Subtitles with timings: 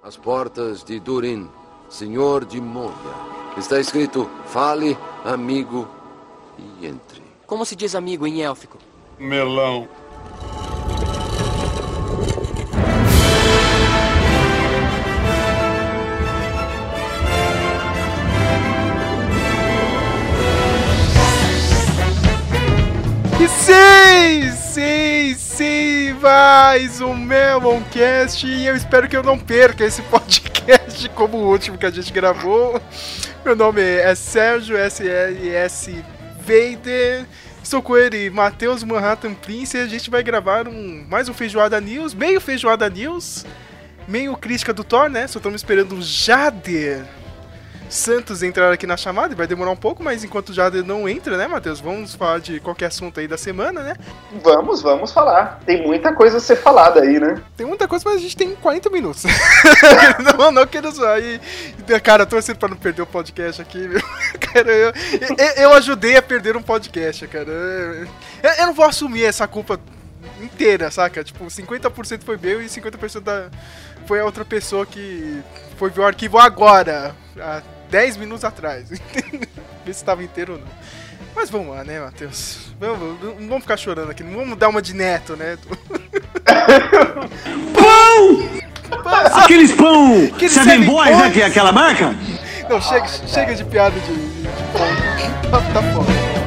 [0.00, 1.50] As portas de Durin,
[1.88, 2.94] senhor de Moria.
[3.56, 5.88] Está escrito: fale, amigo,
[6.56, 7.20] e entre.
[7.46, 8.78] Como se diz amigo em élfico?
[9.18, 9.88] Melão.
[26.20, 31.78] Mais um Meloncast e eu espero que eu não perca esse podcast como o último
[31.78, 32.80] que a gente gravou.
[33.44, 36.04] Meu nome é Sérgio SLS
[36.40, 37.24] Vader.
[37.62, 41.80] Estou com ele, Matheus Manhattan Prince, e a gente vai gravar um, mais um Feijoada
[41.80, 43.46] News, meio Feijoada News,
[44.08, 45.26] meio crítica do Thor, né?
[45.28, 47.04] Só estamos esperando o Jader
[47.88, 51.08] Santos entrar aqui na chamada, e vai demorar um pouco, mas enquanto o Jader não
[51.08, 51.80] entra, né, Matheus?
[51.80, 53.96] Vamos falar de qualquer assunto aí da semana, né?
[54.42, 55.60] Vamos, vamos falar.
[55.64, 57.40] Tem muita coisa a ser falada aí, né?
[57.56, 59.24] Tem muita coisa, mas a gente tem 40 minutos.
[60.38, 61.18] não, não quero zoar.
[61.18, 61.40] E,
[62.00, 64.00] cara, eu tô torcendo pra não perder o podcast aqui, viu?
[64.38, 64.92] Cara, eu,
[65.36, 67.50] eu, eu ajudei a perder um podcast, cara.
[67.50, 69.78] Eu, eu não vou assumir essa culpa
[70.40, 71.22] inteira, saca?
[71.22, 73.48] Tipo, 50% foi meu e 50% da,
[74.06, 75.42] foi a outra pessoa que
[75.76, 78.88] foi ver o arquivo agora, há 10 minutos atrás.
[78.90, 79.00] Ver
[79.86, 80.66] se estava inteiro ou não.
[81.34, 82.72] Mas vamos lá, né, Matheus?
[82.80, 85.56] Vamos, não vamos ficar chorando aqui, não vamos dar uma de neto, né?
[87.74, 88.48] Pão!
[89.42, 91.18] Aqueles pão Aqueles Seven Seven Boys, Boys.
[91.18, 91.30] né?
[91.30, 92.14] Que é aquela marca?
[92.68, 94.88] Não, chega, chega de piada de, de, de pão.
[95.50, 96.37] Tá, tá foda.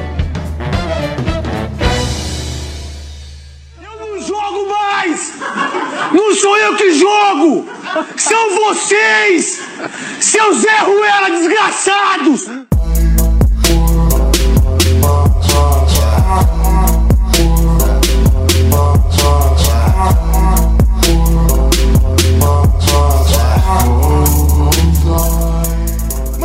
[5.02, 5.32] Mais!
[6.12, 7.68] Não sou eu que jogo!
[8.16, 9.60] São vocês!
[10.20, 12.48] Seus Zé Ruela desgraçados!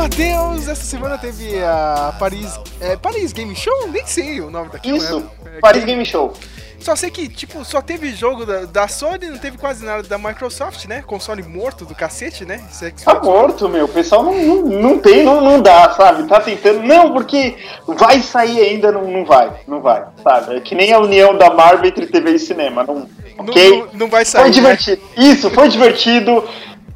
[0.07, 2.57] Matheus, essa semana teve a Paris.
[2.79, 3.89] É, Paris Game Show?
[3.89, 4.95] Nem sei o nome daquilo.
[4.95, 6.31] Isso, É, Paris Game Show.
[6.79, 10.17] Só sei que, tipo, só teve jogo da, da Sony, não teve quase nada da
[10.17, 11.03] Microsoft, né?
[11.05, 12.63] Console morto do cacete, né?
[12.71, 13.83] Esse Tá morto, meu.
[13.83, 16.25] O pessoal não, não, não tem, não, não dá, sabe?
[16.25, 16.83] Tá tentando.
[16.83, 19.51] Não, porque vai sair ainda, não, não vai.
[19.67, 20.55] Não vai, sabe?
[20.55, 22.85] É que nem a união da Marvel entre TV e cinema.
[22.85, 23.09] Não, Não,
[23.39, 23.71] ok?
[23.71, 24.43] não, não vai sair.
[24.43, 24.55] Foi né?
[24.55, 25.01] divertido.
[25.17, 26.43] Isso, foi divertido.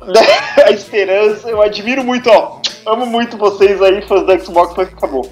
[0.66, 2.60] a esperança, eu admiro muito, ó.
[2.86, 5.32] Amo muito vocês aí, fãs da Xbox, mas acabou.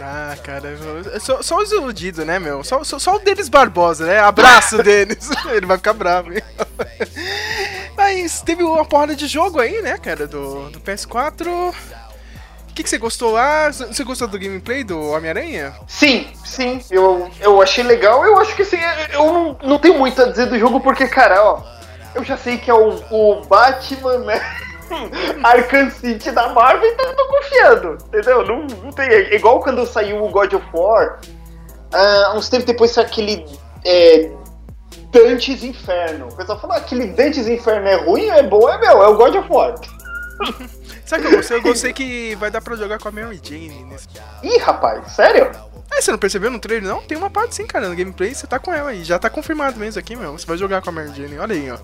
[0.00, 0.76] Ah, cara,
[1.18, 2.62] só, só os iludidos, né, meu?
[2.62, 4.20] Só, só, só o Denis Barbosa, né?
[4.20, 5.28] Abraço, Denis.
[5.52, 6.42] Ele vai ficar bravo, hein?
[7.96, 11.48] Mas teve uma porrada de jogo aí, né, cara, do, do PS4.
[12.70, 13.70] O que, que você gostou lá?
[13.72, 15.74] Você gostou do gameplay do Homem-Aranha?
[15.88, 18.24] Sim, sim, eu, eu achei legal.
[18.24, 18.78] Eu acho que assim,
[19.12, 21.77] eu não, não tenho muito a dizer do jogo, porque, cara, ó,
[22.18, 24.40] eu já sei que é o, o Batman, né?
[25.44, 28.44] Arkham City da Marvel, então eu tô confiando, entendeu?
[28.44, 29.08] Não, não tem.
[29.08, 31.20] É igual quando saiu o God of War,
[31.92, 33.46] ah, uns tempos depois saiu aquele
[33.84, 34.30] é,
[35.12, 36.28] Dantes Inferno.
[36.28, 39.16] O pessoal fala, ah, aquele Dantes Inferno é ruim, é bom, é meu, é o
[39.16, 39.74] God of War.
[41.04, 41.56] Sabe que eu gostei?
[41.56, 44.08] Eu gostei que vai dar pra jogar com a Mary Jane nesse.
[44.42, 45.50] Ih, rapaz, sério?
[45.98, 47.02] Ah, você não percebeu no trailer, não?
[47.02, 47.88] Tem uma parte sim, cara.
[47.88, 49.02] No gameplay você tá com ela aí.
[49.02, 50.32] Já tá confirmado mesmo aqui, meu.
[50.32, 51.38] Você vai jogar com a Mary Jane.
[51.38, 51.78] Olha aí, ó.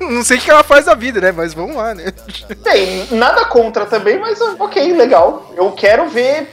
[0.04, 1.32] não sei o que ela faz da vida, né?
[1.32, 2.12] Mas vamos lá, né?
[2.62, 5.50] Tem, nada contra também, mas ok, legal.
[5.56, 6.48] Eu quero ver,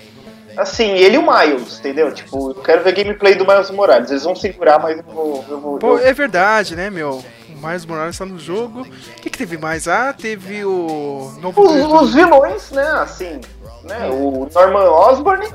[0.56, 2.10] assim, ele e o Miles, entendeu?
[2.14, 4.10] Tipo, eu quero ver gameplay do Miles Morales.
[4.10, 5.46] Eles vão segurar, mas eu vou.
[5.50, 7.22] Eu vou Pô, eu- é verdade, né, meu?
[7.50, 8.82] O Miles Morales tá no jogo.
[8.82, 9.90] O que, que teve mais?
[9.90, 11.34] Ah, teve o.
[11.42, 13.42] Novo Os, os vilões, né, assim,
[13.84, 14.08] né?
[14.10, 15.48] O Norman Osborn,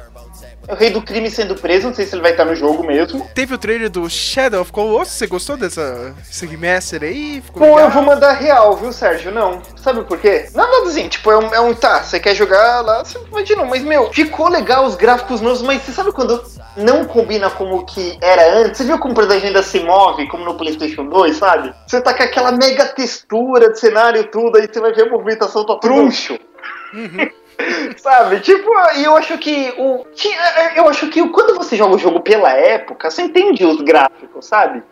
[0.69, 3.29] o rei do crime sendo preso, não sei se ele vai estar no jogo mesmo.
[3.35, 5.15] Teve o trailer do Shadow of Colossus.
[5.15, 7.41] Você gostou dessa remaster aí?
[7.45, 7.91] Ficou Pô, eu legal?
[7.91, 9.33] vou mandar real, viu, Sérgio?
[9.33, 9.61] Não.
[9.77, 10.49] Sabe por quê?
[10.55, 13.19] Nada assim, tipo, é um, é um tá, você quer jogar lá, você
[13.57, 16.43] não, mas meu, ficou legal os gráficos novos, mas você sabe quando
[16.77, 18.79] não combina como o que era antes?
[18.79, 21.75] Você viu como a ainda se move, como no PlayStation 2, sabe?
[21.87, 25.11] Você tá com aquela mega textura de cenário e tudo, aí você vai ver a
[25.11, 26.39] movimentação tá truncho.
[27.97, 28.71] Sabe, tipo,
[29.03, 30.05] eu acho que o.
[30.75, 34.83] Eu acho que quando você joga o jogo pela época, você entende os gráficos, sabe?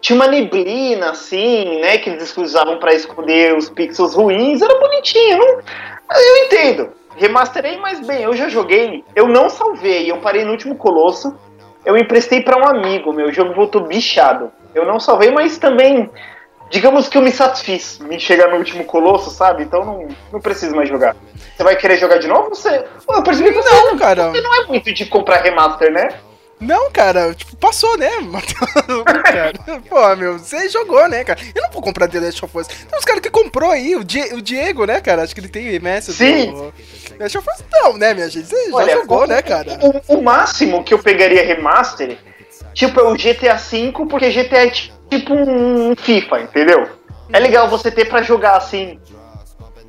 [0.00, 1.98] Tinha uma neblina, assim, né?
[1.98, 5.38] Que eles usavam pra esconder os pixels ruins, era bonitinho.
[5.38, 5.46] Não...
[6.16, 6.90] Eu entendo.
[7.16, 9.04] Remasterei, mas bem, eu já joguei.
[9.14, 11.36] Eu não salvei, eu parei no último colosso.
[11.84, 14.52] Eu emprestei pra um amigo, meu jogo voltou bichado.
[14.74, 16.08] Eu não salvei, mas também.
[16.70, 19.62] Digamos que eu me satisfiz em chegar no último colosso, sabe?
[19.62, 21.16] Então não, não preciso mais jogar.
[21.56, 22.50] Você vai querer jogar de novo?
[22.50, 22.84] Você.
[23.08, 24.30] Eu percebi que você Não, cara.
[24.30, 26.08] você não é muito de comprar remaster, né?
[26.60, 28.10] Não, cara, tipo, passou, né.
[29.88, 31.38] Pô, meu, você jogou, né, cara?
[31.54, 32.66] Eu não vou comprar The Last of Us.
[32.66, 35.22] Tem uns caras que comprou aí, o, Die o Diego, né, cara?
[35.22, 36.52] Acho que ele tem MS Sim.
[36.52, 36.72] do
[37.16, 37.64] The Last of Us.
[37.72, 38.48] Não, né, minha gente?
[38.48, 39.78] Você Olha, já jogou, o, né, cara?
[39.80, 42.18] O, o máximo que eu pegaria remaster,
[42.74, 44.97] tipo, é o GTA V, porque GTA é tipo
[45.30, 46.88] um FIFA, entendeu?
[47.32, 48.98] É legal você ter pra jogar assim,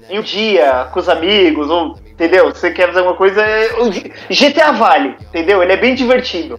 [0.09, 2.47] em um dia, com os amigos, ou, entendeu?
[2.53, 3.41] Você quer fazer uma coisa.
[3.41, 3.69] é-
[4.29, 5.61] GTA vale, entendeu?
[5.63, 6.57] Ele é bem divertido.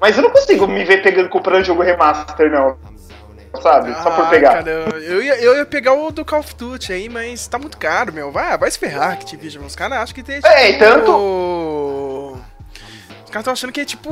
[0.00, 2.76] Mas eu não consigo me ver pegando, comprando jogo remaster, não.
[3.62, 3.94] Sabe?
[4.02, 4.52] Só por Ah, pegar.
[4.62, 7.78] Cara, eu, ia, eu ia pegar o do Call of Duty aí, mas tá muito
[7.78, 8.30] caro, meu.
[8.30, 9.64] Vai, vai se ferrar, Activision.
[9.64, 10.38] Os caras acham que tem.
[10.44, 11.10] É, e tanto-
[13.28, 14.10] Os caras estão achando que é tipo.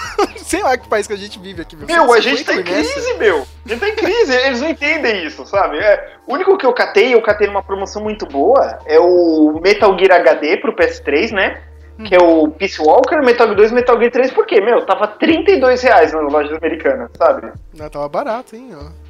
[0.38, 1.86] Sei lá que país que a gente vive aqui, meu.
[1.86, 3.46] Meu, a gente 50 tá em crise, meu.
[3.66, 5.76] A gente tá em crise, eles não entendem isso, sabe?
[5.78, 9.94] É, o único que eu catei, eu catei numa promoção muito boa, é o Metal
[9.98, 11.62] Gear HD pro PS3, né?
[12.06, 15.82] Que é o Peace Walker, Metal Gear 2 Metal Gear 3, porque, meu, tava 32
[15.82, 17.52] reais nas lojas americanas, sabe?
[17.74, 19.07] Não, tava barato, hein, ó.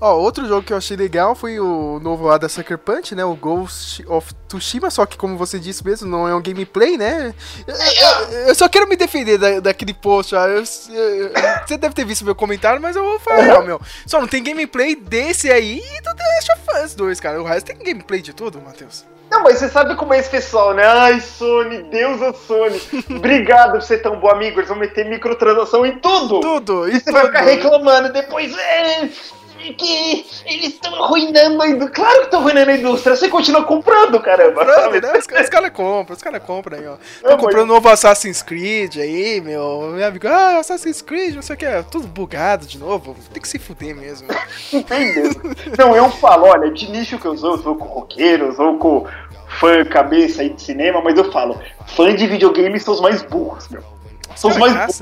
[0.00, 3.24] Ó, outro jogo que eu achei legal foi o novo lá da Sucker Punch, né?
[3.24, 7.34] O Ghost of Tsushima, só que como você disse mesmo, não é um gameplay, né?
[7.66, 10.46] Eu, eu- eu só quero me defender da, daquele post, ó.
[10.46, 13.80] Eu- você deve ter visto meu comentário, mas eu vou falar, meu.
[14.06, 17.40] Só não tem gameplay desse aí e do The Last of Us 2, cara.
[17.40, 19.04] O resto tem gameplay de tudo, Matheus.
[19.30, 20.84] Não, mas você sabe como é esse pessoal, né?
[20.86, 22.80] Ai, Sony, Deus é Sony.
[23.10, 24.60] Obrigado por ser tão bom amigo.
[24.60, 26.40] Eles vão meter microtransação em tudo.
[26.40, 27.48] Tudo, E e você vai ficar tudo.
[27.50, 28.52] reclamando depois.
[29.68, 31.94] É, que eles estão arruinando a indústria.
[31.94, 33.16] Claro que estão arruinando a indústria.
[33.16, 34.64] Você continua comprando, caramba.
[34.64, 35.12] Comprando, né?
[35.12, 36.96] Os, os caras compram, os caras compram aí, ó.
[37.22, 39.92] Mas- comprando novo Assassin's Creed aí, meu.
[39.94, 43.16] Meu amigo, ah, Assassin's Creed, não sei o que, tudo bugado de novo.
[43.32, 44.28] Tem que se fuder mesmo.
[44.72, 45.30] Entendeu?
[45.78, 49.06] Não, eu falo, olha, de nicho que eu sou, eu sou com roqueiros, ou com
[49.60, 53.68] fã cabeça aí de cinema, mas eu falo, fã de videogame são os mais burros,
[53.68, 53.82] meu.
[54.34, 55.00] São os Os mais burros.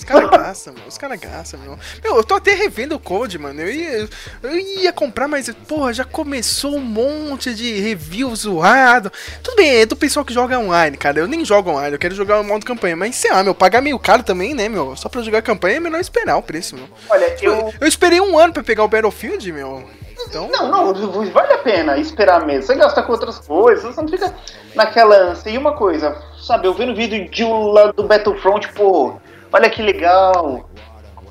[0.00, 0.82] Os caras gastam, meu.
[0.86, 1.78] Os caras gastam, meu.
[2.02, 3.60] Meu, eu tô até revendo o Code, mano.
[3.60, 4.08] Eu ia,
[4.42, 9.12] eu ia comprar, mas, porra, já começou um monte de review zoado.
[9.42, 11.20] Tudo bem, é do pessoal que joga online, cara.
[11.20, 12.96] Eu nem jogo online, eu quero jogar o modo campanha.
[12.96, 14.96] Mas, sei lá, meu, pagar meio caro também, né, meu?
[14.96, 16.88] Só pra jogar campanha é melhor esperar o preço, meu.
[17.08, 17.74] Olha, Eu, eu.
[17.82, 19.84] eu esperei um ano pra pegar o Battlefield, meu.
[20.26, 20.48] Então.
[20.52, 22.62] Não, não, vale a pena esperar mesmo.
[22.64, 24.34] Você gasta com outras coisas, você não fica
[24.74, 25.50] naquela ânsia.
[25.50, 26.16] E uma coisa,
[26.46, 29.16] sabe, eu vendo vídeo de lado do Battlefront, pô,
[29.52, 30.68] olha que legal.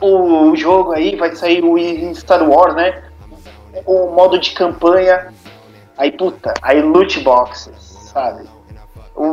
[0.01, 1.75] O jogo aí vai sair o
[2.15, 3.03] Star Wars, né?
[3.85, 5.33] O modo de campanha.
[5.97, 7.75] Aí, puta, aí loot boxes,
[8.13, 8.47] sabe?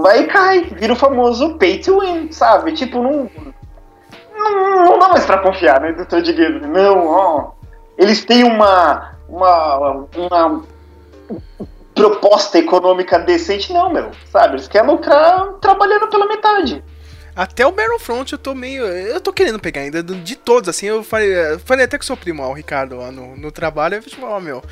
[0.02, 2.72] Vai e cai, vira o famoso pay to win, sabe?
[2.72, 3.30] Tipo, não.
[4.36, 6.68] Não, não dá mais pra confiar na indústria de games.
[6.68, 7.52] Não, ó.
[7.96, 9.12] Eles têm uma.
[9.28, 10.06] Uma.
[10.16, 10.62] Uma
[11.94, 14.10] proposta econômica decente, não, meu.
[14.30, 14.54] Sabe?
[14.54, 16.84] Eles querem lucrar trabalhando pela metade.
[17.36, 18.86] Até o Battlefront eu tô meio.
[18.86, 20.02] Eu tô querendo pegar ainda.
[20.02, 22.96] De todos, assim, eu falei, eu falei até com o seu primo, ó, o Ricardo,
[22.96, 23.96] lá no, no trabalho.
[23.96, 24.62] Eu falei, ó, meu,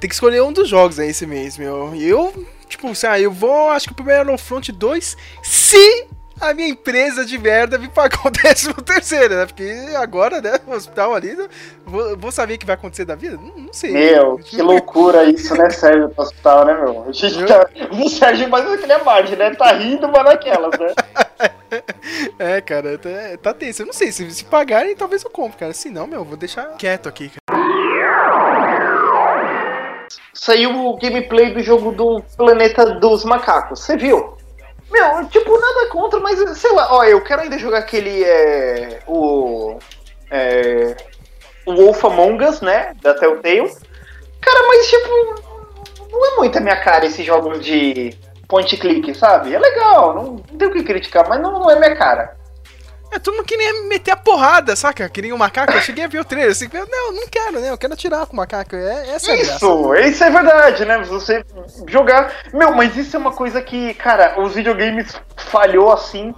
[0.00, 1.94] tem que escolher um dos jogos aí esse mês, meu.
[1.94, 6.08] E eu, tipo, sei lá, eu vou, acho que pro Battlefront 2, se
[6.40, 9.46] a minha empresa de merda me pagar o 13 terceiro, né?
[9.46, 11.46] Porque agora, né, o hospital ali, né,
[11.84, 13.36] vou, vou saber o que vai acontecer da vida?
[13.36, 13.92] Não, não sei.
[13.92, 17.04] Meu, que loucura isso, né, Sérgio, pro hospital, né, meu?
[17.08, 17.68] A gente tá.
[17.92, 19.54] O Sérgio mais naquele margem, né?
[19.54, 20.94] Tá rindo, mas naquelas, né?
[22.38, 23.10] É, cara, tá,
[23.40, 23.82] tá tenso.
[23.82, 25.72] Eu não sei, se, se pagarem, talvez eu compre, cara.
[25.72, 27.60] Se não, meu, eu vou deixar quieto aqui, cara.
[30.34, 34.36] Saiu o gameplay do jogo do Planeta dos Macacos, você viu?
[34.90, 38.24] Meu, tipo, nada contra, mas sei lá, ó, eu quero ainda jogar aquele.
[38.24, 39.78] É, o.
[40.30, 40.96] É,
[41.66, 42.94] o Wolf Among Us, né?
[43.00, 43.70] Da Telltale.
[44.40, 45.50] Cara, mas tipo.
[46.10, 48.16] Não é muito a minha cara esses jogos de
[48.50, 49.54] point click, sabe?
[49.54, 52.38] É legal, não, não tem o que criticar, mas não, não é minha cara.
[53.12, 55.08] É, todo mundo queria meter a porrada, saca?
[55.08, 55.72] Queria um macaco.
[55.72, 57.70] Eu cheguei a ver o trailer assim, eu, não, não quero, né?
[57.70, 58.76] Eu quero atirar com o macaco.
[58.76, 59.54] É, essa é a graça.
[59.56, 60.98] Isso, isso é verdade, né?
[60.98, 61.44] Você
[61.88, 62.32] jogar.
[62.52, 66.32] Meu, mas isso é uma coisa que, cara, os videogames falhou assim.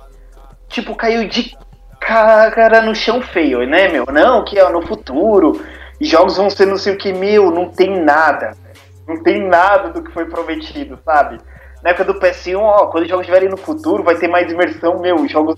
[0.69, 1.54] Tipo, caiu de
[2.00, 4.07] cara no chão feio, né, meu?
[4.07, 5.62] Não, que é no futuro.
[6.00, 8.57] Jogos vão ser não sei o que, meu, não tem nada.
[9.07, 11.38] Não tem nada do que foi prometido, sabe?
[11.83, 14.99] Na época do PS1, ó, quando os jogos estiverem no futuro, vai ter mais imersão,
[15.01, 15.57] meu, os jogos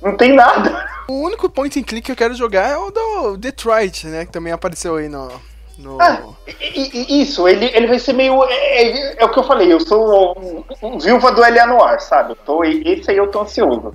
[0.00, 0.88] não tem nada.
[1.08, 4.24] O único point and click que eu quero jogar é o do Detroit, né?
[4.24, 5.28] Que também apareceu aí no.
[5.76, 6.00] no...
[6.00, 8.42] Ah, e- e- Isso, ele, ele vai ser meio.
[8.44, 11.66] É, é- é o que eu falei, eu sou um, um viúva do L.A.
[11.66, 12.32] Noir, sabe?
[12.32, 13.94] Eu tô, esse aí eu tô ansioso.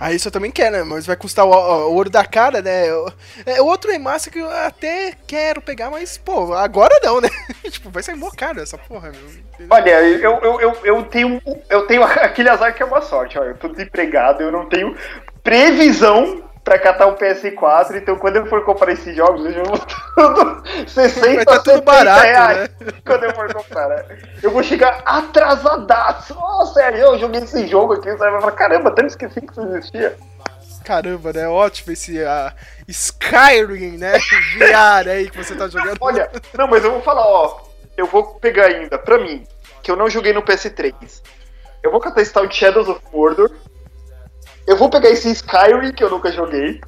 [0.00, 0.84] Ah, isso eu também quero, né?
[0.84, 2.92] Mas vai custar o, o ouro da cara, né?
[2.92, 3.12] O-
[3.44, 7.28] É outro remaster que eu até quero pegar, mas, pô, agora não, né?
[7.70, 9.68] tipo, vai sair mó caro essa porra, meu.
[9.70, 13.42] Olha, eu, eu, eu, eu, tenho, eu tenho aquele azar que é uma sorte, ó.
[13.44, 14.96] Eu tô desempregado, eu não tenho
[15.42, 20.62] previsão pra catar o PS4, então quando eu for comprar esses jogos, eu vou tudo
[20.86, 22.68] 60, Vai tá tudo 70 barato, reais né?
[23.06, 23.88] quando eu for comprar.
[23.88, 24.18] né?
[24.42, 26.36] Eu vou chegar atrasadaço.
[26.38, 29.50] Oh, sério, eu joguei esse jogo aqui, você vai falar, caramba, até me esqueci que
[29.50, 30.14] isso existia.
[30.84, 31.48] Caramba, né?
[31.48, 32.52] Ótimo esse ah,
[32.86, 34.18] Skyrim, né?
[34.58, 35.96] VR aí que você tá jogando.
[36.02, 37.62] Olha, não, mas eu vou falar, ó,
[37.96, 39.42] eu vou pegar ainda, pra mim,
[39.82, 41.22] que eu não joguei no PS3.
[41.82, 43.50] Eu vou catar de Shadows of Mordor.
[44.68, 46.78] Eu vou pegar esse Skyrim, que eu nunca joguei.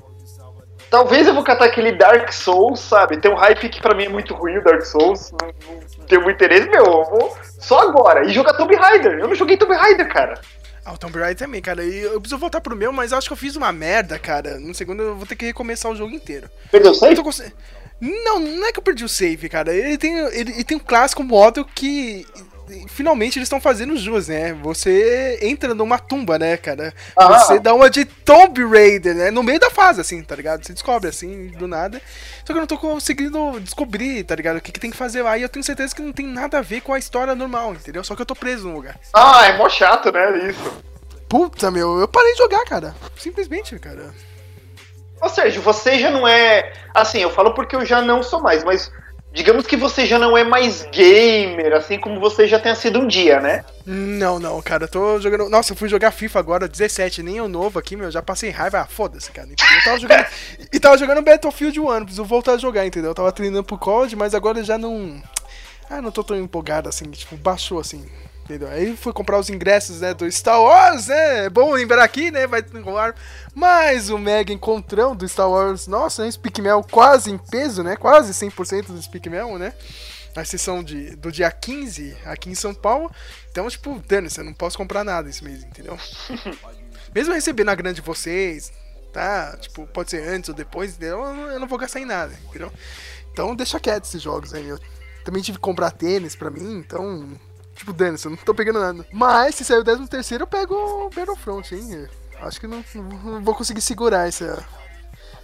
[0.90, 3.16] Talvez eu vou catar aquele Dark Souls, sabe?
[3.16, 5.32] Tem um hype que pra mim é muito ruim, o Dark Souls.
[5.40, 5.48] Não,
[5.98, 6.84] não tenho muito interesse, meu.
[6.84, 8.26] Eu vou só agora.
[8.26, 9.18] E jogar Tomb Raider.
[9.18, 10.38] Eu não joguei Tomb Raider, cara.
[10.84, 11.82] Ah, o Tomb Raider também, cara.
[11.82, 14.58] E eu preciso voltar pro meu, mas eu acho que eu fiz uma merda, cara.
[14.58, 16.50] No segundo eu vou ter que recomeçar o jogo inteiro.
[16.70, 16.94] Perdeu Eu
[17.32, 17.52] save?
[17.98, 19.72] Não, não é que eu perdi o save, cara.
[19.72, 22.26] Ele tem, ele, ele tem um clássico modo que
[22.88, 24.52] finalmente eles estão fazendo jus, né?
[24.54, 26.94] Você entra numa tumba, né, cara?
[27.18, 27.38] Aham.
[27.38, 29.30] Você dá uma de Tomb Raider, né?
[29.30, 30.64] No meio da fase, assim, tá ligado?
[30.64, 32.00] Você descobre assim, do nada.
[32.44, 34.56] Só que eu não tô conseguindo descobrir, tá ligado?
[34.56, 35.36] O que, que tem que fazer lá.
[35.36, 38.02] E eu tenho certeza que não tem nada a ver com a história normal, entendeu?
[38.04, 38.98] Só que eu tô preso no lugar.
[39.12, 40.48] Ah, é mó chato, né?
[40.48, 40.82] Isso.
[41.28, 42.94] Puta, meu, eu parei de jogar, cara.
[43.16, 44.12] Simplesmente, cara.
[45.20, 46.72] Ou seja, você já não é.
[46.94, 48.90] Assim, eu falo porque eu já não sou mais, mas
[49.32, 53.06] digamos que você já não é mais gamer, assim como você já tenha sido um
[53.06, 53.64] dia, né?
[53.86, 55.48] Não, não, cara, eu tô jogando.
[55.48, 58.80] Nossa, eu fui jogar FIFA agora, 17, nem o novo aqui, meu, já passei raiva.
[58.80, 59.48] Ah, foda-se, cara.
[59.48, 59.76] Entendeu?
[59.76, 60.26] Eu tava jogando.
[60.72, 63.10] e tava jogando Battlefield 1, preciso voltar a jogar, entendeu?
[63.10, 65.22] Eu tava treinando pro COD, mas agora já não.
[65.88, 68.04] Ah, não tô tão empolgado assim, tipo, baixou assim.
[68.44, 68.68] Entendeu?
[68.68, 71.44] Aí fui comprar os ingressos, né, do Star Wars, né?
[71.44, 72.46] É bom lembrar aqui, né?
[72.48, 73.14] Vai rolar
[73.54, 75.86] mais o mega encontrão do Star Wars.
[75.86, 76.32] Nossa, hein?
[76.32, 77.94] Speak Mel quase em peso, né?
[77.96, 79.72] Quase 100% do Speak Mel, né?
[80.34, 83.10] Na sessão de, do dia 15 aqui em São Paulo.
[83.50, 85.96] Então, tipo, dane-se, eu não posso comprar nada esse mês, entendeu?
[87.14, 88.72] Mesmo recebendo a grande de vocês,
[89.12, 89.56] tá?
[89.60, 91.22] Tipo, pode ser antes ou depois, entendeu?
[91.24, 92.72] Eu não- eu não vou gastar em nada, entendeu?
[93.32, 94.68] Então, deixa quieto esses jogos aí.
[94.68, 94.78] Eu
[95.24, 97.28] também tive que comprar tênis pra mim, então.
[97.80, 99.06] Tipo, dane-se, eu não tô pegando nada.
[99.10, 102.06] Mas se sair o 13 terceiro, eu pego o Battlefront, hein?
[102.42, 104.62] Acho que não, não vou conseguir segurar essa.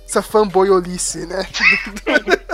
[0.07, 1.47] Essa fanboyolice, né?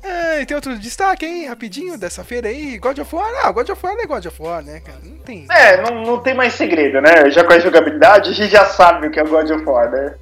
[0.00, 1.48] É, e tem outro destaque, hein?
[1.48, 2.78] Rapidinho dessa feira aí.
[2.78, 3.30] God of War.
[3.44, 4.98] Ah, God of War é God of War, né, cara?
[5.02, 5.46] Não tem.
[5.50, 7.28] É, não, não tem mais segredo, né?
[7.30, 9.90] Já com a jogabilidade, a gente já sabe o que é o God of War,
[9.90, 10.14] né?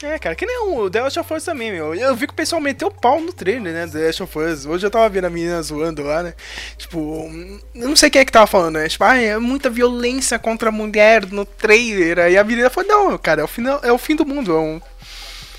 [0.00, 1.92] É, cara, que nem o The Last of Us também, meu.
[1.92, 4.64] Eu vi que o pessoal meteu o pau no trailer, né, The Last of Us.
[4.64, 6.34] Hoje eu tava vendo a menina zoando lá, né?
[6.76, 7.28] Tipo,
[7.74, 8.88] eu não sei quem é que tava falando, né?
[8.88, 12.20] Tipo, ah, é muita violência contra a mulher no trailer.
[12.20, 14.60] Aí a menina falou, não, cara, é o, final, é o fim do mundo, é
[14.60, 14.80] um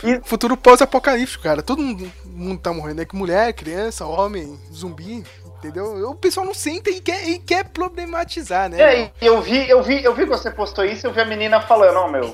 [0.06, 1.62] E- futuro pós-apocalíptico, cara.
[1.62, 5.22] Todo mundo, tá morrendo, é que mulher, criança, homem, zumbi,
[5.58, 6.10] entendeu?
[6.10, 8.82] O pessoal não sente e quer, e quer problematizar, né?
[8.82, 11.26] É, e eu vi, eu vi, eu vi que você postou isso, eu vi a
[11.26, 12.34] menina falando, ó, meu.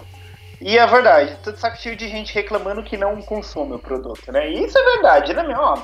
[0.61, 4.49] E é verdade, todo saco cheio de gente reclamando que não consome o produto, né?
[4.49, 5.75] E isso é verdade, né, meu?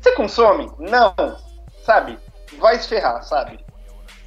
[0.00, 0.70] Você consome?
[0.78, 1.14] Não.
[1.84, 2.18] Sabe?
[2.58, 3.58] Vai se ferrar, sabe?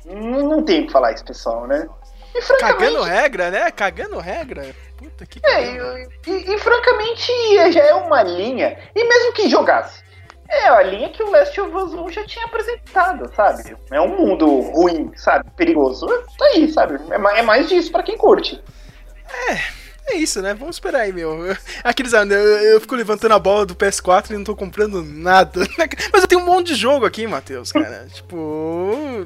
[0.06, 1.88] Não, não tem o que falar isso, pessoal, né?
[2.36, 2.78] E francamente.
[2.80, 3.72] Cagando regra, né?
[3.72, 4.76] Cagando regra.
[4.98, 7.32] Puta que É, e, e- e, francamente
[7.72, 10.04] já é uma linha, e mesmo que jogasse,
[10.50, 13.76] é a linha que o Last of Us 1 já tinha apresentado, sabe?
[13.92, 15.50] É um mundo ruim, sabe?
[15.52, 16.06] Perigoso.
[16.38, 17.00] Tá aí, sabe?
[17.10, 18.62] É, é mais disso pra quem curte.
[20.12, 20.56] É isso, né?
[20.56, 21.46] Vamos esperar aí, meu.
[21.46, 25.04] Eu- Aqueles anos, eu, eu fico levantando a bola do PS4 e não tô comprando
[25.04, 25.60] nada.
[26.12, 28.08] Mas eu tenho um monte de jogo aqui, Matheus, cara.
[28.12, 29.26] tipo.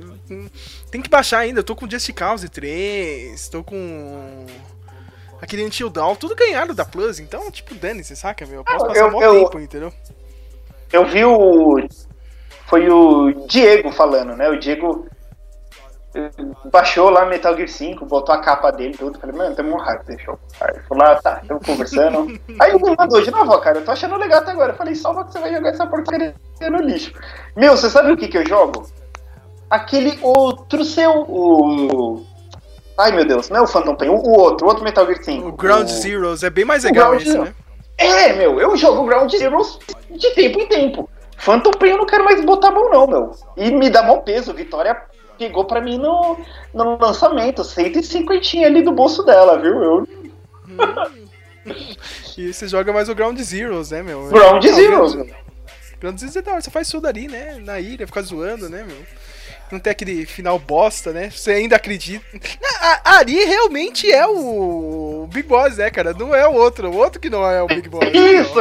[0.92, 1.62] Tem que baixar ainda.
[1.62, 4.46] Eu tô com Just Cause 3, tô com.
[5.42, 8.58] Aquele Until Dawn, tudo ganhado da Plus, então, tipo, dane-se, saca, meu?
[8.60, 9.94] Eu posso Ah, passar eu- um eu- tempo, entendeu?
[10.92, 11.78] Eu vi o.
[12.68, 14.50] Foi o Diego falando, né?
[14.50, 15.08] O Diego
[16.72, 19.20] baixou lá Metal Gear 5, botou a capa dele tudo.
[19.20, 20.40] Falei, mano, tem um hype, deixou.
[20.62, 22.28] Aí ele falou, ah, tá, estamos conversando.
[22.60, 24.74] Aí ele me mandou de novo, cara, eu tô achando legal até agora.
[24.74, 27.14] Eu falei, salva que você vai jogar essa porcaria no lixo.
[27.56, 28.86] Meu, você sabe o que que eu jogo?
[29.70, 32.24] Aquele outro seu, o...
[32.98, 35.24] Ai, meu Deus, não é o Phantom Pain, o, o outro, o outro Metal Gear
[35.24, 35.48] 5.
[35.48, 35.92] O Ground o...
[35.92, 37.46] Zeroes é bem mais legal esse, Zero.
[37.46, 37.56] né?
[37.98, 39.80] É, meu, eu jogo Ground Zeroes
[40.12, 41.10] de tempo em tempo.
[41.38, 43.32] Phantom Pain eu não quero mais botar a mão, não, meu.
[43.58, 44.54] E me dá mó peso.
[44.54, 44.96] Vitória
[45.38, 46.38] pegou pra mim no,
[46.74, 47.64] no lançamento.
[47.64, 49.82] 150 ali do bolso dela, viu?
[49.82, 50.08] Eu,
[52.38, 54.28] E você joga mais o Ground Zeroes, né, meu?
[54.28, 55.14] Ground Não, Zeroes.
[55.14, 55.30] Ground-
[56.02, 57.58] Ground Zeroes é da hora, você faz tudo ali, né?
[57.64, 58.98] Na ilha, fica zoando, né, meu?
[59.72, 61.30] Não tem aquele final bosta, né?
[61.32, 62.24] Você ainda acredita.
[62.82, 66.14] A, a Ari realmente é o Big Boss, né, cara?
[66.14, 66.92] Não é o outro.
[66.92, 68.04] O outro que não é o Big Boss.
[68.14, 68.60] Isso!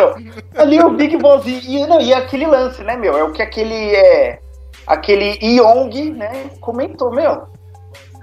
[0.55, 1.45] Ali o Big Boss.
[1.45, 3.19] E, e, não, e aquele lance, né, meu?
[3.19, 4.38] É o que aquele é.
[4.87, 7.47] Aquele Yong, né, comentou, meu.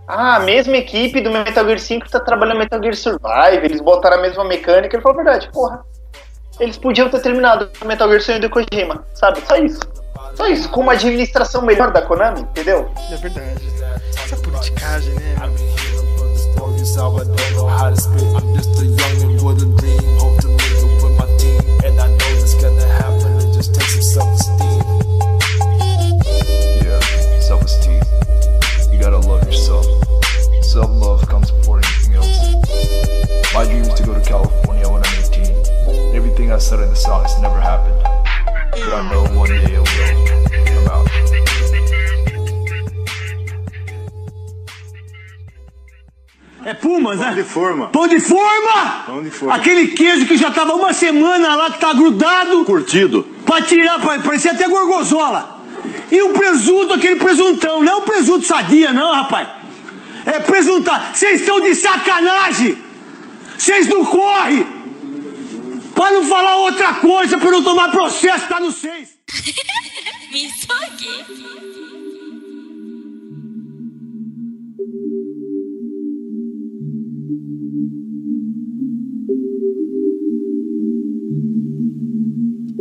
[0.08, 4.18] Ah, a mesma equipe do Metal Gear 5 tá trabalhando Metal Gear Survive, eles botaram
[4.18, 4.96] a mesma mecânica.
[4.96, 5.86] Ele falou a verdade, porra.
[6.60, 9.40] Eles podiam ter terminado o Metal Gear Sonho do Kojima, sabe?
[9.48, 9.80] Só isso.
[10.36, 12.90] Só isso, com uma administração melhor da Konami, entendeu?
[13.12, 13.64] É verdade.
[14.16, 15.30] Essa politicagem, né?
[24.20, 24.59] stories
[29.00, 29.86] You gotta love yourself.
[30.62, 33.54] Self-love comes before anything else.
[33.54, 36.14] My dream is to go to California when I'm 18.
[36.14, 37.96] Everything I said in the song has never happened.
[38.74, 40.10] But I know one day it will.
[40.76, 41.08] I'm out.
[46.66, 47.28] É Pumas, né?
[47.28, 47.88] Pão de forma.
[47.88, 49.04] Pão de forma!
[49.06, 49.56] Pão de forma.
[49.56, 52.66] Aquele queijo que já tava uma semana lá, que tá grudado.
[52.66, 53.26] Curtido.
[53.46, 55.59] Pra tirar, pra, parecia até gorgonzola.
[56.12, 57.84] E o presunto, aquele presuntão.
[57.84, 59.48] Não é o presunto sadia, não, rapaz.
[60.26, 61.16] É presuntar.
[61.16, 62.78] Vocês estão de sacanagem!
[63.58, 64.66] Vocês não correm!
[65.94, 69.10] Pra não falar outra coisa, pra não tomar processo, tá no seis.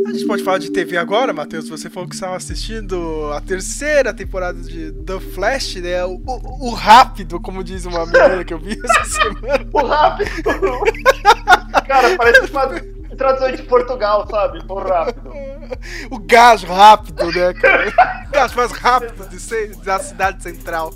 [0.09, 1.69] A gente pode falar de TV agora, Matheus.
[1.69, 6.03] Você falou que estava assistindo a terceira temporada de The Flash, né?
[6.03, 9.67] O, o- o rápido, como diz uma menina que eu vi essa semana.
[9.71, 10.31] O rápido.
[11.87, 12.67] Cara, parece uma
[13.15, 14.59] tradução de Portugal, sabe?
[14.67, 15.31] O rápido.
[16.09, 17.93] O gás rápido, né, cara?
[18.27, 20.91] O gás mais rápido de ser da cidade central.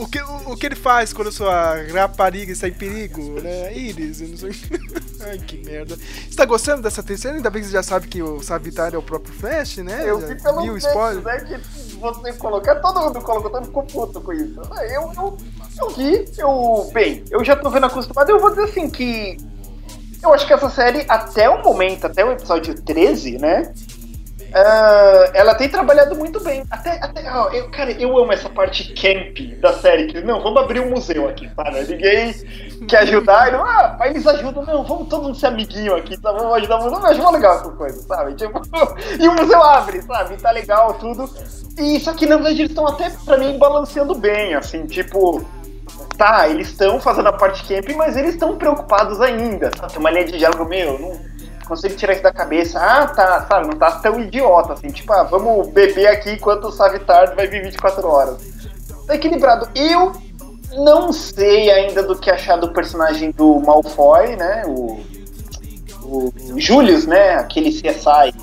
[0.00, 3.76] O que, o, o que ele faz quando sua rapariga está em perigo, né?
[3.76, 4.50] Iris, eu não sei.
[5.20, 5.96] Ai, que merda.
[5.96, 7.36] Você tá gostando dessa terceira?
[7.36, 10.02] Ainda bem que você já sabe que o Savitar é o próprio Flash, né?
[10.06, 11.22] Eu vi pelo viu menos, spoiler?
[11.22, 11.40] né?
[11.40, 14.58] Que você colocar, todo mundo colocou, todo mundo ficou puto com isso.
[14.88, 15.38] Eu, eu,
[15.78, 16.90] eu vi, eu.
[16.94, 19.36] Bem, eu já tô vendo acostumado, eu vou dizer assim que.
[20.22, 23.72] Eu acho que essa série, até o momento, até o episódio 13, né?
[24.52, 26.64] Ah, ela tem trabalhado muito bem.
[26.70, 30.06] Até, até ó, eu, cara, eu amo essa parte camp da série.
[30.06, 31.84] Que, não, vamos abrir um museu aqui, sabe?
[31.84, 32.34] Ninguém
[32.88, 33.52] quer ajudar.
[33.52, 34.64] Não, ah, eles ajudam.
[34.64, 36.32] Não, vamos todo mundo ser amiguinho aqui, tá?
[36.32, 36.78] Vamos ajudar.
[36.78, 38.34] Não, eu acho mó legal essa coisa, sabe?
[38.34, 38.60] Tipo,
[39.18, 40.36] e o museu abre, sabe?
[40.36, 41.30] Tá legal, tudo.
[41.78, 45.44] E só que na verdade eles estão até, pra mim, balanceando bem, assim, tipo.
[46.16, 49.70] Tá, eles estão fazendo a parte camp, mas eles estão preocupados ainda.
[49.76, 49.92] Sabe?
[49.92, 51.29] Tem uma linha de diálogo, meu, não
[51.70, 52.78] consigo tirar isso da cabeça.
[52.78, 56.72] Ah, tá, sabe, não tá tão idiota, assim, tipo, ah, vamos beber aqui enquanto o
[56.72, 58.36] Savitar vai vir 24 horas.
[59.06, 59.68] Tá equilibrado.
[59.74, 60.12] Eu
[60.84, 65.00] não sei ainda do que achar do personagem do Malfoy, né, o,
[66.04, 68.34] o Julius, né, aquele CSI.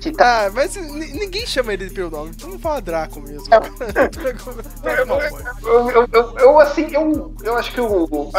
[0.00, 3.44] Que tá Ah, mas ni- ninguém chama ele pelo nome, então não fala Draco mesmo.
[5.62, 8.30] Eu, eu, eu, eu, assim, eu, eu acho que o.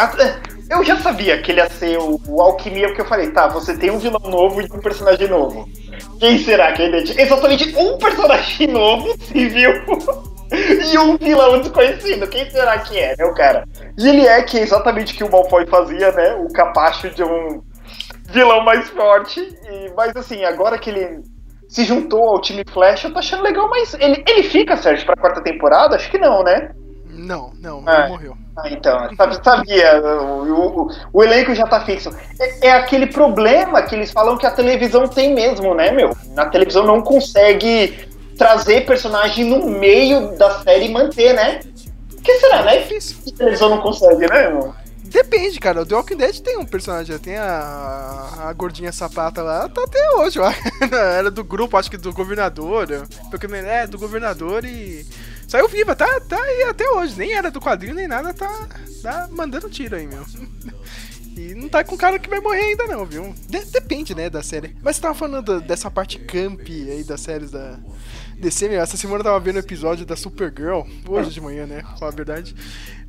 [0.72, 3.78] Eu já sabia que ele ia ser o, o Alquimia, porque eu falei, tá, você
[3.78, 5.68] tem um vilão novo e um personagem novo.
[6.18, 7.22] Quem será que ele é?
[7.22, 9.72] Exatamente um personagem novo, civil,
[10.50, 12.26] e um vilão desconhecido.
[12.28, 13.66] Quem será que é, meu cara?
[13.98, 16.36] E ele é que é exatamente o que o Malfoy fazia, né?
[16.36, 17.62] O capacho de um
[18.30, 19.42] vilão mais forte.
[19.42, 21.22] E, mas assim, agora que ele
[21.68, 25.16] se juntou ao time Flash, eu tô achando legal, mas ele, ele fica, Sérgio, pra
[25.18, 25.98] quarta temporada?
[25.98, 26.72] Acho que não, né?
[27.10, 28.00] Não, não, Ah.
[28.02, 28.38] ele morreu.
[28.58, 29.00] Ah, então,
[29.44, 32.10] sabia, o, o, o elenco já tá fixo.
[32.40, 36.16] É, é aquele problema que eles falam que a televisão tem mesmo, né, meu?
[36.36, 41.62] A televisão não consegue trazer personagem no meio da série e manter, né?
[42.18, 42.78] O que será, né?
[42.78, 43.18] Difícil.
[43.34, 44.74] A televisão não consegue, né, meu?
[45.12, 45.82] Depende, cara.
[45.82, 50.12] O The Walking Dead tem um personagem, tem a, a gordinha sapata lá, tá até
[50.12, 50.50] hoje, ó.
[51.18, 52.88] Era do grupo, acho que do governador.
[53.30, 55.06] Porque é, do governador e.
[55.52, 57.14] Saiu viva, tá, tá aí até hoje.
[57.18, 58.70] Nem era do quadrinho, nem nada, tá,
[59.04, 60.24] tá mandando tiro aí, meu.
[61.36, 63.34] E não tá com cara que vai morrer ainda, não, viu?
[63.48, 64.76] De- depende, né, da série.
[64.82, 67.80] Mas você tava falando dessa parte camp aí das séries da
[68.38, 68.82] DC, meu.
[68.82, 71.84] Essa semana eu tava vendo o episódio da Supergirl, hoje de manhã, né?
[71.98, 72.54] Falar a verdade.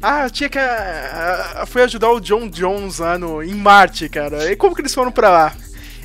[0.00, 0.57] Ah, tinha que.
[0.57, 4.50] ah, ah, foi ajudar o John Jones lá no, em Marte, cara.
[4.52, 5.57] E como que eles foram pra lá?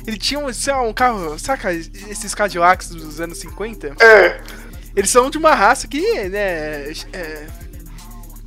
[0.04, 1.38] Ele tinha um, sei lá, um carro.
[1.38, 3.94] Saca esses Cadillacs dos anos 50?
[4.00, 4.40] É.
[4.98, 6.90] Eles são de uma raça que, né.
[7.12, 7.46] É,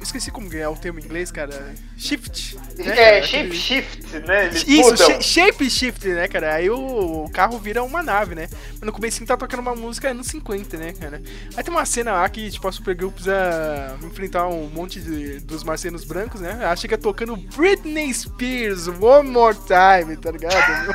[0.02, 1.74] esqueci como é o termo em inglês, cara.
[1.96, 2.58] Shift.
[2.78, 3.00] né, cara?
[3.00, 4.46] É, Aquele- shape shift, né?
[4.48, 6.56] Eles isso, sha- shape shift, né, cara?
[6.56, 8.50] Aí o, carro vira uma nave, né?
[8.72, 11.22] Mas no começo tá tocando uma música anos 50, né, cara?
[11.56, 15.64] Aí tem uma cena lá que, tipo, a Supergirl precisa enfrentar um monte de, dos
[15.64, 16.58] marcianos brancos, né?
[16.62, 20.92] Ela chega tocando Britney Spears, One More Time, tá ligado?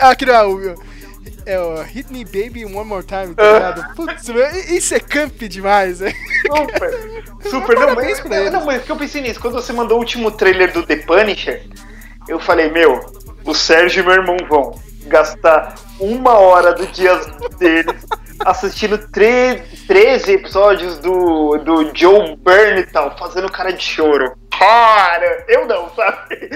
[0.00, 0.74] Aquele lá, o-
[1.44, 3.94] É o Hit Me Baby One More Time, tá ligado?
[3.94, 4.28] Putz,
[4.68, 6.12] isso é camp demais, né?
[6.46, 7.78] Super, super.
[7.78, 8.52] Não, mas, eles.
[8.52, 9.40] não, mas que eu pensei nisso.
[9.40, 11.62] Quando você mandou o último trailer do The Punisher,
[12.28, 13.00] eu falei, meu,
[13.44, 17.14] o Sérgio e meu irmão vão gastar uma hora do dia
[17.58, 18.04] deles
[18.44, 24.36] assistindo tre 13 episódios do, do Joe Bernthal fazendo cara de choro.
[24.58, 26.48] Cara, eu não, sabe?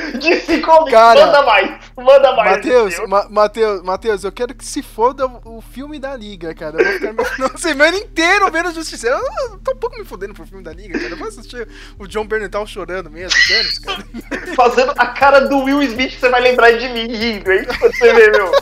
[0.63, 2.57] Comics, Cara, manda mais, manda mais.
[2.57, 2.99] Matheus?
[3.09, 6.79] Ma Matheus, Matheus, eu quero que se foda o filme da Liga, cara.
[6.79, 9.17] Eu vou ficar meu semana inteiro vendo Justiceiro.
[9.17, 11.11] Eu tô um pouco me fodendo pro filme da Liga, cara.
[11.11, 14.05] Eu vou assistir o John Bernthal chorando mesmo, dane-se, cara.
[14.57, 17.67] fazendo a cara do Will Smith, você vai lembrar de mim rindo, hein?
[17.81, 18.53] Você vê, meu.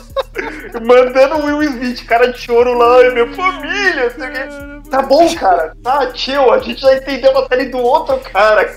[0.85, 4.79] Mandando o Will Smith, cara de choro lá, é minha família, sei o quê.
[4.89, 8.75] Tá bom, cara, tá chill, a gente já entendeu a série do outro cara.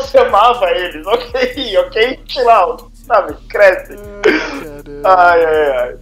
[0.00, 3.34] Você amava eles, ok, ok, chill out, sabe?
[3.48, 3.94] Cresce.
[4.22, 5.22] Caramba.
[5.22, 5.96] Ai, ai, ai.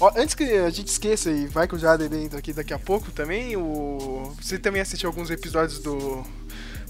[0.00, 2.78] Ó, antes que a gente esqueça e vai que o Jader entra aqui daqui a
[2.78, 4.32] pouco também, o...
[4.40, 6.24] você também assistiu alguns episódios do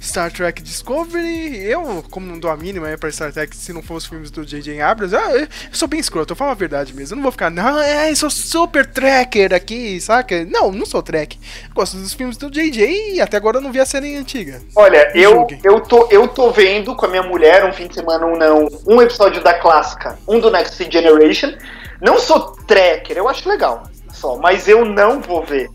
[0.05, 1.65] Star Trek Discovery.
[1.65, 4.45] Eu, como não dou a mínima pra Star Trek se não fosse os filmes do
[4.45, 4.81] J.J.
[4.81, 7.15] Abrams, ah, eu sou bem escroto, eu falo a verdade mesmo.
[7.15, 10.45] Eu não vou ficar, não, é, eu sou super tracker aqui, saca?
[10.45, 11.39] Não, não sou track.
[11.69, 13.15] Eu gosto dos filmes do J.J.
[13.15, 14.61] e até agora eu não vi a série antiga.
[14.77, 18.27] Olha, eu, eu, tô, eu tô vendo com a minha mulher um fim de semana,
[18.27, 21.55] um não, um episódio da clássica, um do Next Generation.
[22.01, 25.69] Não sou tracker, eu acho legal só, mas eu não vou ver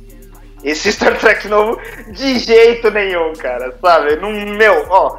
[0.63, 1.80] esse Star Trek novo
[2.12, 4.15] de jeito nenhum, cara, sabe?
[4.17, 5.17] Não, meu, ó,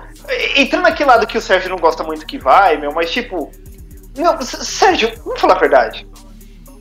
[0.57, 3.50] entrando naquele lado que o Sérgio não gosta muito que vai, meu, mas tipo.
[4.16, 6.07] Meu, Sérgio, vamos falar a verdade.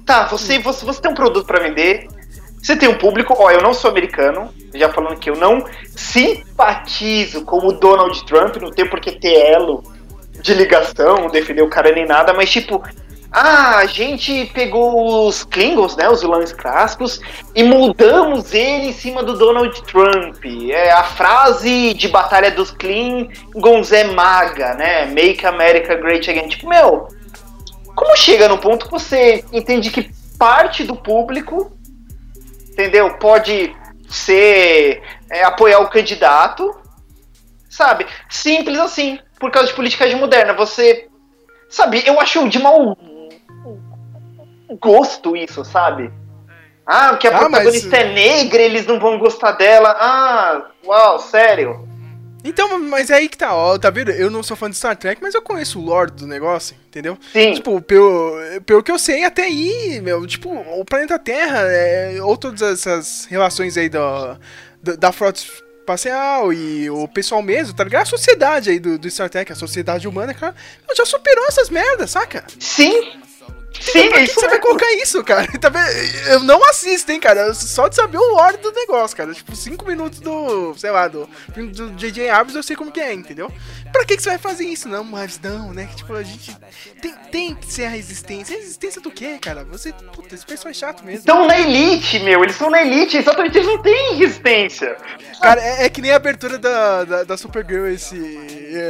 [0.05, 2.07] Tá, você, você, você tem um produto pra vender,
[2.61, 5.63] você tem um público, ó, eu não sou americano, já falando que eu não
[5.95, 9.83] simpatizo com o Donald Trump, não tem por que ter elo
[10.41, 12.81] de ligação, defender o cara nem nada, mas tipo,
[13.31, 17.21] ah, a gente pegou os Klingons, né, os vilões clássicos,
[17.53, 20.43] e moldamos ele em cima do Donald Trump.
[20.71, 26.47] É, a frase de batalha dos Klingons é maga, né, Make America Great Again.
[26.47, 27.07] Tipo, meu,
[27.95, 31.71] como chega no ponto que você entende que parte do público,
[32.71, 33.75] entendeu, pode
[34.09, 36.75] ser, é, apoiar o candidato,
[37.69, 38.07] sabe?
[38.27, 40.53] Simples assim, por causa de politicagem moderna.
[40.53, 41.07] Você,
[41.69, 42.97] sabe, eu acho de mau
[44.77, 46.11] gosto isso, sabe?
[46.85, 49.95] Ah, que a Ah, mas- protagonista é negra, eles não vão gostar dela.
[49.99, 51.87] Ah, uau, sério.
[52.43, 54.11] Então, mas é aí que tá, ó, tá vendo?
[54.11, 57.17] Eu não sou fã de Star Trek, mas eu conheço o lore do negócio, entendeu?
[57.33, 57.53] Sim.
[57.53, 58.33] Tipo, pelo,
[58.65, 63.25] pelo que eu sei, até aí, meu, tipo, o planeta Terra, é, ou todas essas
[63.25, 64.37] relações aí da,
[64.81, 68.03] da, da frota espacial e o pessoal mesmo, tá ligado?
[68.03, 70.55] A sociedade aí do, do Star Trek, a sociedade humana, cara,
[70.95, 72.45] já superou essas merdas, saca?
[72.57, 73.19] Sim.
[73.79, 74.61] Sim, Pra é que, isso que você vai mesmo.
[74.67, 75.47] colocar isso, cara?
[76.27, 77.53] Eu não assisto, hein, cara?
[77.53, 79.33] Só de saber o lore do negócio, cara.
[79.33, 82.29] Tipo, 5 minutos do, sei lá, do do J.J.
[82.29, 83.51] Abrams eu sei como que é, entendeu?
[83.91, 84.87] Pra que, que você vai fazer isso?
[84.87, 85.89] Não, mas não, né?
[85.95, 86.55] Tipo, a gente
[87.01, 88.55] tem, tem que ser a resistência.
[88.55, 89.63] A resistência do quê, cara?
[89.65, 91.19] Você, puta, esse pessoal é chato mesmo.
[91.19, 92.43] Estão na elite, meu.
[92.43, 93.17] Eles estão na elite.
[93.17, 94.95] Exatamente, eles não têm resistência.
[95.41, 98.15] Cara, é, é que nem a abertura da, da, da Supergirl esse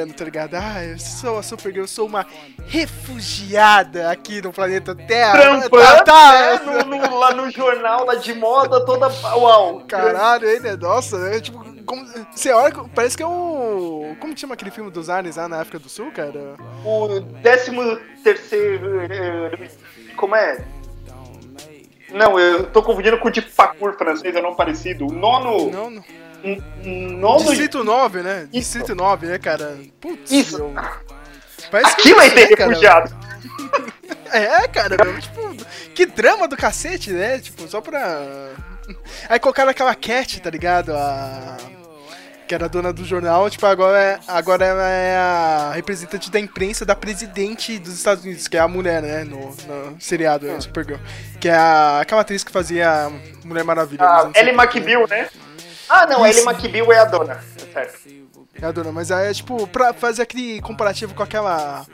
[0.01, 0.55] ano, tá ligado?
[0.55, 2.25] Ah, eu sou a Supergirl, eu sou uma
[2.67, 5.31] refugiada aqui no planeta Terra.
[5.33, 6.31] Trampando, Tá, tá.
[6.65, 9.07] né, no, no- lá no jornal, lá de moda, toda...
[9.35, 9.83] Uau.
[9.87, 10.75] Caralho, ele é.
[10.75, 11.59] Nossa, é tipo.
[11.85, 14.15] Como, você olha, parece que é o.
[14.19, 16.55] Como que chama aquele filme dos aliens lá na África do Sul, cara?
[16.85, 19.01] O décimo terceiro...
[19.01, 19.69] eh,
[20.15, 20.63] Como é?
[22.11, 25.05] Não, eu tô confundindo com o de Pacour francês, é não parecido.
[25.07, 25.69] O nono...
[25.71, 26.03] Não, não.
[26.43, 26.63] n-
[27.17, 27.45] Nono...
[27.45, 28.41] Distrito 9, né?
[28.53, 28.77] Isso.
[28.77, 29.77] Distrito 9, né, cara?
[30.01, 30.31] Putz.
[30.31, 30.57] Isso.
[30.57, 30.73] meu.
[31.71, 33.15] Parece Aqui vai ter né, refugiado.
[34.31, 35.55] É, cara, meu, tipo,
[35.93, 37.39] que drama do cacete, né?
[37.39, 38.51] Tipo, só pra.
[39.27, 40.93] Aí colocaram aquela Cat, tá ligado?
[40.93, 41.57] A.
[42.47, 46.39] Que era a dona do jornal, tipo, agora, é, agora ela é a representante da
[46.39, 49.23] imprensa da presidente dos Estados Unidos, que é a mulher, né?
[49.23, 50.99] No, no seriado né, Supergirl.
[51.39, 53.07] Que é a, aquela atriz que fazia
[53.43, 54.03] Mulher Maravilha.
[54.03, 54.63] Ah, Ellie 70.
[54.63, 55.29] McBeal, né?
[55.87, 56.25] Ah, não.
[56.25, 57.39] Ellie McBeal é a dona.
[57.71, 58.09] Certo.
[58.59, 61.85] É a dona, mas aí é tipo, pra fazer aquele comparativo com aquela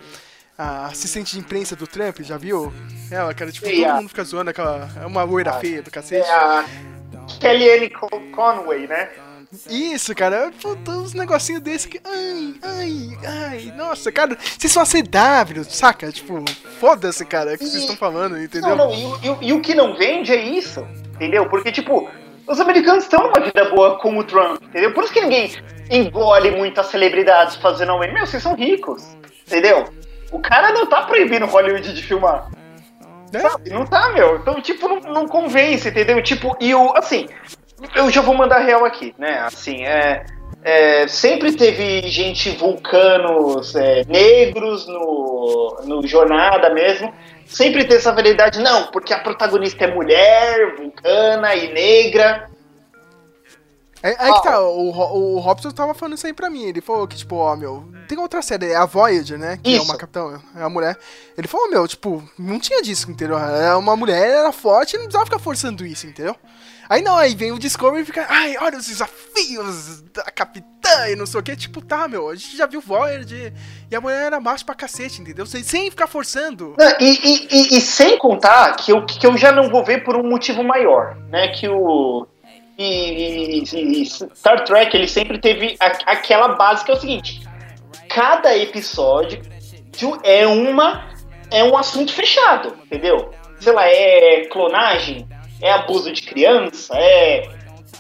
[0.57, 2.73] a assistente de imprensa do Trump, já viu?
[3.11, 4.89] Ela, cara, tipo, Sei, todo a- mundo fica zoando aquela.
[5.01, 6.27] É uma loira feia do cacete.
[6.27, 6.65] É a
[7.39, 9.09] Kellyanne Con- Conway, né?
[9.69, 10.51] Isso, cara,
[10.87, 12.01] uns negocinhos desse que.
[12.03, 16.11] Ai, ai, ai, nossa, cara, vocês são a CW, saca?
[16.11, 16.43] Tipo,
[16.79, 18.75] foda-se, cara, o que vocês estão falando, entendeu?
[18.75, 21.47] Não, não, e, o- e e o que não vende é isso, entendeu?
[21.47, 22.09] Porque, tipo,
[22.47, 24.93] os americanos estão numa vida boa com o Trump, entendeu?
[24.93, 25.49] Por isso que ninguém
[25.89, 28.13] engole muitas celebridades fazendo aumento.
[28.13, 29.03] Meu, vocês são ricos,
[29.47, 29.85] entendeu?
[30.35, 32.49] O cara não tá proibindo Hollywood de filmar.
[33.31, 33.39] É.
[33.39, 33.69] Sabe?
[33.69, 34.35] Não tá, meu.
[34.35, 36.21] Então, tipo, não, não convence, entendeu?
[36.21, 36.91] Tipo, e o.
[36.97, 37.29] Assim,
[37.95, 39.39] eu já vou mandar real aqui, né?
[39.39, 40.25] Assim, é.
[40.61, 47.13] é, sempre teve gente vulcanos é, negros no, no Jornada mesmo.
[47.45, 52.49] Sempre tem essa variedade, não, porque a protagonista é mulher, vulcana e negra.
[54.07, 56.63] É, aí que tá, o, o Robson tava falando isso aí pra mim.
[56.63, 59.57] Ele falou que, tipo, ó, meu, tem outra série, é a Voyager, né?
[59.63, 59.85] Que é Isso.
[59.85, 60.95] uma capitã, é a mulher.
[61.35, 63.37] Ele falou, meu, tipo, não tinha disso, entendeu?
[63.37, 66.35] É uma mulher, era forte, não precisava ficar forçando isso, entendeu?
[66.87, 71.15] Aí não, aí vem o Discovery e fica, ai, olha os desafios da capitã e
[71.15, 71.55] não sei o que.
[71.55, 73.51] Tipo, tá, meu, a gente já viu Voyager
[73.89, 75.47] e a mulher era macho pra cacete, entendeu?
[75.47, 76.75] Sem, sem ficar forçando.
[76.77, 80.03] Não, e, e- e- e sem contar que eu, que eu já não vou ver
[80.03, 81.47] por um motivo maior, né?
[81.47, 82.27] Que o.
[82.77, 87.41] E, e- e Star Trek, ele sempre teve a- aquela base que é o seguinte:
[88.09, 89.41] cada episódio
[90.23, 91.09] é uma.
[91.51, 93.31] é um assunto fechado, entendeu?
[93.59, 95.25] Sei lá, é clonagem,
[95.61, 97.43] é abuso de criança, é.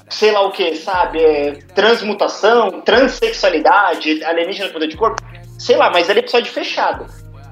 [0.09, 1.23] sei lá o que, sabe?
[1.23, 5.21] É transmutação, transexualidade, alienígena poder de corpo,
[5.57, 7.05] sei lá, mas é episódio fechado.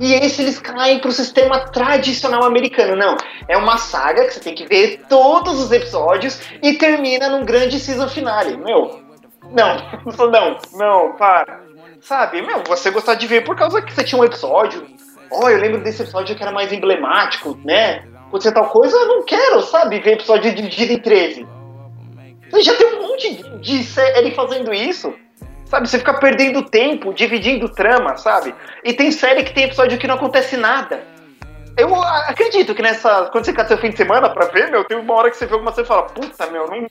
[0.04, 2.94] E esse eles caem pro sistema tradicional americano.
[2.94, 3.16] Não,
[3.48, 7.80] é uma saga que você tem que ver todos os episódios e termina num grande
[7.80, 8.58] season finale.
[8.58, 9.00] Meu,
[9.50, 9.78] não,
[10.30, 11.62] não, não, para.
[12.02, 14.86] Sabe, meu, você gostar de ver por causa que você tinha um episódio.
[15.32, 18.04] Oh, eu lembro desse episódio que era mais emblemático, né?
[18.28, 21.48] Acontecer tal coisa, eu não quero, sabe, ver episódio dividido em 13.
[22.52, 25.13] Você já tem um monte de série fazendo isso.
[25.74, 28.54] Sabe, você fica perdendo tempo, dividindo trama, sabe?
[28.84, 31.02] E tem série que tem episódio que não acontece nada.
[31.76, 33.26] Eu acredito que nessa.
[33.32, 35.48] Quando você cata seu fim de semana pra ver, meu, tem uma hora que você
[35.48, 36.88] vê alguma coisa e fala, puta, meu, não,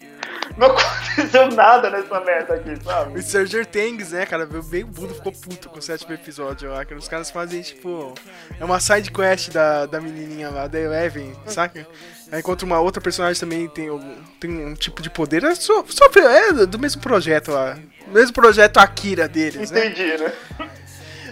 [0.59, 3.16] não aconteceu nada nessa merda aqui, sabe?
[3.16, 4.47] O Stranger Things, né, cara?
[4.47, 6.85] Veio o Budo ficou puto com o sétimo episódio lá.
[6.85, 8.12] Que os caras fazem, tipo.
[8.59, 11.87] É uma side quest da, da menininha lá, da Eleven, saca?
[12.33, 15.45] Aí encontra uma outra personagem também tem, um- tem um tipo de poder.
[15.45, 17.79] É, só, só- é do mesmo projeto lá.
[18.09, 19.87] Mesmo projeto Akira deles, né?
[19.87, 20.33] Entendi, né?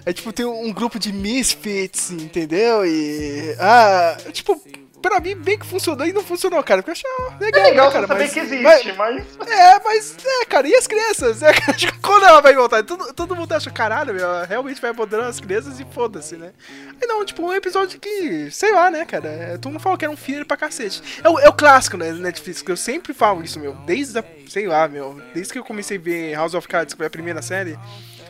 [0.04, 2.84] É tipo, tem um grupo de misfits, entendeu?
[2.86, 3.54] E.
[3.58, 4.60] Ah, tipo,
[5.00, 6.82] pra mim bem que funcionou e não funcionou, cara.
[6.82, 7.10] Porque eu achei
[7.40, 8.06] É legal, legal né, cara.
[8.06, 9.48] saber mas, que existe, mas- mas.
[9.48, 11.42] é, mas, é, cara, e as crianças?
[11.42, 11.52] É,
[12.02, 12.82] quando ela vai voltar?
[12.84, 16.52] Todo, todo mundo acha, caralho, meu, ela realmente vai abandonando as crianças e foda-se, né?
[17.00, 19.28] Aí não, tipo, um episódio que, sei lá, né, cara?
[19.28, 21.02] É, todo mundo fala que era um filler pra cacete.
[21.24, 24.24] É o, é o clássico, né, Netflix, que eu sempre falo isso, meu, desde a,
[24.48, 27.10] sei lá, meu, desde que eu comecei a ver House of Cards, que foi a
[27.10, 27.78] primeira série,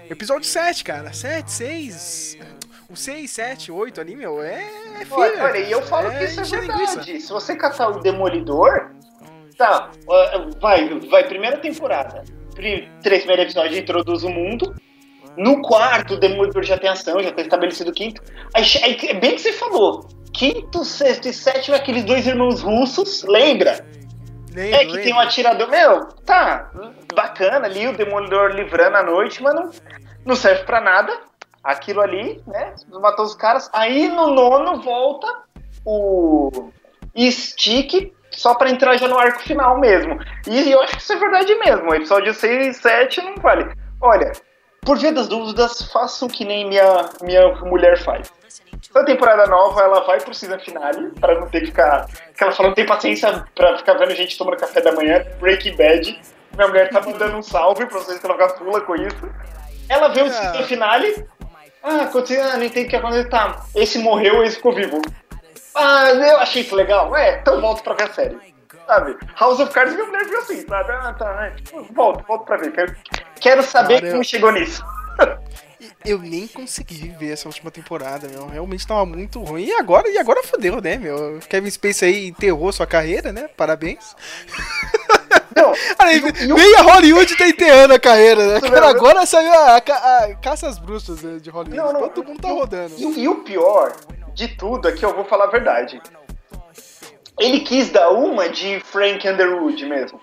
[0.09, 2.39] episódio 7, cara, 7, 6...
[2.91, 5.07] O 6, 7, 8 ali, meu, é, é.
[5.11, 6.81] Olha, olha, e eu falo é que isso é verdade.
[6.81, 7.03] linguiça.
[7.27, 8.91] Se você catar o Demolidor,
[9.57, 9.91] tá,
[10.61, 12.25] vai, vai, primeira temporada.
[12.55, 12.89] Três
[13.23, 14.75] primeiros episódios introduz o mundo.
[15.37, 18.21] No quarto, o Demolidor já tem ação, já tá estabelecido o quinto.
[18.53, 20.09] Aí, aí é bem que você falou.
[20.35, 23.87] Quinto, sexto e sétimo, aqueles dois irmãos russos, lembra?
[24.53, 25.21] Lembro, É que tem um lembro.
[25.21, 25.69] atirador.
[25.71, 26.73] Meu, tá,
[27.15, 29.71] bacana ali, o Demolidor livrando a noite, mas não,
[30.27, 31.30] não serve pra nada.
[31.63, 32.75] Aquilo ali, né?
[32.89, 33.69] Matou os caras.
[33.73, 35.27] Aí no nono volta
[35.85, 36.71] o
[37.31, 40.19] Stick só pra entrar já no arco final mesmo.
[40.49, 41.91] E eu acho que isso é verdade mesmo.
[41.91, 43.71] O episódio 6 e 7 não vale.
[44.01, 44.33] Olha,
[44.83, 48.33] por via das dúvidas, façam que nem minha, minha mulher faz.
[48.95, 52.07] Na temporada nova, ela vai pro season finale, pra não ter que ficar.
[52.37, 55.77] Que ela fala, não tem paciência pra ficar vendo gente tomando café da manhã, Breaking
[55.77, 56.21] Bad.
[56.57, 59.29] Minha mulher tá mandando um salve pra vocês que ela fica pula com isso.
[59.89, 60.31] Ela vê o Ah.
[60.31, 61.27] season finale.
[61.83, 63.31] Ah, aconteceu, ah, não entendo o que aconteceu.
[63.31, 65.01] Tá, esse morreu, esse ficou vivo.
[65.75, 67.15] Ah, eu achei isso legal.
[67.17, 68.37] É, então volto pra ver a série.
[68.87, 69.17] Sabe?
[69.39, 70.91] House of Cards, mulher viu assim, sabe?
[70.93, 71.55] Ah, tá, é.
[71.93, 72.73] Volto, volto pra ver.
[72.73, 72.97] Quero,
[73.41, 74.85] quero saber Cara, como eu- chegou nisso.
[76.05, 78.47] Eu nem consegui ver essa última temporada, meu.
[78.49, 79.65] Realmente tava muito ruim.
[79.65, 81.39] E agora, e agora fodeu, né, meu?
[81.49, 83.49] Kevin Space aí enterrou sua carreira, né?
[83.57, 84.17] Parabéns.
[85.57, 88.61] Não, Aí, e nem a Hollywood tá enterrando a carreira, né?
[88.61, 91.77] Cara, agora saiu a, ca- a caça às bruxas né, de Hollywood.
[91.77, 92.95] Não, não, Todo mundo tá rodando.
[92.97, 93.93] E, o- e o pior
[94.35, 96.01] de tudo é que eu vou falar a verdade.
[97.39, 100.21] Ele quis dar uma de Frank Underwood mesmo.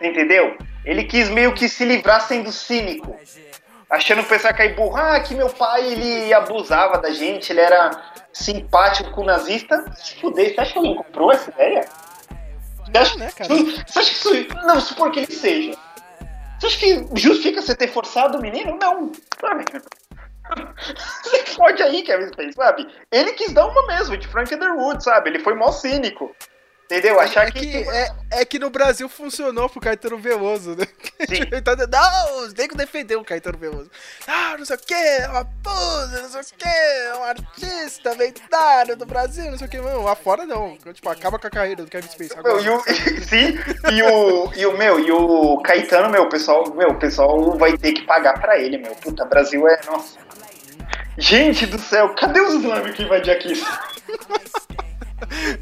[0.00, 0.56] Entendeu?
[0.84, 3.14] Ele quis meio que se livrar sendo cínico.
[3.88, 4.96] Achando o pessoal cair burro.
[4.96, 7.90] Ah, que meu pai ele abusava da gente, ele era
[8.32, 9.84] simpático com o nazista.
[9.96, 11.84] Se fuder, você acha que alguém comprou essa ideia?
[12.90, 13.54] Você acha, né, cara?
[13.54, 14.66] Você acha que isso.
[14.66, 15.78] Não, supor que ele seja.
[16.58, 18.76] Você acha que justifica você ter forçado o menino?
[18.80, 19.12] Não.
[19.40, 19.64] Sabe?
[21.22, 22.86] Você pode aí, Kevin Space, sabe?
[23.12, 25.30] Ele quis dar uma mesmo, de Frank Underwood, sabe?
[25.30, 26.34] Ele foi mó cínico.
[26.90, 27.20] Entendeu?
[27.20, 27.60] Achar É que.
[27.60, 30.84] que, é, é que no Brasil funcionou pro Caetano Veloso, né?
[31.28, 31.40] Sim.
[31.60, 33.90] Então, não, tem que defender o Caetano Veloso.
[34.26, 38.12] Ah, não sei o que, é uma puta, não sei o que, é um artista
[38.14, 39.80] lendário do Brasil, não sei o que.
[39.80, 40.76] Mano, lá fora não.
[40.92, 42.60] Tipo, acaba com a carreira do Kevin Space agora.
[42.60, 42.82] Meu, e o,
[43.22, 43.58] sim,
[43.92, 47.76] e o, e o meu, e o Caetano, meu, o pessoal, meu, o pessoal vai
[47.76, 48.94] ter que pagar pra ele, meu.
[48.96, 49.80] Puta, Brasil é.
[49.86, 50.18] Nossa.
[51.18, 53.52] Gente do céu, cadê os islâmicos que invadir aqui?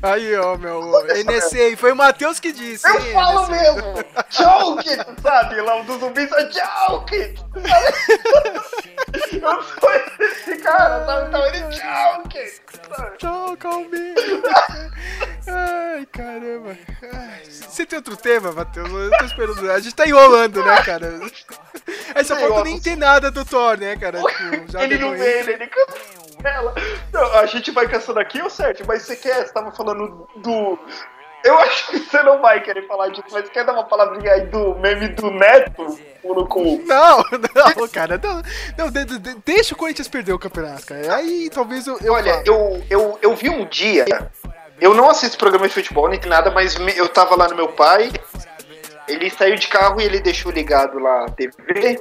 [0.02, 0.80] Aí, ó, meu,
[1.26, 2.86] NSA, foi o Matheus que disse.
[2.88, 3.52] Eu hein, falo NSA.
[3.52, 3.94] mesmo!
[4.30, 5.60] Joke, sabe?
[5.60, 7.34] Lá o dos zumbis é joke!
[9.32, 11.28] Eu sou esse cara, sabe?
[11.28, 12.52] Então ele joke!
[12.96, 13.16] sabe?
[13.18, 14.14] Tchau, calminho.
[15.46, 16.76] Ai, caramba.
[17.12, 18.90] Ai, Você tem outro tema, Matheus?
[18.90, 19.70] Eu tô esperando.
[19.70, 21.18] A gente tá enrolando, né, cara?
[22.24, 24.20] Só falta nem ter nada do Thor, né, cara?
[24.20, 25.70] Tipo, ele não vê, ele, ele
[26.42, 26.74] cancela.
[27.12, 29.46] Não, a gente vai caçando aqui, ô Sérgio, mas você quer?
[29.46, 30.78] Você tava falando do.
[31.44, 34.46] Eu acho que você não vai querer falar disso, mas quer dar uma palavrinha aí
[34.46, 35.96] do meme do Neto?
[36.48, 36.82] Com...
[36.84, 37.18] Não,
[37.76, 38.20] não, cara.
[38.22, 38.42] Não,
[38.76, 41.14] não, de- de- deixa o Corinthians perder o campeonato, cara.
[41.14, 41.96] Aí talvez eu.
[42.00, 42.44] eu Olha, falo.
[42.44, 44.04] eu, eu, eu vi um dia.
[44.80, 47.68] Eu não assisto programa de futebol nem nada, mas me- eu tava lá no meu
[47.68, 48.10] pai.
[49.06, 51.98] Ele saiu de carro e ele deixou ligado lá a TV.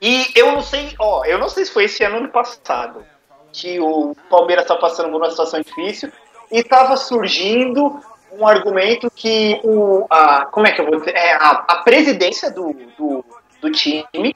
[0.00, 3.04] E eu não sei, ó, eu não sei se foi esse ano ou ano passado
[3.52, 6.10] que o Palmeiras tá passando por uma situação difícil
[6.50, 8.00] e tava surgindo
[8.32, 12.50] um argumento que o a, como é que eu vou dizer, é, a, a presidência
[12.50, 13.24] do, do,
[13.60, 14.34] do time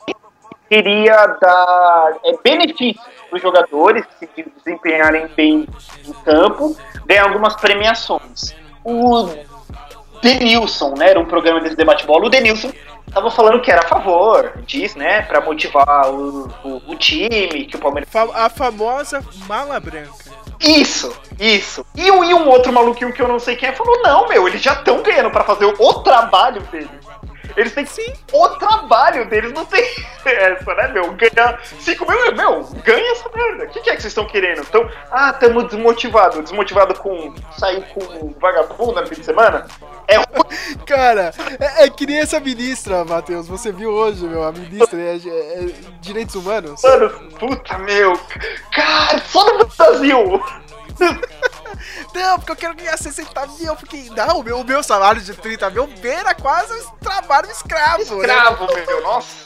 [0.69, 4.29] queria dar é, benefícios para os jogadores se
[4.65, 5.67] desempenharem bem
[6.07, 6.77] no campo,
[7.07, 8.55] ganhar algumas premiações.
[8.85, 9.29] O
[10.23, 12.73] Denilson, né, era um programa desse debate bola, o Denilson
[13.13, 17.77] tava falando que era a favor disso, né, para motivar o, o, o time, que
[17.77, 20.11] o Palmeiras A famosa mala branca.
[20.61, 21.85] isso, isso.
[21.95, 24.47] E, um- e um outro maluquinho que eu não sei quem é falou: não, meu,
[24.49, 26.89] eles já estão ganhando pra fazer o, o trabalho deles.
[27.57, 28.13] Eles têm sim.
[28.33, 29.83] O trabalho deles não tem
[30.25, 31.13] essa, né, meu?
[31.13, 33.65] Ganhar 5 mil, meu, ganha essa merda.
[33.65, 34.61] O que, que é que vocês estão querendo?
[34.61, 36.43] Então, ah, tamo desmotivado.
[36.43, 39.67] Desmotivado com sair com vagabundo no fim de semana?
[40.09, 40.17] É.
[40.87, 43.49] Cara, é, é que nem essa ministra, Matheus.
[43.49, 45.69] Você viu hoje, meu, a ministra é, é- é
[46.01, 46.83] Direitos Humanos.
[46.83, 48.13] Mano, puta, meu.
[48.73, 50.43] Cara, só no Brasil.
[52.15, 54.09] Não, porque eu quero ganhar 60 mil, porque.
[54.17, 58.17] Não, o meu, o meu salário de 30 mil beira quase um trabalho escravo.
[58.17, 58.21] né?
[58.27, 59.37] Escravo, meu, nossa.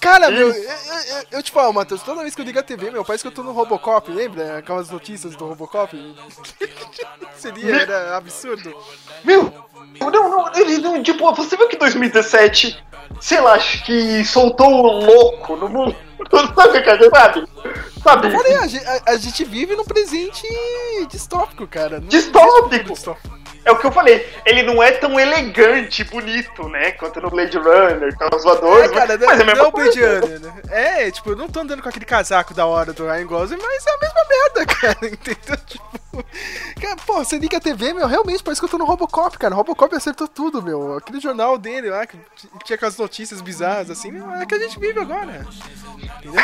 [0.00, 2.90] Cara, meu, eu, eu, eu- te falo, Matheus, toda vez que eu ligo a TV,
[2.90, 4.58] meu, parece que eu tô no Robocop, lembra?
[4.58, 5.90] Aquelas notícias do Robocop?
[7.36, 8.72] Seria, era absurdo.
[9.24, 9.52] Meu,
[10.00, 12.84] não, não, ele não, tipo, você viu que 2017,
[13.20, 15.96] sei lá, acho que soltou um louco no mundo.
[16.30, 17.48] Sabe o que a gente sabe?
[18.02, 18.30] Sabe?
[18.30, 20.42] Falei, a, a- a gente vive num presente
[21.10, 22.00] distópico, cara.
[22.00, 22.92] Não Distópico.
[22.92, 23.38] distópico.
[23.64, 26.92] É o que eu falei, ele não é tão elegante, bonito, né?
[26.92, 29.66] Quanto no Blade Runner, com os voadores, É, cara, mas é a não, mesma não
[29.68, 30.00] é Blade.
[30.00, 30.54] Runner, né?
[30.70, 33.84] É, tipo, eu não tô andando com aquele casaco da hora do Ryan Gosling, mas
[33.86, 35.56] é a mesma merda, cara, entendeu?
[35.66, 36.00] Tipo,
[36.80, 39.54] cara, pô, você liga a TV, meu, realmente parece que eu tô no Robocop, cara.
[39.54, 40.96] Robocop acertou tudo, meu.
[40.96, 42.18] Aquele jornal dele lá, que
[42.64, 45.46] tinha aquelas notícias bizarras, assim, é que a gente vive agora.
[46.18, 46.42] Entendeu?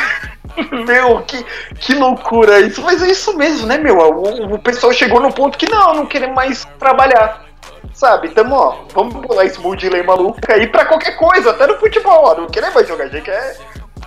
[0.85, 1.43] Meu, que,
[1.79, 2.81] que loucura isso.
[2.81, 3.97] Mas é isso mesmo, né, meu?
[3.97, 7.45] O, o pessoal chegou no ponto que não, não queremos mais trabalhar.
[7.93, 8.29] Sabe?
[8.29, 12.25] Tamo, ó, vamos bolar esse mood lei maluco aí pra qualquer coisa, até no futebol,
[12.25, 12.35] ó.
[12.35, 13.57] Não querer mais jogar, a gente quer.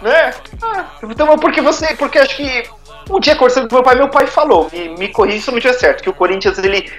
[0.03, 0.33] Né?
[0.62, 1.94] Ah, então, porque você.
[1.97, 2.71] Porque acho que.
[3.11, 5.75] Um dia conversando com meu pai, meu pai falou, me, me corrija se não tiver
[5.75, 6.90] certo, que o Corinthians ele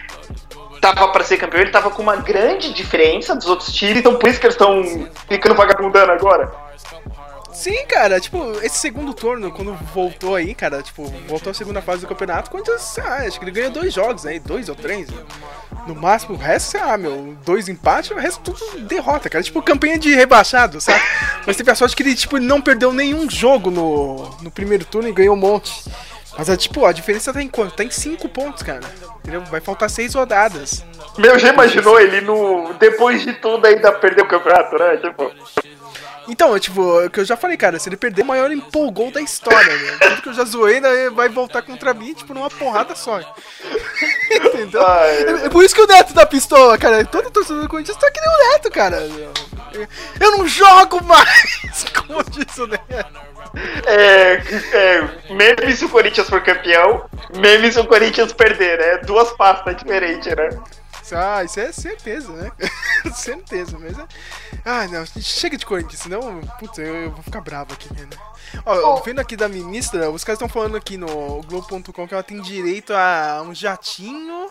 [0.82, 4.30] tava pra ser campeão, ele tava com uma grande diferença dos outros times, então por
[4.30, 4.82] isso que eles estão
[5.28, 6.52] ficando vagabundando agora.
[7.60, 12.00] Sim, cara, tipo, esse segundo turno, quando voltou aí, cara, tipo, voltou a segunda fase
[12.00, 15.10] do campeonato, Corinthians, sei lá, acho que ele ganhou dois jogos aí, dois ou três.
[15.10, 15.22] né?
[15.86, 19.43] No máximo, o resto, sei lá, meu, dois empates, o resto tudo derrota, cara.
[19.43, 21.04] Tipo, campanha de rebaixado, sabe?
[21.45, 25.10] Mas teve a sorte que ele, tipo, não perdeu nenhum jogo no, no primeiro turno
[25.10, 25.84] e ganhou um monte.
[26.38, 27.76] Mas, é, tipo, a diferença tá em quanto?
[27.76, 28.80] Tá em cinco pontos, cara.
[29.19, 29.41] Entendeu?
[29.41, 30.86] Vai faltar seis rodadas.
[31.17, 32.74] Meu, já imaginou ele no.
[32.80, 34.95] Depois de tudo ainda perder o campeonato, né?
[34.95, 35.30] Tipo.
[36.29, 39.11] Então, é, tipo, o que eu já falei, cara, se ele perder, o maior empolgou
[39.11, 39.97] da história, né?
[39.99, 43.19] Tudo que eu já zoei, né, vai voltar contra mim, tipo, numa porrada só.
[44.31, 44.85] Entendeu?
[44.85, 45.21] Ah, é.
[45.21, 45.45] é.
[45.45, 48.21] é por isso que o Neto da pistola, cara, todo torcedor do Corinthians tá que
[48.21, 49.09] nem o Neto, cara.
[50.19, 53.29] Eu não jogo mais, como diz o Neto.
[53.88, 54.34] É,
[54.73, 57.05] é, meme se o Corinthians for campeão,
[57.36, 58.97] meme se o Corinthians perder, né?
[58.99, 60.49] Duas pastas diferentes, né?
[61.16, 62.51] Ah, isso é certeza, né?
[63.14, 64.05] certeza, mas é...
[64.66, 68.07] Ah, não, chega de Corinthians, senão, putz, eu, eu vou ficar bravo aqui, né?
[68.66, 69.03] Ó, Oh.
[69.03, 72.93] vendo aqui da ministra, os caras estão falando aqui no Globo.com que ela tem direito
[72.93, 74.49] a um jatinho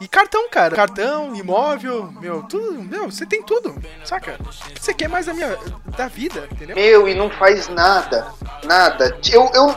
[0.00, 0.74] E cartão, cara.
[0.74, 2.82] Cartão, imóvel, meu, tudo.
[2.82, 3.74] Meu, você tem tudo,
[4.04, 4.38] saca?
[4.40, 5.58] O que você quer mais da minha.
[5.96, 6.74] da vida, entendeu?
[6.74, 8.26] Meu, e não faz nada.
[8.64, 9.18] Nada.
[9.30, 9.50] Eu.
[9.54, 9.76] Eu.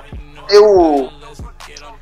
[0.50, 1.10] Eu,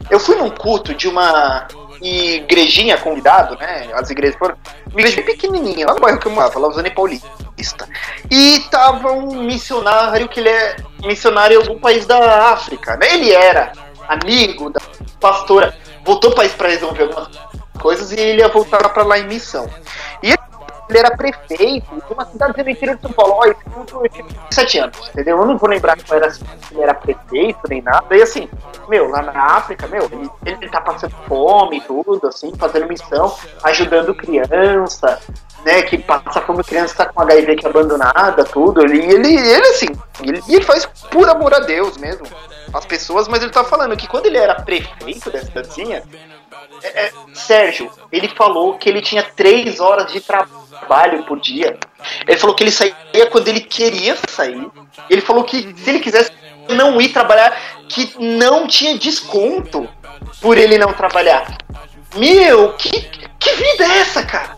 [0.09, 1.67] eu fui num culto de uma
[2.01, 3.89] igrejinha convidado, né?
[3.93, 4.57] As igrejas foram.
[4.91, 7.87] Igreja bem pequenininha, lá no bairro que eu morava, lá Zone Paulista.
[8.29, 13.13] E tava um missionário que ele é missionário em algum país da África, né?
[13.13, 13.71] Ele era
[14.07, 14.81] amigo da
[15.19, 17.29] pastora, voltou para para resolver algumas
[17.79, 19.69] coisas e ele ia voltar para lá em missão.
[20.21, 20.50] E ele
[20.97, 23.33] era prefeito de uma cidade do interior de São Paulo.
[23.35, 25.37] Olha, eu tinha 7 anos, entendeu?
[25.37, 28.15] Eu não vou lembrar que era, se ele era prefeito nem nada.
[28.15, 28.49] E assim,
[28.87, 33.35] meu, lá na África, meu, ele, ele tá passando fome e tudo, assim, fazendo missão,
[33.63, 35.19] ajudando criança,
[35.65, 38.81] né, que passa fome criança tá com HIV que é abandonada, tudo.
[38.81, 39.87] Ele, ele, ele assim,
[40.21, 42.25] ele, ele faz por amor a Deus mesmo,
[42.73, 46.03] as pessoas, mas ele tá falando que quando ele era prefeito dessa cidadezinha,
[46.83, 51.77] é, é, Sérgio, ele falou que ele tinha três horas de trabalho por dia.
[52.27, 54.67] Ele falou que ele saía quando ele queria sair.
[55.09, 56.31] Ele falou que se ele quisesse
[56.69, 57.55] não ir trabalhar,
[57.87, 59.87] que não tinha desconto
[60.41, 61.57] por ele não trabalhar.
[62.15, 62.89] Meu, que,
[63.39, 64.57] que vida é essa, cara?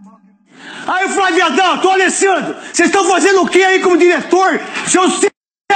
[0.87, 4.59] Aí, Flaviadão, tô Alessandro, vocês estão fazendo o que aí como diretor?
[4.87, 5.21] Seus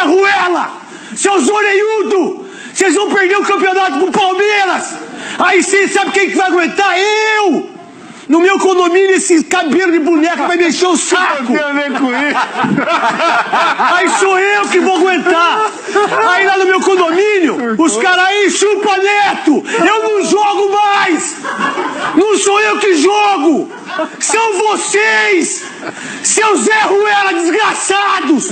[0.03, 0.71] Ruela,
[1.15, 4.95] seus orelhudo, vocês vão perder o campeonato pro Palmeiras.
[5.39, 6.97] Aí sim, sabe quem que vai aguentar?
[6.97, 7.74] Eu!
[8.27, 11.53] No meu condomínio, esse cabelo de boneca vai mexer o saco.
[13.93, 15.71] Aí sou eu que vou aguentar.
[16.29, 19.63] Aí lá no meu condomínio, os caras aí chupa neto.
[19.85, 21.35] Eu não jogo mais.
[22.15, 23.71] Não sou eu que jogo.
[24.19, 25.63] São vocês.
[26.23, 28.49] Seus Zé Ruela desgraçados.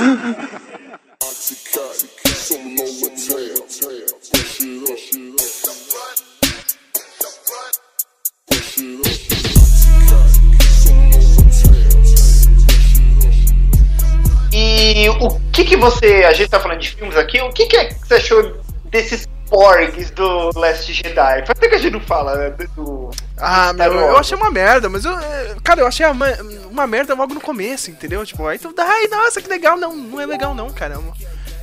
[14.76, 16.24] E o que que você.
[16.28, 19.28] A gente tá falando de filmes aqui, o que que, é que você achou desses
[19.50, 21.14] porgs do Last Jedi?
[21.46, 23.12] Faz até que a gente não fala né, do.
[23.38, 25.18] Ah, meu, eu achei uma merda, mas eu.
[25.18, 26.28] eh, Cara, eu achei uma,
[26.72, 28.26] uma merda logo no começo, entendeu?
[28.26, 28.74] Tipo, aí tu.
[28.78, 29.78] Ai, nossa, que legal.
[29.78, 30.96] Não, não é legal, não, cara.
[30.96, 31.14] É uma,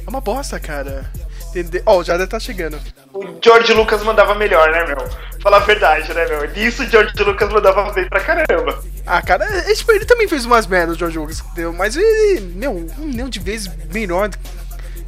[0.06, 1.10] é uma bosta, cara.
[1.50, 1.82] Entendeu?
[1.86, 2.80] Ó, o Jada tá chegando.
[3.12, 4.96] O George Lucas mandava melhor, né, meu?
[5.42, 6.48] Falar a verdade, né, meu?
[6.50, 8.82] Nisso o George Lucas mandava bem pra caramba.
[9.06, 11.72] Ah, cara, é, tipo, ele também fez umas merdas, o George Lucas, entendeu?
[11.72, 14.30] Mas ele, meu, um milhão de vezes melhor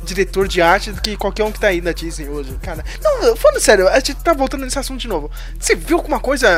[0.03, 2.84] diretor de arte do que qualquer um que tá aí na Disney hoje, cara.
[3.03, 5.30] Não, falando sério, a gente tá voltando nesse assunto de novo.
[5.59, 6.49] Você viu alguma coisa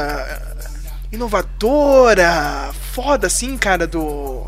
[1.13, 4.47] inovadora, foda assim, cara, do.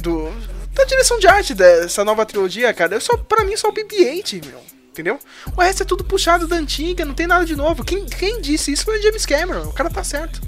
[0.00, 0.32] do.
[0.78, 2.94] Da direção de arte dessa nova trilogia, cara?
[2.94, 4.60] Eu só, pra mim, só o BB-8, meu.
[4.90, 5.18] Entendeu?
[5.56, 7.84] O resto é tudo puxado da antiga, não tem nada de novo.
[7.84, 9.64] Quem, quem disse isso foi o James Cameron.
[9.68, 10.40] O cara tá certo.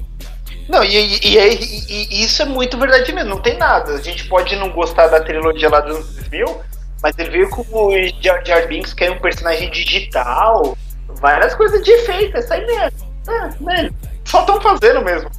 [0.68, 3.92] Não, e, e- e é- e- isso é muito verdade mesmo, não tem nada.
[3.94, 6.60] A gente pode não gostar da trilogia lá dos 2000,
[7.02, 10.76] mas ele veio com o Jar Jar Binks, que é um personagem digital,
[11.08, 13.08] várias coisas de efeito, essa aí mesmo.
[13.28, 13.90] É, né?
[14.24, 15.30] Só estão fazendo mesmo.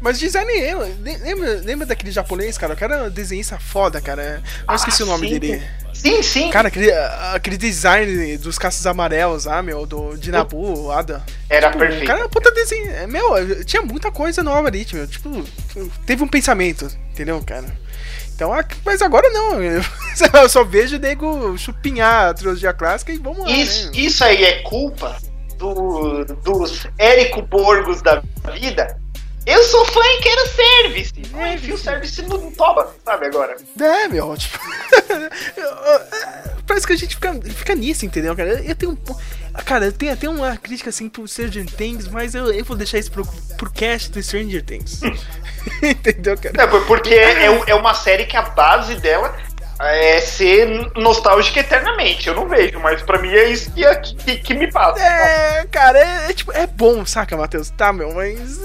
[0.00, 0.50] Mas design.
[1.02, 2.74] Lembra, lembra daquele japonês, cara?
[2.74, 4.42] O cara era um desenhista foda, cara.
[4.68, 5.38] Eu esqueci o nome sim.
[5.38, 5.62] dele.
[5.94, 6.50] Sim, sim.
[6.50, 6.90] Cara, aquele,
[7.32, 11.24] aquele design dos caços amarelos, ah, meu, do, de Nabu, Ada.
[11.48, 12.04] Era Tipo, perfeito.
[12.04, 12.90] O cara, puta desenho.
[12.90, 15.44] é, Meu, tinha muita coisa nova ali, tipo, tipo,
[16.04, 17.66] teve um pensamento, entendeu, cara?
[18.34, 19.62] Então, ah, mas agora não.
[20.42, 23.92] Eu só vejo o nego chupinhar a trilogia clássica e vamos lá, Isso, né?
[23.94, 25.16] isso aí é culpa
[25.56, 28.20] do, dos Érico Borgos da
[28.52, 28.98] vida.
[29.46, 31.12] Eu sou fã e quero service.
[31.30, 33.56] Não enfio service no toba, sabe agora?
[33.78, 34.58] É, meu, tipo.
[36.66, 38.62] Parece que a gente fica, fica nisso, entendeu, cara?
[38.62, 38.98] Eu tenho um.
[39.64, 42.98] Cara, eu tenho até uma crítica assim pro Stranger Things, mas eu, eu vou deixar
[42.98, 43.24] isso pro,
[43.56, 45.00] pro cast do Stranger Things.
[45.82, 46.62] entendeu, cara?
[46.62, 49.36] É, porque é, é uma série que a base dela
[49.80, 52.28] é ser nostálgica eternamente.
[52.28, 53.82] Eu não vejo, mas pra mim é isso que,
[54.14, 55.02] que, que me passa.
[55.02, 57.70] É, cara, é, é tipo, é bom, saca, Matheus?
[57.70, 58.60] Tá, meu, mas.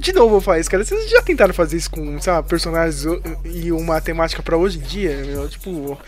[0.00, 0.84] de novo isso, cara.
[0.84, 3.04] Vocês já tentaram fazer isso com, sei lá, personagens
[3.44, 5.16] e uma temática pra hoje em dia?
[5.24, 5.48] Meu?
[5.48, 5.98] Tipo,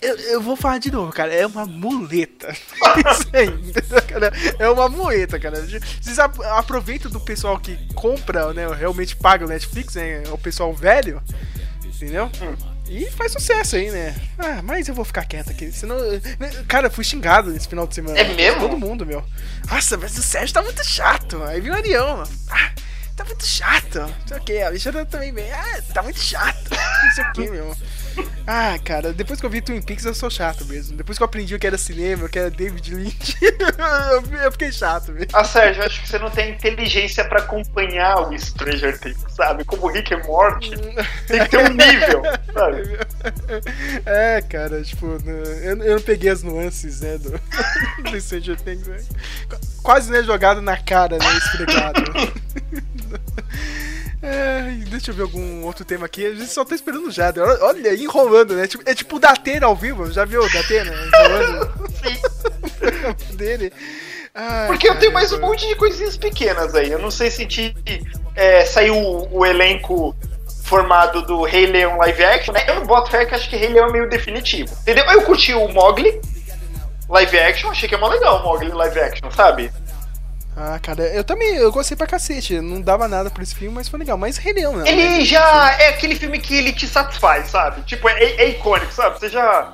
[0.00, 1.32] eu, eu, vou falar de novo, cara.
[1.32, 2.52] É uma muleta.
[2.52, 4.30] Isso aí, cara?
[4.58, 5.62] É uma muleta, cara.
[5.62, 8.66] Vocês aproveitam do pessoal que compra, né?
[8.74, 10.22] Realmente paga o Netflix, né?
[10.30, 11.22] O pessoal velho.
[11.84, 12.30] Entendeu?
[12.86, 14.14] E faz sucesso aí, né?
[14.38, 15.72] Ah, mas eu vou ficar quieto aqui.
[15.72, 15.96] Senão.
[16.68, 18.18] Cara, fui xingado nesse final de semana.
[18.18, 18.60] É mesmo?
[18.60, 19.24] Todo mundo, meu.
[19.70, 21.42] Nossa, mas o Sérgio tá muito chato.
[21.44, 22.30] Aí viu o Arião, mano.
[22.50, 22.72] Ah,
[23.16, 24.00] tá muito chato.
[24.00, 24.58] Não sei o que.
[24.58, 25.50] A Alexandra também vem.
[25.50, 26.70] Ah, tá muito chato.
[26.70, 27.76] Não sei o que, meu.
[28.46, 30.96] Ah, cara, depois que eu vi Twin Peaks eu sou chato mesmo.
[30.96, 33.36] Depois que eu aprendi o que era cinema, o que era David Lynch,
[34.44, 35.28] eu fiquei chato mesmo.
[35.32, 39.64] Ah, Sérgio, acho que você não tem inteligência pra acompanhar o Stranger Things, sabe?
[39.64, 40.70] Como Rick e Morty.
[41.26, 42.84] Tem que ter um nível, sabe?
[44.04, 47.30] É, cara, tipo, eu, eu não peguei as nuances, né, do,
[48.10, 49.02] do Stranger Things, né?
[49.82, 52.02] Quase, né, jogado na cara, né, esfregado.
[54.24, 56.24] É, deixa eu ver algum outro tema aqui.
[56.24, 57.44] A gente só tá esperando o Jader.
[57.44, 58.66] Olha, enrolando, né?
[58.66, 60.10] Tipo, é tipo o Datena ao vivo.
[60.10, 60.90] Já viu o Datena?
[60.90, 61.90] Enrolando.
[62.02, 63.36] Sim.
[63.36, 63.70] dele.
[64.34, 66.90] Ai, Porque eu tenho mais um monte de coisinhas pequenas aí.
[66.90, 67.76] Eu não sei se te,
[68.34, 70.16] é, saiu o, o elenco
[70.64, 72.64] formado do Rei Leão live action, né?
[72.66, 74.74] Eu não boto fé que acho que Rei Leão é meio definitivo.
[74.80, 75.04] Entendeu?
[75.04, 76.18] Eu curti o Mogli
[77.10, 79.70] live action, achei que é mó legal o Mogli live action, sabe?
[80.56, 82.60] Ah, cara, eu também, eu gostei pra cacete.
[82.60, 84.16] Não dava nada pra esse filme, mas foi legal.
[84.16, 84.88] Mas Leão, né?
[84.88, 87.82] Ele já é aquele filme que ele te satisfaz, sabe?
[87.82, 89.18] Tipo, é, é icônico, sabe?
[89.18, 89.72] Você já.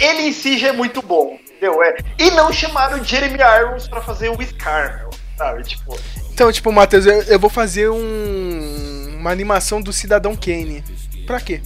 [0.00, 1.82] Ele em si já é muito bom, entendeu?
[1.82, 1.96] É.
[2.18, 5.62] E não chamaram Jeremy Irons pra fazer o Scar, meu, sabe?
[5.62, 5.98] Tipo.
[6.32, 10.82] Então, tipo, Matheus, eu, eu vou fazer um, uma animação do Cidadão Kane.
[11.26, 11.60] Pra quê?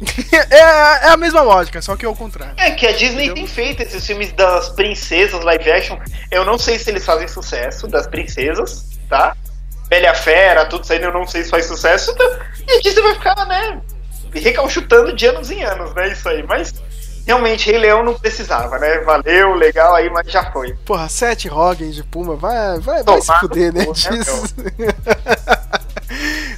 [0.50, 2.54] é, é, a mesma lógica, só que é o contrário.
[2.56, 3.34] É que a Disney Entendeu?
[3.34, 5.98] tem feito esses filmes das princesas live action.
[6.30, 9.36] Eu não sei se eles fazem sucesso, das princesas, tá?
[9.88, 12.10] Bela Fera, tudo isso aí, eu não sei se faz sucesso.
[12.12, 13.80] Então, e a Disney vai ficar, né?
[14.32, 16.08] Recalchutando de anos em anos, né?
[16.08, 16.42] Isso aí.
[16.46, 16.74] Mas
[17.26, 18.98] realmente, Rei Leão não precisava, né?
[18.98, 20.74] Valeu, legal aí, mas já foi.
[20.84, 23.86] Porra, sete Rogens de Puma, vai, vai, vai se fuder, né?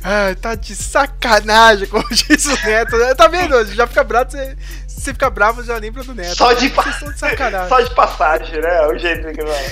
[0.03, 2.97] Ai, tá de sacanagem, como diz o Neto.
[2.97, 3.15] Né?
[3.15, 3.65] Tá vendo?
[3.75, 6.37] Já fica bravo, você, você fica bravo, já lembra do Neto.
[6.37, 6.83] Só de, pa...
[6.83, 7.69] de.
[7.69, 8.87] Só de passagem, né?
[8.87, 9.65] O jeito que vai.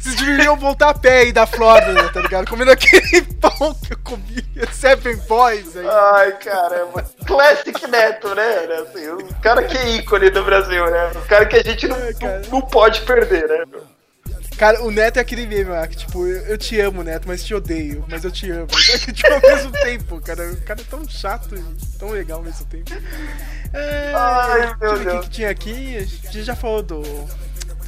[0.00, 2.48] Vocês deveriam voltar a pé aí da Flórida, tá ligado?
[2.48, 5.86] Comendo aquele pão que eu comia, Seven Boys aí.
[5.86, 7.04] Ai, caramba.
[7.26, 8.58] Classic Neto, né?
[8.82, 11.12] Assim, o cara que é ícone do Brasil, né?
[11.14, 13.64] O cara que a gente não, é, não, não pode perder, né?
[14.62, 17.42] Cara, o Neto é aquele meme lá, que tipo, eu, eu, te amo, Neto, mas
[17.42, 18.68] te odeio, mas eu te amo.
[18.94, 20.52] É que, tipo, ao mesmo tempo, cara.
[20.52, 22.92] O cara é tão chato e tão legal ao mesmo tempo.
[23.72, 25.16] É, Ai, meu Deus.
[25.16, 25.96] O que, que tinha aqui?
[25.96, 27.02] A gente já falou do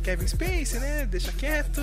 [0.02, 1.06] Kevin Space, né?
[1.06, 1.80] Deixa quieto.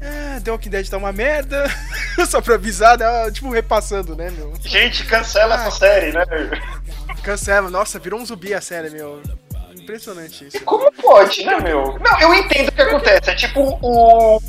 [0.00, 1.66] Ah, The Walking Dead tá uma merda.
[2.26, 3.30] Só pra avisar, né?
[3.32, 4.54] Tipo, repassando, né, meu?
[4.62, 6.24] Gente, cancela ah, essa série, né?
[7.22, 7.68] Cancela.
[7.68, 9.22] Nossa, virou um zumbi a série, meu
[9.82, 10.56] impressionante isso.
[10.56, 11.98] E como pode, né, meu?
[11.98, 13.30] Não, eu entendo o que acontece.
[13.30, 14.40] É tipo o,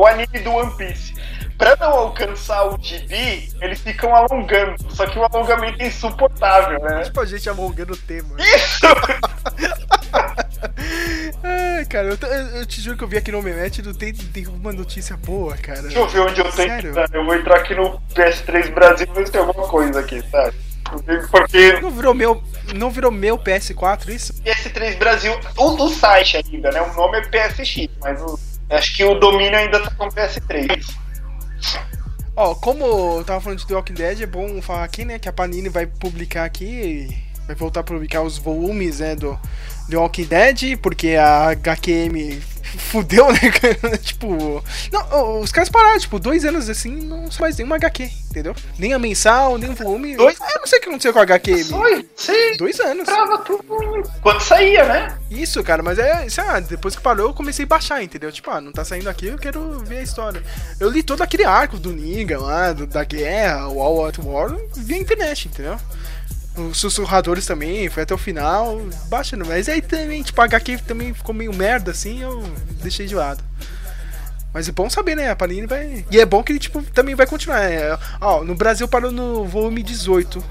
[0.00, 1.14] o anime do One Piece.
[1.56, 4.76] Pra não alcançar o gibi, eles ficam alongando.
[4.90, 7.02] Só que o alongamento é insuportável, né?
[7.02, 8.36] Tipo a gente alongando o tema.
[8.38, 8.86] Isso!
[11.42, 12.18] Ai, cara, eu,
[12.60, 15.56] eu, te juro que eu vi aqui no Memete não tem, tem uma notícia boa,
[15.56, 15.82] cara.
[15.82, 16.94] Deixa eu ver onde eu tenho.
[17.12, 20.54] Eu vou entrar aqui no PS3 Brasil e ver se tem alguma coisa aqui, sabe?
[21.30, 21.80] Porque.
[21.80, 22.42] Não virou meu,
[22.74, 24.34] não virou meu PS4 isso?
[24.42, 26.80] PS3 Brasil, o do site ainda, né?
[26.82, 28.38] O nome é PSX, mas o,
[28.70, 30.94] acho que o domínio ainda tá com PS3.
[32.36, 32.84] Ó, como
[33.18, 35.18] eu tava falando de The Walking Dead, é bom falar aqui, né?
[35.18, 37.08] Que a Panini vai publicar aqui,
[37.46, 39.16] vai voltar a publicar os volumes, né?
[39.16, 39.38] Do
[39.88, 42.40] The Walking Dead, porque a HQM
[42.76, 43.38] fudeu, né?
[44.02, 44.62] tipo.
[44.92, 48.54] Não, os caras pararam, tipo, dois anos assim, não mais nenhuma HQ, entendeu?
[48.78, 50.16] Nem a mensal, nem o volume.
[50.16, 50.38] Dois?
[50.38, 51.64] Eu não sei o que aconteceu com a HQ.
[51.64, 52.56] Foi, sim.
[52.58, 53.04] Dois anos.
[53.04, 53.64] Trava tudo
[54.20, 55.18] quando saía, né?
[55.30, 58.32] Isso, cara, mas é, sei lá, depois que parou, eu comecei a baixar, entendeu?
[58.32, 60.42] Tipo, ah, não tá saindo aqui, eu quero ver a história.
[60.80, 64.56] Eu li todo aquele arco do Niga lá, do, da guerra, o All At War,
[64.76, 65.78] via internet, entendeu?
[66.58, 69.46] Os sussurradores também, foi até o final, baixando.
[69.46, 72.42] Mas aí também, tipo, a HQ também ficou meio merda assim, eu
[72.82, 73.42] deixei de lado.
[74.52, 75.30] Mas é bom saber, né?
[75.30, 76.04] A Panini vai.
[76.10, 77.62] E é bom que ele, tipo, também vai continuar.
[77.62, 80.42] É, ó, no Brasil parou no volume 18.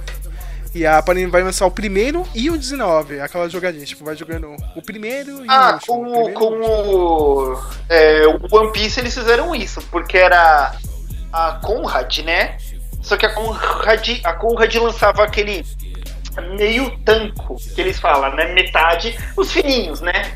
[0.74, 3.20] E a Panini vai lançar o primeiro e o 19.
[3.20, 6.14] Aquela jogadinha, tipo, vai jogando o primeiro e ah, o último.
[6.14, 10.76] Com, o, com o, é, o One Piece eles fizeram isso, porque era
[11.34, 12.58] a Conrad, né?
[13.02, 15.66] Só que a Conrad, a Conrad lançava aquele
[16.42, 18.54] meio tanco, que eles falam, né?
[18.54, 20.34] Metade, os fininhos, né?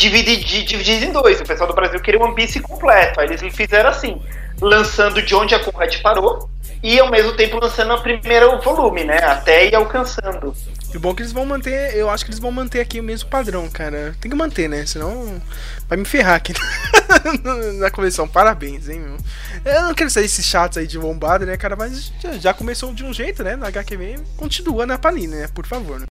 [0.00, 1.40] dividido, dividido em dois.
[1.40, 3.20] O pessoal do Brasil queria One Piece completo.
[3.20, 4.20] Aí eles fizeram assim,
[4.60, 6.48] lançando de onde a Conrad parou
[6.82, 9.18] e ao mesmo tempo lançando o primeiro volume, né?
[9.18, 10.54] Até ir alcançando.
[10.92, 12.98] E o bom é que eles vão manter, eu acho que eles vão manter aqui
[12.98, 14.14] o mesmo padrão, cara.
[14.20, 14.84] Tem que manter, né?
[14.86, 15.40] Senão
[15.88, 16.52] vai me ferrar aqui
[17.78, 18.26] na coleção.
[18.26, 19.16] Parabéns, hein, meu.
[19.64, 21.76] Eu não quero ser esses chatos aí de bombado, né, cara?
[21.76, 23.54] Mas já, já começou de um jeito, né?
[23.54, 25.48] Na HQM, continua na Panini, né?
[25.54, 26.06] Por favor, né?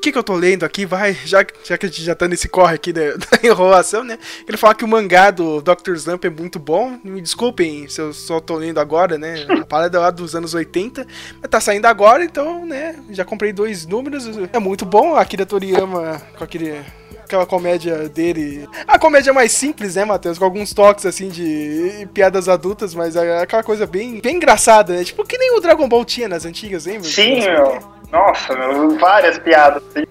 [0.00, 2.48] Que, que eu tô lendo aqui, vai, já, já que a gente já tá nesse
[2.48, 4.18] corre aqui da, da enrolação, né?
[4.46, 5.94] Ele fala que o mangá do Dr.
[5.94, 6.98] Slump é muito bom.
[7.04, 9.46] Me desculpem se eu só tô lendo agora, né?
[9.48, 11.06] A parada lá dos anos 80.
[11.40, 12.96] Mas tá saindo agora, então, né?
[13.10, 14.26] Já comprei dois números.
[14.52, 15.14] É muito bom.
[15.14, 16.80] A Akira Toriyama com aquele
[17.30, 18.68] aquela comédia dele.
[18.88, 20.36] A comédia mais simples, né, Matheus?
[20.36, 25.04] Com alguns toques, assim, de piadas adultas, mas é aquela coisa bem, bem engraçada, né?
[25.04, 27.00] Tipo, que nem o Dragon Ball tinha nas antigas, hein?
[27.02, 27.99] Sim, meu.
[28.10, 29.82] Nossa, meu, várias piadas.
[29.90, 30.06] Assim.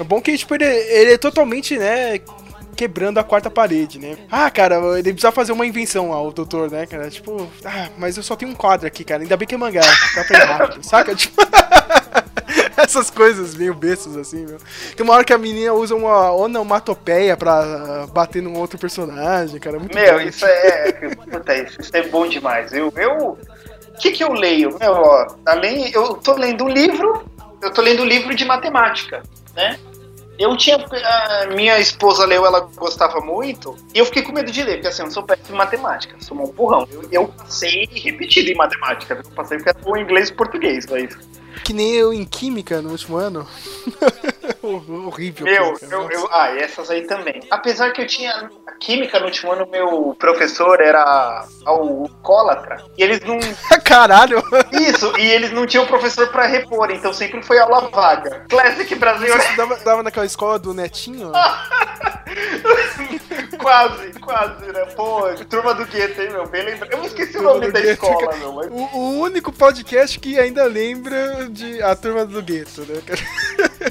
[0.00, 2.20] É bom que, tipo, ele, ele é totalmente, né,
[2.74, 4.16] quebrando a quarta parede, né?
[4.30, 7.08] Ah, cara, ele precisa fazer uma invenção ao doutor, né, cara?
[7.08, 9.22] Tipo, ah, mas eu só tenho um quadro aqui, cara.
[9.22, 9.80] Ainda bem que é mangá,
[10.14, 11.14] dá pra ir rápido, saca?
[11.14, 11.42] Tipo.
[12.76, 14.58] Essas coisas meio bestas, assim, meu.
[14.96, 19.78] Tem uma hora que a menina usa uma onomatopeia pra bater num outro personagem, cara.
[19.78, 20.92] Muito meu, isso é.
[20.92, 22.72] Puta, isso é bom demais.
[22.72, 22.92] Eu.
[22.96, 23.38] eu...
[23.94, 24.76] O que, que eu leio?
[24.80, 27.24] Meu, ó, além, eu tô lendo um livro,
[27.64, 29.22] eu tô lendo livro de matemática,
[29.54, 29.78] né?
[30.38, 30.78] Eu tinha.
[31.54, 35.02] Minha esposa leu, ela gostava muito, e eu fiquei com medo de ler, porque assim,
[35.02, 36.86] eu não sou péssimo em matemática, sou um burrão.
[36.90, 41.16] Eu, eu passei repetido em matemática, eu passei porque era bom inglês e português, mas.
[41.62, 43.46] Que nem eu em química no último ano.
[44.62, 45.44] Horrível.
[45.44, 47.42] Meu, química, eu, eu, ah, e essas aí também.
[47.50, 48.50] Apesar que eu tinha
[48.80, 52.82] química no último ano, meu professor era alcoólatra.
[52.96, 53.38] E eles não.
[53.84, 54.42] Caralho!
[54.72, 58.44] Isso, e eles não tinham professor pra repor, então sempre foi aula vaga.
[58.48, 59.34] Classic Brasil.
[59.34, 61.32] Você estudava naquela escola do Netinho?
[63.64, 64.84] quase, quase, né?
[64.94, 66.46] Pô, turma do gueto, hein, meu?
[66.46, 66.92] Bem lembrado.
[66.92, 68.52] Eu esqueci o Turma nome do da Gueto, escola, meu.
[68.52, 68.66] Mas...
[68.70, 73.00] O, o único podcast que ainda lembra de A Turma do Gueto, né?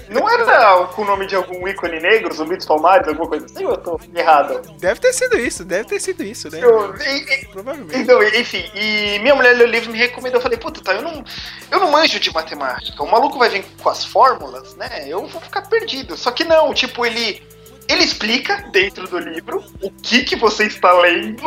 [0.10, 3.66] Não era com o nome de algum ícone negro, Zumbi dos Palmares, alguma coisa assim?
[3.66, 4.62] ou Eu tô errado.
[4.80, 6.60] Deve ter sido isso, deve ter sido isso, né?
[6.62, 7.98] Eu, e- Provavelmente.
[8.00, 10.38] Então, enfim, e minha mulher leu o livro e me recomendou.
[10.40, 11.24] Eu falei, puta, tá, eu não,
[11.72, 13.02] eu não manjo de matemática.
[13.04, 15.06] O maluco vai vir com as fórmulas, né?
[15.08, 16.16] Eu vou ficar perdido.
[16.18, 17.42] Só que não, tipo, ele,
[17.88, 21.42] ele explica dentro do livro o que que você está lendo.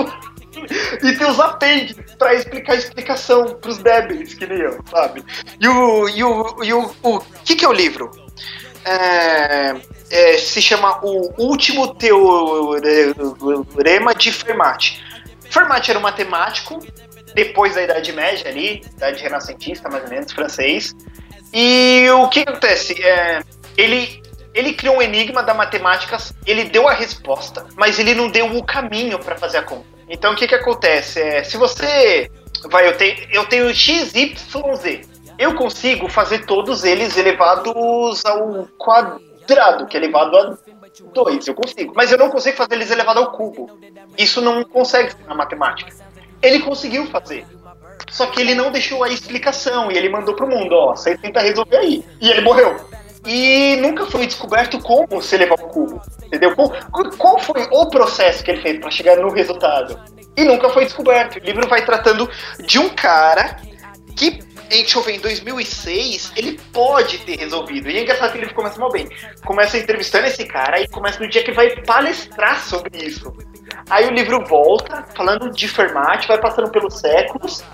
[1.03, 5.25] E tem os apêndices pra explicar a explicação pros débeis, que nem eu, sabe?
[5.61, 6.09] E o.
[6.09, 6.65] E o.
[6.65, 8.11] E o, o que, que é o livro?
[8.85, 9.75] É,
[10.11, 12.25] é, se chama O Último Teorema
[14.15, 15.03] de Fermat.
[15.51, 16.79] Fermat era um matemático,
[17.35, 20.95] depois da Idade Média ali, Idade Renascentista, mais ou menos, francês.
[21.53, 23.03] E o que acontece?
[23.03, 23.43] É,
[23.77, 24.23] ele,
[24.55, 28.65] ele criou um enigma da matemática, ele deu a resposta, mas ele não deu o
[28.65, 29.96] caminho para fazer a conta.
[30.09, 31.21] Então o que, que acontece?
[31.21, 32.31] É, se você.
[32.71, 35.03] Vai, eu tenho, eu tenho x, y, z.
[35.39, 40.59] Eu consigo fazer todos eles elevados ao quadrado, que é elevado a
[41.13, 41.49] 2.
[41.49, 41.93] Eu consigo.
[41.95, 43.79] Mas eu não consigo fazer eles elevados ao cubo.
[44.17, 45.93] Isso não consegue na matemática.
[46.41, 47.45] Ele conseguiu fazer.
[48.11, 51.41] Só que ele não deixou a explicação e ele mandou pro mundo, ó, você tenta
[51.41, 52.05] resolver aí.
[52.21, 52.77] E ele morreu.
[53.27, 56.01] E nunca foi descoberto como se elevar ao cubo.
[56.25, 56.55] Entendeu?
[56.55, 60.01] Qual, foi o processo que ele fez para chegar no resultado?
[60.37, 61.37] E nunca foi descoberto.
[61.37, 62.31] O livro vai tratando
[62.65, 63.57] de um cara
[64.17, 67.91] que, deixa eu ver, em 2006, ele pode ter resolvido.
[67.91, 69.09] E é engraçado que ele começa mal bem.
[69.45, 73.35] Começa entrevistando esse cara e começa no dia que vai palestrar sobre isso.
[73.91, 77.65] Aí o livro volta, falando de Fermat, vai passando pelos séculos,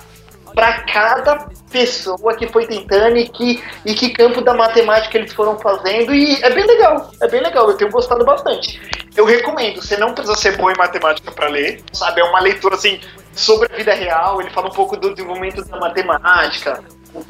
[0.54, 5.58] para cada pessoa que foi tentando e que, e que campo da matemática eles foram
[5.58, 6.14] fazendo.
[6.14, 8.80] E é bem legal, é bem legal, eu tenho gostado bastante.
[9.16, 12.20] Eu recomendo, você não precisa ser bom em matemática para ler, sabe?
[12.20, 13.00] É uma leitura assim
[13.34, 16.82] sobre a vida real, ele fala um pouco do desenvolvimento da matemática,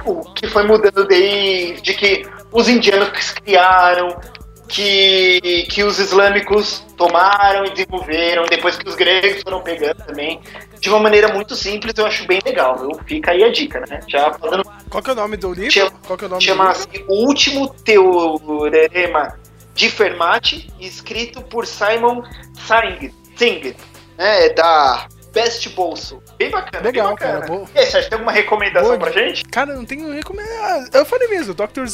[0.04, 4.16] o, que foi mudando desde que os indianos criaram,
[4.68, 10.40] que, que os islâmicos tomaram e desenvolveram, depois que os gregos foram pegando também,
[10.82, 12.76] de uma maneira muito simples, eu acho bem legal.
[12.76, 12.90] viu?
[13.06, 14.00] Fica aí a dica, né?
[14.08, 14.64] Já fazendo.
[14.90, 15.70] Qual que é o nome do livro?
[15.70, 16.90] Chama- Qual que é o nome Chama do livro?
[16.90, 19.38] assim, O Último Teorema
[19.74, 22.22] de Fermat, escrito por Simon
[22.66, 23.76] Singh, Singh
[24.18, 24.48] né?
[24.50, 26.20] Da Best Bolso.
[26.36, 26.84] Bem bacana.
[26.84, 27.40] Legal, bem bacana.
[27.40, 27.68] cara, boa.
[27.74, 29.10] E aí, Sérgio, tem alguma recomendação Boa.
[29.10, 29.44] pra gente?
[29.44, 30.90] Cara, não tenho recomendado.
[30.92, 31.84] Eu falei mesmo, Dr.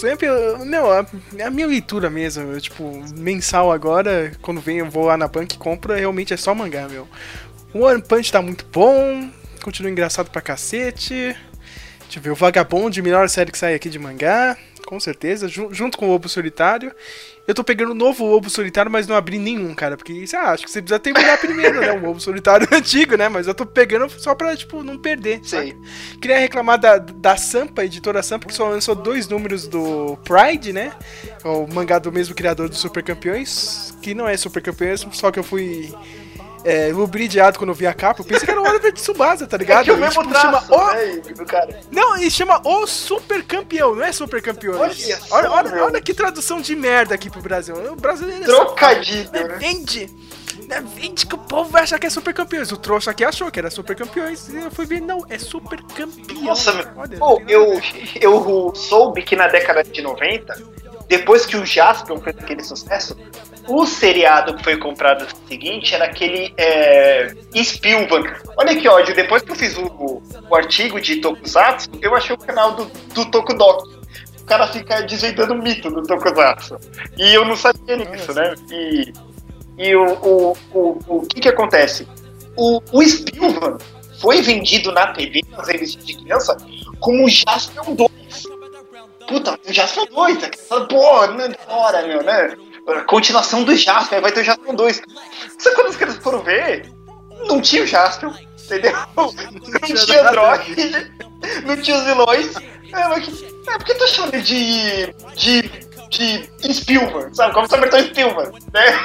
[0.65, 2.51] Meu, a, é a minha leitura mesmo.
[2.53, 2.85] eu, tipo,
[3.17, 6.89] mensal agora, quando vem eu vou lá na banca e compro, realmente é só mangá,
[6.89, 7.07] meu.
[7.75, 9.29] O One Punch tá muito bom,
[9.63, 11.37] continua engraçado pra cacete.
[12.01, 14.57] Deixa eu ver, o Vagabond, melhor série que sai aqui de mangá.
[14.87, 16.91] com certeza, ju- junto com o Lobo Solitário.
[17.47, 20.53] Eu tô pegando o novo Lobo Solitário, mas não abri nenhum, cara, porque sei lá,
[20.53, 21.93] acho que você precisa terminar primeiro, né?
[21.93, 23.29] O Lobo Solitário antigo, né?
[23.29, 25.41] Mas eu tô pegando só pra, tipo, não perder.
[25.45, 25.73] Sei.
[25.73, 25.81] saca?
[26.23, 30.93] Queria reclamar da, da Sampa, editora Sampa, que só lançou dois números do Pride, né?
[31.45, 35.39] O mangá do mesmo criador do Super Campeões, que não é Super Campeões, só que
[35.39, 35.93] eu fui.
[36.69, 39.47] É, lubridiado quando eu vi a capa, eu pensei que era o Oliver de Tsubasa,
[39.47, 39.81] tá ligado?
[39.81, 41.81] É que o mesmo tipo, chama traço, o né, do cara.
[41.91, 44.79] não, ele chama o super campeão, não é super campeões.
[44.81, 47.75] Olha só, Olha, olha, olha que tradução de merda aqui pro Brasil.
[47.93, 49.57] O brasileiro é Trocadilho, safado, né?
[49.59, 50.11] Vende.
[50.69, 52.71] né, Vende que o povo vai achar que é super campeões.
[52.71, 54.49] O trouxa aqui achou que era super campeões.
[54.49, 56.43] E eu fui ver, não, é super campeão.
[56.43, 56.87] Nossa, meu.
[56.97, 57.81] Olha, Pô, eu,
[58.21, 60.55] eu soube que na década de 90,
[61.09, 63.17] depois que o Jaspion fez aquele sucesso,
[63.67, 68.31] o seriado que foi comprado no seguinte era aquele é, Spielberg.
[68.57, 72.39] Olha que ódio, depois que eu fiz o, o artigo de Tokusatsu, eu achei o
[72.39, 72.85] canal do,
[73.15, 73.99] do Tokudok.
[74.41, 76.79] O cara fica desvendando o mito do Tokusatsu.
[77.17, 78.55] E eu não sabia disso, né?
[78.71, 79.13] E,
[79.79, 82.07] e o, o, o, o que que acontece?
[82.57, 83.83] O, o Spielberg
[84.21, 86.57] foi vendido na TV, nas revistas de criança,
[87.01, 88.18] como o Jaspion 2.
[89.29, 90.51] Puta, o Jaspion 2, né?
[90.89, 92.57] pô, né, da hora, meu, né?
[93.07, 95.03] Continuação do Jaspion, vai ter o Jaspion 2.
[95.59, 96.91] Só quando os caras foram ver,
[97.47, 98.33] não tinha o Jaspion,
[98.65, 98.93] entendeu?
[99.17, 101.13] Não tinha Android,
[101.65, 102.57] não tinha os vilões.
[102.57, 105.15] É, mas que, é, por que tá chamando de.
[105.37, 105.63] de.
[106.11, 107.55] de Spielberg, sabe?
[107.55, 108.99] Como se apertou Spielberg, né?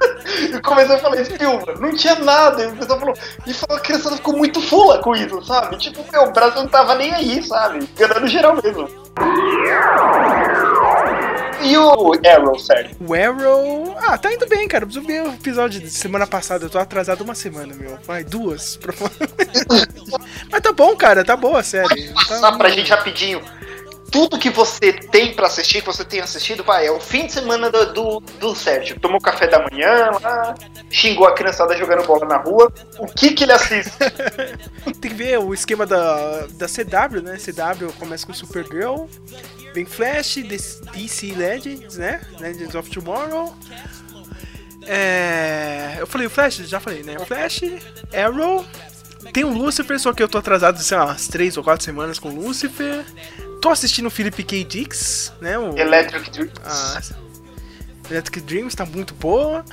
[0.54, 3.14] E começou a falar Spielberg, não tinha nada, e o pessoal falou,
[3.46, 5.76] e falou, a criançada ficou muito fula com isso, sabe?
[5.76, 7.86] Tipo, meu, o Brasil não tava nem aí, sabe?
[7.96, 8.88] Ganhando geral mesmo.
[11.62, 12.90] E o Arrow, sério?
[13.06, 13.94] O Arrow.
[13.98, 14.86] Ah, tá indo bem, cara.
[14.86, 16.64] Preciso ver o episódio de semana passada.
[16.64, 17.98] Eu tô atrasado uma semana, meu.
[18.06, 19.66] Vai, duas, provavelmente.
[20.50, 21.22] Mas tá bom, cara.
[21.24, 22.08] Tá boa a série.
[22.08, 23.42] Tá- Passar pra gente rapidinho.
[24.10, 27.32] Tudo que você tem pra assistir, que você tem assistido, vai, é o fim de
[27.32, 28.98] semana do, do, do Sérgio.
[28.98, 30.54] Tomou café da manhã lá,
[30.90, 32.72] xingou a criançada jogando bola na rua.
[32.98, 33.92] O que que ele assiste?
[35.00, 37.36] Tem que ver o esquema da, da CW, né?
[37.36, 39.06] CW começa com Supergirl,
[39.72, 40.36] vem Flash,
[40.92, 42.20] DC Legends, né?
[42.40, 43.56] Legends of Tomorrow.
[44.86, 47.16] É, eu falei o Flash, já falei, né?
[47.26, 47.60] Flash,
[48.12, 48.64] Arrow.
[49.32, 52.18] Tem o Lucifer, só que eu tô atrasado, sei lá, umas 3 ou 4 semanas
[52.18, 53.04] com o Lucifer.
[53.60, 54.64] Tô assistindo o Philip K.
[54.64, 55.58] Dix, né?
[55.58, 56.52] O, Electric Dreams.
[56.64, 57.00] a
[58.10, 59.64] Electric Dreams tá muito boa.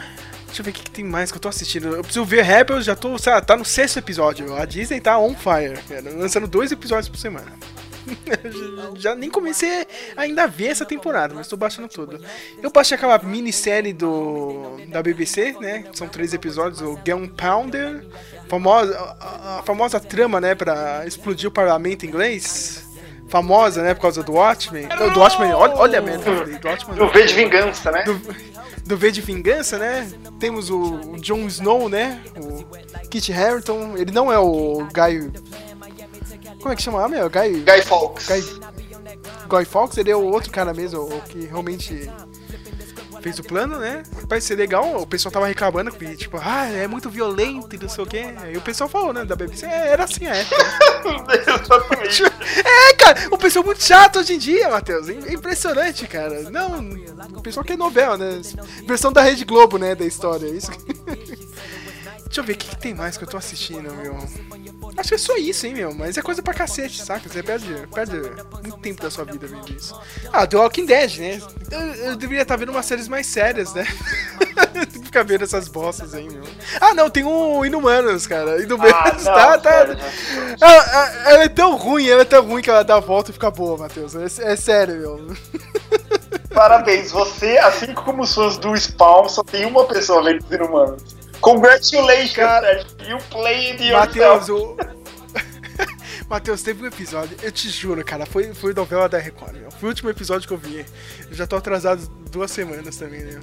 [0.46, 1.96] Deixa eu ver o que, que tem mais que eu tô assistindo.
[1.96, 4.56] Eu preciso ver Rebels, já tô, lá, tá no sexto episódio.
[4.56, 7.52] A Disney tá on fire, cara, lançando dois episódios por semana.
[8.96, 9.86] já nem comecei
[10.16, 12.20] ainda a ver essa temporada, mas tô baixando tudo.
[12.62, 15.86] Eu baixei aquela minissérie do da BBC, né?
[15.94, 18.06] São três episódios, o Gunpowder,
[18.48, 22.87] famosa, a, a famosa trama, né, pra explodir o parlamento inglês.
[23.28, 24.88] Famosa, né, por causa do Watchmen.
[24.88, 26.98] Não, do Watchmen, olha, olha a merda do Watchmen.
[26.98, 28.04] Do V de Vingança, né?
[28.04, 28.22] do,
[28.86, 30.10] do V de Vingança, né?
[30.40, 30.80] Temos o,
[31.12, 32.22] o Jon Snow, né?
[32.38, 32.64] O
[33.10, 33.98] Kit Harington.
[33.98, 35.32] Ele não é o Guy.
[36.60, 37.04] Como é que chama?
[37.04, 37.30] Ah, meu?
[37.30, 37.64] Guy.
[37.66, 38.28] Guy Fawkes.
[38.28, 38.42] Guy,
[39.50, 42.10] Guy Fawkes, ele é o outro cara mesmo, o que realmente
[43.28, 44.04] fez o plano, né?
[44.30, 47.90] Parece ser legal, o pessoal tava reclamando que, tipo, ah, é muito violento e não
[47.90, 48.26] sei o quê.
[48.54, 50.58] E o pessoal falou, né, da BBC, é, era assim a época.
[52.66, 55.10] É, cara, o pessoal é muito chato hoje em dia, Matheus.
[55.10, 56.50] É impressionante, cara.
[56.50, 56.80] Não,
[57.36, 58.42] o pessoal quer novela, né?
[58.86, 60.48] Versão da Rede Globo, né, da história.
[60.48, 60.72] Isso.
[62.28, 64.16] Deixa eu ver o que, que tem mais que eu tô assistindo, meu.
[64.98, 65.94] Acho que é só isso, hein, meu.
[65.94, 67.28] Mas é coisa pra cacete, saca?
[67.28, 68.20] Você perde, perde
[68.64, 70.00] muito tempo da sua vida vendo isso.
[70.32, 71.42] Ah, The Walking Dead, né?
[71.72, 73.86] Eu, eu deveria estar vendo umas séries mais sérias, né?
[75.04, 76.44] Ficar vendo essas bostas aí, meu.
[76.82, 78.62] Ah, não, tem o Inumanos, cara.
[78.62, 79.72] Inumanos, Ah, não, tá, tá.
[79.72, 79.98] sério,
[80.62, 83.32] Ela, ela- ela é tão ruim, ela é tão ruim que ela dá a volta
[83.32, 84.16] e fica boa, Matheus.
[84.16, 85.38] É, é sério, meu.
[86.54, 91.16] Parabéns, você, assim como os fãs do Spawn, só tem uma pessoa vendo os inumanos.
[91.54, 92.86] Congratulations, Sérgio.
[93.10, 94.82] You played Matheus, yourself.
[94.93, 94.98] o.
[96.30, 99.72] Matheus, teve um episódio, eu te juro, cara, foi, foi novela da Record, meu.
[99.72, 100.86] Foi o último episódio que eu vi.
[101.30, 103.39] Eu já tô atrasado duas semanas também, né?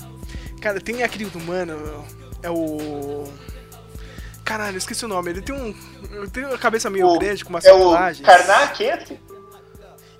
[0.61, 2.05] Cara, tem aquele do mano,
[2.42, 3.24] é o.
[4.44, 5.30] Caralho, esqueci o nome.
[5.30, 5.74] Ele tem um.
[6.28, 7.70] Tem uma cabeça meio O- grande, com umas É.
[8.22, 9.18] Karnak esse?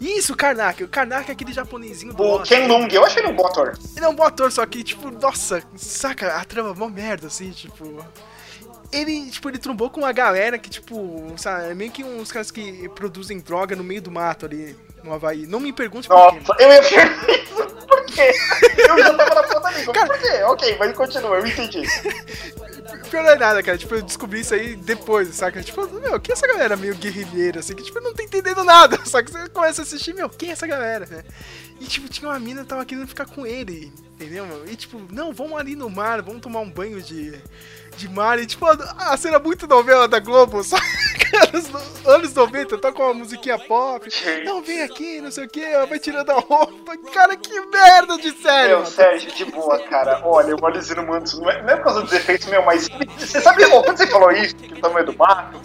[0.05, 0.84] Isso, o Karnak.
[0.84, 2.22] O Karnak é aquele japonesinho do.
[2.22, 2.42] O.
[2.42, 3.78] Ken Lung, eu achei ele um bom ator.
[3.96, 7.28] Ele é um bom ator, só que, tipo, nossa, saca, a trama é mó merda,
[7.28, 8.05] assim, tipo.
[8.92, 12.50] Ele, tipo, ele trombou com uma galera que, tipo, sabe, é meio que uns caras
[12.50, 15.46] que produzem droga no meio do mato ali no Havaí.
[15.46, 16.38] Não me pergunte por quê.
[16.46, 17.55] Nossa, eu ia perguntar isso.
[17.84, 18.32] Por quê?
[18.78, 19.92] Eu já tava na ponta língua.
[19.94, 20.42] Cara- Por quê?
[20.44, 21.82] Ok, mas continua, eu entendi.
[22.99, 23.78] pior não é nada, cara.
[23.78, 25.62] Tipo, eu descobri isso aí depois, saca?
[25.62, 28.99] Tipo, meu, quem é essa galera meio guerrilheira, assim, que tipo, não tá entendendo nada.
[29.07, 31.24] Só que você começa a assistir, meu, quem é essa galera, né?
[31.80, 34.47] E tipo, tinha uma mina que tava querendo ficar com ele, entendeu?
[34.66, 37.40] E tipo, não, vamos ali no mar, vamos tomar um banho de
[37.97, 38.38] de mar.
[38.38, 40.76] E, tipo, a cena muito novela da Globo, só
[41.53, 44.09] nos anos 90, toca uma musiquinha pop.
[44.45, 46.97] Não, vem aqui, não sei o que, vai tirando a roupa.
[47.12, 48.78] Cara, que merda de sério.
[48.78, 50.20] Meu, Sérgio, de boa, cara.
[50.24, 52.84] Olha, o Olhos Inumanos não é, não é por causa dos efeitos, meu, mas
[53.18, 55.61] você sabe, quando você falou isso, que o tamanho do mato,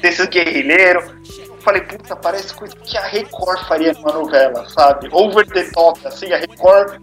[0.00, 1.04] desses guerrilheiros,
[1.38, 5.08] eu falei, puta, parece coisa que a Record faria numa novela, sabe?
[5.12, 7.00] Over the top, assim, a Record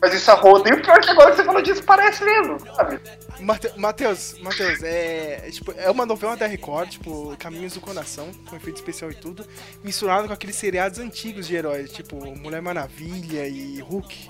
[0.00, 0.68] faz isso a roda.
[0.68, 3.00] E o pior é que agora que você falou disso, parece mesmo, sabe?
[3.40, 8.76] Matheus, Matheus, é, tipo, é uma novela da Record, tipo, Caminhos do Coração, com efeito
[8.76, 9.46] especial e tudo,
[9.82, 14.28] misturado com aqueles seriados antigos de heróis, tipo Mulher Maravilha e Hulk.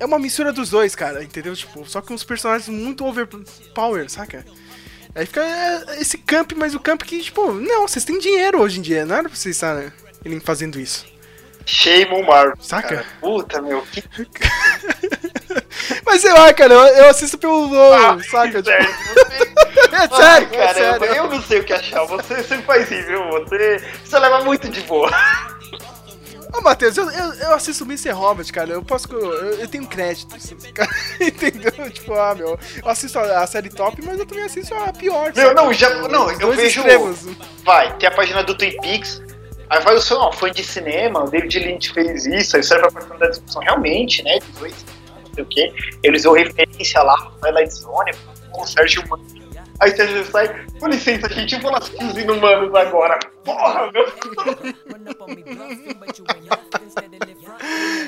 [0.00, 1.54] É uma mistura dos dois, cara, entendeu?
[1.54, 4.44] Tipo, só com uns personagens muito overpower, saca?
[5.14, 8.80] Aí fica é, esse camp, mas o camp que, tipo, não, vocês têm dinheiro hoje
[8.80, 9.92] em dia, não era pra vocês estarem
[10.40, 11.13] fazendo isso.
[11.66, 12.56] Shame Marvel.
[12.60, 12.88] Saca?
[12.88, 13.06] Cara.
[13.20, 13.82] Puta, meu.
[13.82, 14.04] Que...
[16.04, 18.62] Mas sei lá, cara, eu, eu assisto pelo LOL, ah, saca?
[18.62, 18.74] Tipo...
[19.92, 21.04] é sério, cara, é sério.
[21.04, 22.04] Eu não sei o que achar.
[22.04, 23.24] Você sempre faz isso, viu?
[23.30, 25.10] Você, você leva muito de boa.
[26.56, 28.10] Ô, Matheus, eu, eu, eu assisto Mr.
[28.10, 28.70] Robert, cara.
[28.70, 29.12] Eu posso.
[29.12, 30.52] Eu, eu tenho créditos.
[31.20, 31.90] Entendeu?
[31.90, 32.58] Tipo, ah, meu.
[32.82, 35.32] Eu assisto a, a, série top, mas eu também assisto a pior.
[35.34, 35.90] Meu, não, já.
[36.08, 36.80] Não, eu vejo.
[36.80, 37.26] Extremos.
[37.64, 39.20] Vai, tem a página do Twin Peaks.
[39.70, 42.82] Aí vai o seu não, fã de cinema, o David Lynch fez isso, aí serve
[42.82, 44.38] pra participar da discussão realmente, né?
[44.38, 44.84] De dois
[45.34, 45.72] sei o quê.
[46.02, 48.12] Eles dão referência lá no Twilight Zone,
[48.50, 49.24] com o Sérgio Mano.
[49.80, 53.18] Aí Sérgio sai, com licença, gente, eu vou nas 15 inumanos agora.
[53.44, 54.04] Porra, meu.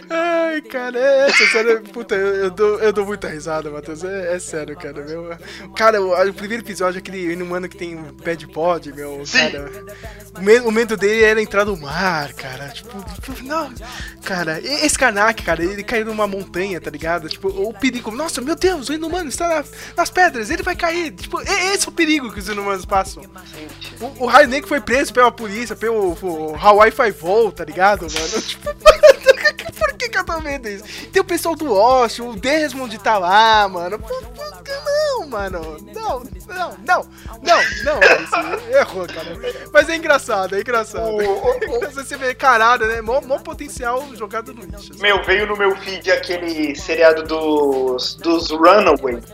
[0.08, 4.04] Ai, cara, é essa sério, puta, eu, eu, dou, eu dou muita risada, Matheus.
[4.04, 5.36] É, é, sério, cara, meu.
[5.76, 9.38] Cara, o, o, primeiro episódio, aquele inumano que tem pé de pod, meu, Sim.
[9.38, 9.70] cara.
[10.36, 12.68] O medo, o medo dele era entrar no mar, cara.
[12.68, 13.72] Tipo, tipo, não.
[14.22, 17.28] Cara, esse Karnak, cara, ele caiu numa montanha, tá ligado?
[17.28, 18.10] Tipo, o perigo.
[18.10, 19.64] Nossa, meu Deus, o inumano está na,
[19.96, 21.12] nas pedras, ele vai cair.
[21.12, 23.22] Tipo, esse é o perigo que os inumanos passam.
[24.00, 26.16] O, o Raio foi preso pela polícia, pelo
[26.60, 28.42] Hawaii Five-O, tá ligado, mano?
[28.46, 28.74] Tipo,
[29.78, 30.84] por que, que eu tô vendo isso?
[31.10, 33.98] Tem o pessoal do Osh, o Desmond tá lá, mano.
[34.66, 35.76] Não, mano.
[35.94, 37.08] Não, não, não,
[37.42, 38.00] não, não.
[38.00, 39.36] Isso, errou, cara.
[39.72, 41.16] Mas é engraçado, é engraçado.
[41.92, 43.00] Você vê, caralho, né?
[43.00, 44.92] Mó, mó potencial jogado no lixo.
[44.92, 45.02] Assim.
[45.02, 49.24] Meu, veio no meu feed aquele seriado dos, dos Runaways,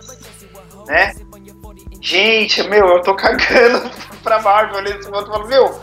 [0.87, 1.15] né?
[2.03, 3.89] Gente, meu, eu tô cagando
[4.23, 5.29] pra Marvel nesse momento.
[5.29, 5.81] Eu falo, meu,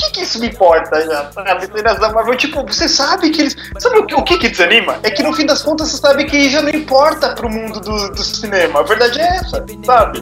[0.00, 2.14] que, que isso me importa já, sabe?
[2.14, 3.56] Marvel, tipo, você sabe que eles.
[3.78, 4.98] Sabe o que, o que que desanima?
[5.02, 8.10] É que no fim das contas você sabe que já não importa pro mundo do,
[8.12, 8.80] do cinema.
[8.80, 10.20] A verdade é essa, sabe?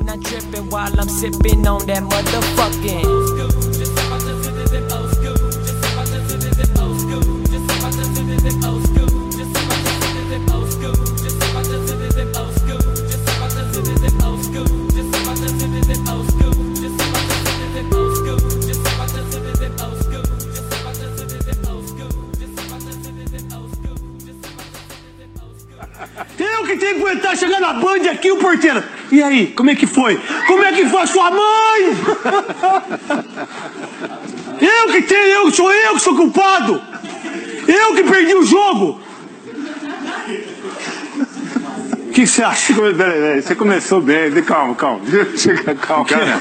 [26.89, 28.83] Que tem que aguentar chegar na Band aqui, o porteiro.
[29.11, 30.19] E aí, como é que foi?
[30.47, 31.97] Como é que foi a sua mãe?
[34.61, 36.83] Eu que tenho, eu sou eu que sou culpado.
[37.67, 39.01] Eu que perdi o jogo
[42.19, 42.75] que você acha?
[42.75, 44.31] Peraí, peraí, você começou bem.
[44.43, 45.01] Calma, calma.
[45.37, 46.41] Chega, calma, cara.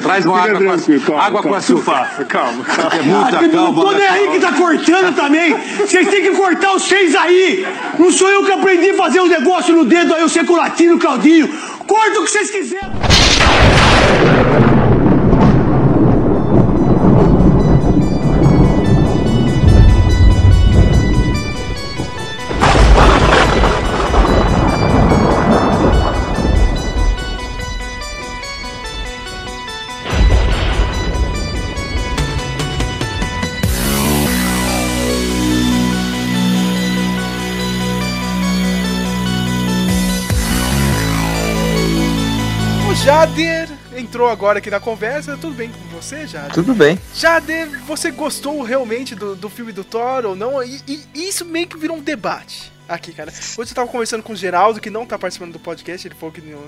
[0.00, 2.24] Traz uma água, com, calma, água com açúcar.
[2.28, 2.94] Calma, calma.
[2.96, 3.52] É muita ah, calma.
[3.52, 5.54] Não tô nem aí que tá cortando também.
[5.78, 7.64] Vocês têm que cortar os seis aí.
[7.98, 10.96] Não sou eu que aprendi a fazer o um negócio no dedo aí, o seculatino,
[10.96, 11.48] o Claudinho.
[11.86, 12.90] Corta o que vocês quiserem.
[43.22, 45.36] Jader entrou agora aqui na conversa.
[45.36, 46.52] Tudo bem com você, Jader?
[46.52, 46.98] Tudo bem.
[47.14, 50.60] Jader, você gostou realmente do, do filme do Thor ou não?
[50.60, 53.30] E, e, isso meio que virou um debate aqui, cara.
[53.30, 56.32] Hoje eu tava conversando com o Geraldo, que não tá participando do podcast, ele falou
[56.32, 56.60] que não,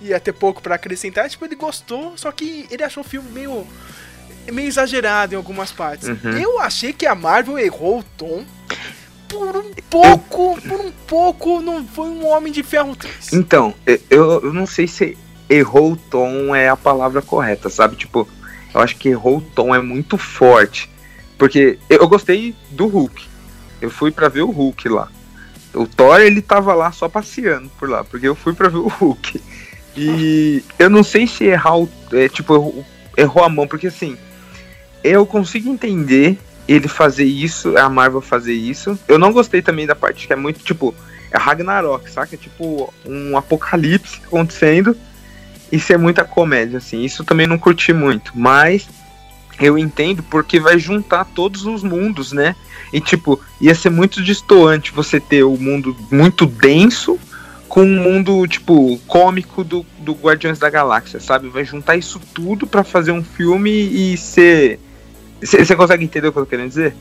[0.00, 1.28] ia ter pouco para acrescentar.
[1.28, 3.66] Tipo, ele gostou, só que ele achou o filme meio
[4.52, 6.06] meio exagerado em algumas partes.
[6.06, 6.38] Uhum.
[6.38, 8.44] Eu achei que a Marvel errou o tom.
[9.28, 13.32] Por um pouco, por um pouco, não foi um Homem de Ferro 3.
[13.32, 15.18] Então, eu, eu não sei se
[15.48, 17.96] errou o tom é a palavra correta, sabe?
[17.96, 18.28] Tipo,
[18.74, 20.90] eu acho que errou o tom é muito forte.
[21.36, 23.26] Porque eu gostei do Hulk.
[23.80, 25.08] Eu fui para ver o Hulk lá.
[25.72, 28.88] O Thor, ele tava lá só passeando por lá, porque eu fui para ver o
[28.88, 29.40] Hulk.
[29.96, 31.88] E eu não sei se errar o.
[32.12, 32.84] É, tipo,
[33.16, 34.16] errou a mão, porque assim.
[35.04, 36.36] Eu consigo entender
[36.66, 38.98] ele fazer isso, a Marvel fazer isso.
[39.06, 40.94] Eu não gostei também da parte que é muito, tipo,
[41.30, 42.34] é Ragnarok, saca?
[42.34, 44.96] É tipo um apocalipse acontecendo
[45.70, 47.02] e ser muita comédia, assim.
[47.04, 48.88] Isso também não curti muito, mas
[49.60, 52.54] eu entendo porque vai juntar todos os mundos, né?
[52.92, 57.18] E tipo, ia ser muito distoante você ter o um mundo muito denso
[57.68, 61.48] com um mundo, tipo, cômico do, do Guardiões da Galáxia, sabe?
[61.48, 64.80] Vai juntar isso tudo para fazer um filme e ser.
[65.40, 66.94] Você consegue entender o que eu tô querendo dizer?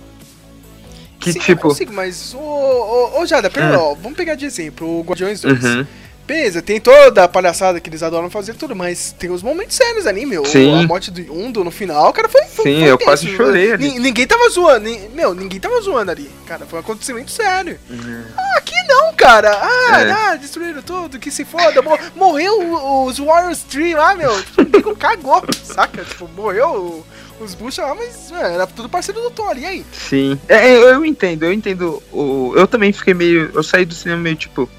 [1.19, 1.67] Que Sim, tipo.
[1.67, 2.33] Eu consigo, mas.
[2.33, 3.77] Ô, ô, ô Jada, pera, é.
[3.77, 5.63] ó, vamos pegar de exemplo o Guardiões 2.
[5.63, 5.87] Uhum.
[6.27, 10.05] Beleza, tem toda a palhaçada que eles adoram fazer tudo, mas tem os momentos sérios
[10.05, 10.43] ali, meu.
[10.43, 10.83] Sim.
[10.83, 12.43] A morte do Undo no final, cara, foi.
[12.43, 13.97] foi Sim, foi eu quase chorei ali.
[13.97, 16.29] ninguém tava zoando, meu, ninguém tava zoando ali.
[16.45, 17.79] Cara, foi um acontecimento sério.
[17.89, 18.23] Uhum.
[18.37, 19.51] Ah, aqui não, cara.
[19.51, 20.11] Ah, é.
[20.11, 21.81] ah, destruíram tudo, que se foda.
[21.81, 24.35] Mor morreu os Warriors 3 lá, meu.
[24.43, 26.03] Tipo, cagou, saca?
[26.03, 27.05] Tipo, morreu
[27.39, 29.85] os buchas lá, mas é, era tudo parceiro do Thor, e aí?
[29.93, 30.39] Sim.
[30.47, 32.01] É, eu entendo, eu entendo.
[32.11, 33.51] O, eu também fiquei meio.
[33.53, 34.69] Eu saí do cinema meio tipo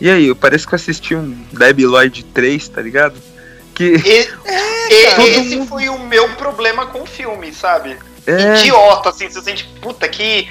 [0.00, 3.14] e aí, parece que eu assisti um Debbie Lloyd 3, tá ligado?
[3.74, 3.96] Que.
[3.96, 5.68] E, é, esse mundo...
[5.68, 7.96] foi o meu problema com o filme, sabe?
[8.26, 8.58] É...
[8.58, 10.48] Idiota, assim, você sente, puta, que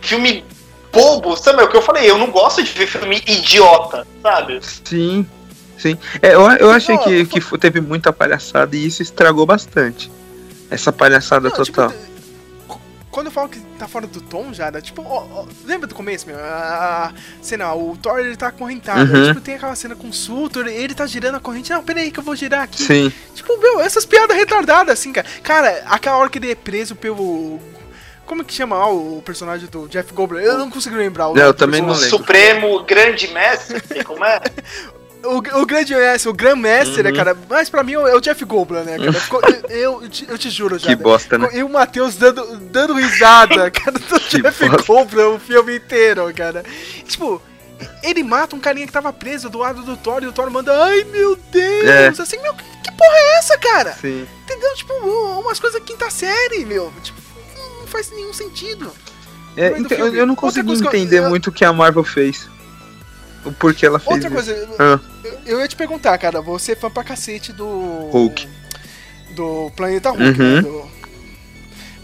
[0.00, 0.44] filme
[0.92, 1.62] bobo, sabe?
[1.62, 4.60] É o que eu falei, eu não gosto de ver filme idiota, sabe?
[4.84, 5.26] Sim,
[5.78, 5.96] sim.
[6.20, 10.10] É, eu, eu achei que, que teve muita palhaçada e isso estragou bastante.
[10.70, 11.90] Essa palhaçada não, tipo, total.
[11.90, 12.09] Tipo,
[13.10, 14.80] quando eu falo que tá fora do tom já, né?
[14.80, 16.36] tipo, ó, ó, lembra do começo, meu?
[16.38, 19.12] A cena, o Thor ele tá acorrentado.
[19.12, 19.26] Uhum.
[19.26, 21.70] Tipo, tem aquela cena com o Sultor, ele tá girando a corrente.
[21.70, 22.82] Não, peraí que eu vou girar aqui.
[22.82, 23.12] Sim.
[23.34, 25.26] Tipo, meu, essas piadas retardadas, assim, cara.
[25.42, 27.58] Cara, aquela hora que ele é preso pelo.
[28.24, 30.38] Como que chama o personagem do Jeff Goldblum?
[30.38, 32.08] Eu não consigo lembrar o não, Eu também não lembro.
[32.08, 34.40] Supremo Grande Mestre, como é?
[35.24, 37.16] O, o grande mestre, o Grandmaster, né, uhum.
[37.16, 37.38] né, cara?
[37.48, 39.12] Mas pra mim é o Jeff Goldblum, né, cara?
[39.12, 40.88] Ficou, eu, eu, te, eu, te, juro, já.
[40.88, 41.48] Que bosta, né?
[41.52, 44.86] E o Matheus dando, dando risada, cara, do Jeff bosta.
[44.86, 46.64] Goldblum o filme inteiro, cara.
[47.06, 47.40] Tipo,
[48.02, 50.72] ele mata um carinha que tava preso do lado do Thor e o Thor manda,
[50.84, 51.88] ai meu Deus!
[51.88, 52.08] É.
[52.08, 53.92] Assim, meu, que porra é essa, cara?
[53.92, 54.26] Sim.
[54.44, 54.74] Entendeu?
[54.74, 54.94] Tipo,
[55.40, 56.92] umas coisas quinta série, meu.
[57.02, 57.20] Tipo,
[57.78, 58.90] não faz nenhum sentido.
[59.56, 62.48] É, então, eu não consigo entender eu, muito o que a Marvel fez
[63.44, 64.12] o porquê ela fez.
[64.12, 65.00] Outra coisa, ah.
[65.24, 67.66] eu, eu, ia te perguntar, cara, você é fã pra cacete do.
[68.10, 68.48] Hulk.
[69.34, 70.54] Do Planeta Hulk, uhum.
[70.56, 70.62] né?
[70.62, 71.00] Do...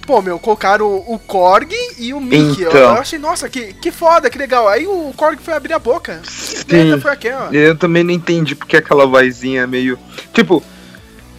[0.07, 2.63] Pô, meu, colocaram o, o Korg e o Mickey.
[2.63, 2.71] Então.
[2.71, 4.69] Eu, eu, achei, nossa, que, que foda, que legal.
[4.69, 6.21] Aí o Korg foi abrir a boca.
[6.25, 6.99] Sim.
[7.01, 7.55] Foi aquela.
[7.55, 9.99] Eu também não entendi porque aquela vozinha meio.
[10.33, 10.63] Tipo,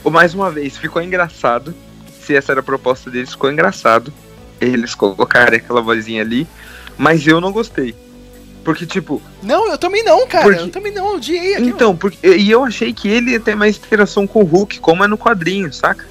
[0.04, 1.74] mais uma vez, ficou engraçado.
[2.22, 4.14] Se essa era a proposta deles, ficou engraçado.
[4.60, 6.46] Eles colocarem aquela vozinha ali.
[6.98, 7.96] Mas eu não gostei.
[8.68, 9.22] Porque, tipo.
[9.42, 10.44] Não, eu também não, cara.
[10.44, 10.60] Porque...
[10.60, 11.70] Eu também não, odiei aquilo.
[11.70, 15.06] Então, porque, e eu achei que ele ia ter mais interação com o Hulk, como
[15.06, 16.06] é no quadrinho, saca?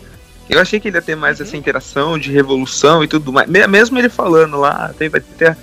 [0.48, 1.44] Eu achei que ele ia ter mais uhum.
[1.44, 3.46] essa interação de revolução e tudo mais.
[3.46, 5.54] Mesmo ele falando lá, tem, vai ter.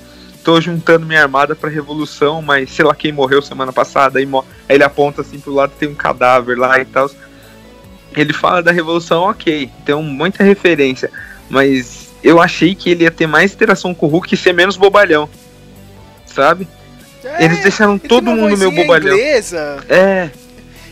[0.43, 4.19] Tô juntando minha armada pra revolução, mas sei lá quem morreu semana passada.
[4.19, 4.29] Aí,
[4.69, 7.09] aí ele aponta assim pro lado, tem um cadáver lá e tal.
[8.15, 9.67] Ele fala da revolução, ok.
[9.83, 11.09] Tem muita referência.
[11.49, 14.77] Mas eu achei que ele ia ter mais interação com o Hulk e ser menos
[14.77, 15.27] bobalhão.
[16.27, 16.67] Sabe?
[17.26, 19.13] É, eles deixaram todo mundo meio bobalhão.
[19.13, 19.84] Inglesa.
[19.88, 20.30] É.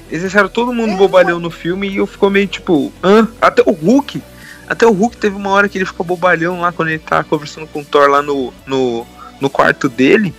[0.09, 3.27] Eles deixaram todo mundo é, bobalhão no filme e eu ficou meio tipo, hã?
[3.41, 4.21] Até o Hulk.
[4.67, 7.67] Até o Hulk teve uma hora que ele ficou bobalhão lá quando ele tá conversando
[7.67, 9.05] com o Thor lá no, no,
[9.39, 10.33] no quarto dele.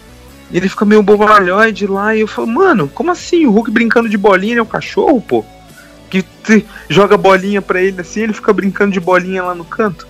[0.51, 3.47] E ele fica meio bobalhóide lá e eu falo, mano, como assim?
[3.47, 5.45] O Hulk brincando de bolinha, ele é um cachorro, pô?
[6.11, 6.23] Que
[6.91, 10.07] joga bolinha pra ele assim, ele fica brincando de bolinha lá no canto.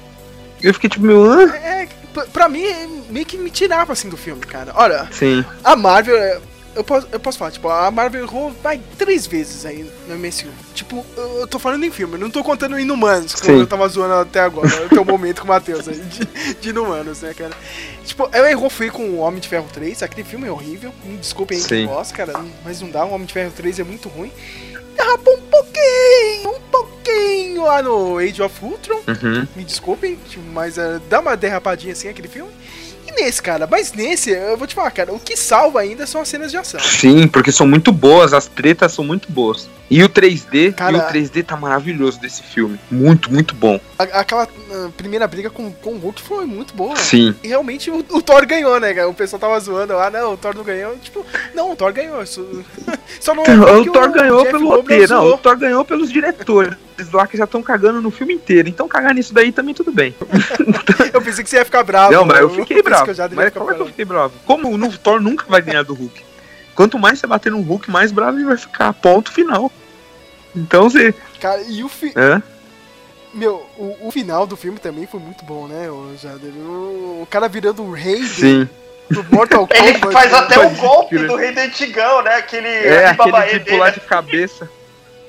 [0.60, 1.48] Eu fiquei tipo, meu, hã?
[1.54, 1.88] É,
[2.32, 2.64] pra mim,
[3.10, 4.72] meio que me tirava assim do filme, cara.
[4.74, 5.44] Olha, Sim.
[5.62, 6.16] a Marvel.
[6.16, 6.40] É,
[6.74, 10.48] eu posso, eu posso falar, tipo, a Marvel errou vai três vezes aí no MCU.
[10.74, 13.60] Tipo, eu tô falando em filme, não tô contando Inumanos, como Sim.
[13.60, 17.20] eu tava zoando até agora, até o momento com o Matheus aí, de, de Inumanos,
[17.20, 17.52] né, cara?
[18.04, 21.18] Tipo, ela errou feio com o Homem de Ferro 3, aquele filme é horrível, me
[21.18, 24.08] desculpem aí quem gosta, cara, mas não dá, o Homem de Ferro 3 é muito
[24.08, 24.32] ruim.
[24.96, 27.64] Derrapou um pouquinho, um pouquinho.
[27.64, 29.46] Lá no Age of Ultron, uhum.
[29.54, 30.18] me desculpem,
[30.52, 32.50] mas uh, dá uma derrapadinha assim aquele filme
[33.16, 33.66] nesse, cara.
[33.70, 36.56] Mas nesse, eu vou te falar, cara, o que salva ainda são as cenas de
[36.56, 36.80] ação.
[36.80, 39.68] Sim, porque são muito boas, as tretas são muito boas.
[39.90, 42.80] E o 3D, Cara- e o 3D tá maravilhoso desse filme.
[42.90, 43.78] Muito, muito bom.
[43.98, 46.96] Aquela ah, primeira briga com, com o Hulk foi muito boa.
[46.96, 47.34] Sim.
[47.42, 49.08] E realmente o, o Thor ganhou, né, cara?
[49.08, 50.96] O pessoal tava zoando lá, não, o Thor não ganhou.
[50.96, 52.24] Tipo, não, o Thor ganhou.
[52.24, 52.40] Só,
[53.20, 55.14] só não O, que Thor ganhou Jeff pelo roteiro.
[55.14, 56.74] Não, o Thor ganhou pelos diretores
[57.12, 58.68] lá que já estão cagando no filme inteiro.
[58.68, 60.14] Então cagar nisso daí também tudo bem.
[61.12, 62.12] Eu pensei que você ia ficar bravo.
[62.12, 63.04] não, mas eu pensei fiquei bravo.
[63.04, 63.90] que eu já devia Mas como é que eu bravo.
[63.90, 64.34] fiquei bravo?
[64.46, 66.24] Como no Thor nunca vai ganhar do Hulk.
[66.74, 68.92] Quanto mais você bater no Hulk, mais bravo ele vai ficar.
[68.94, 69.70] Ponto final.
[70.56, 71.14] Então você.
[71.40, 72.12] Cara, e o, fi...
[72.16, 72.42] Hã?
[73.34, 76.52] Meu, o, o final do filme também foi muito bom, né, o Jader?
[76.52, 78.68] O, o cara virando o rei do, Sim.
[79.10, 79.88] do Mortal Kombat.
[79.88, 80.38] Ele faz né?
[80.38, 82.36] até o Pode golpe do rei do antigão, né?
[82.36, 84.68] Aquele É, aquele de pular de cabeça.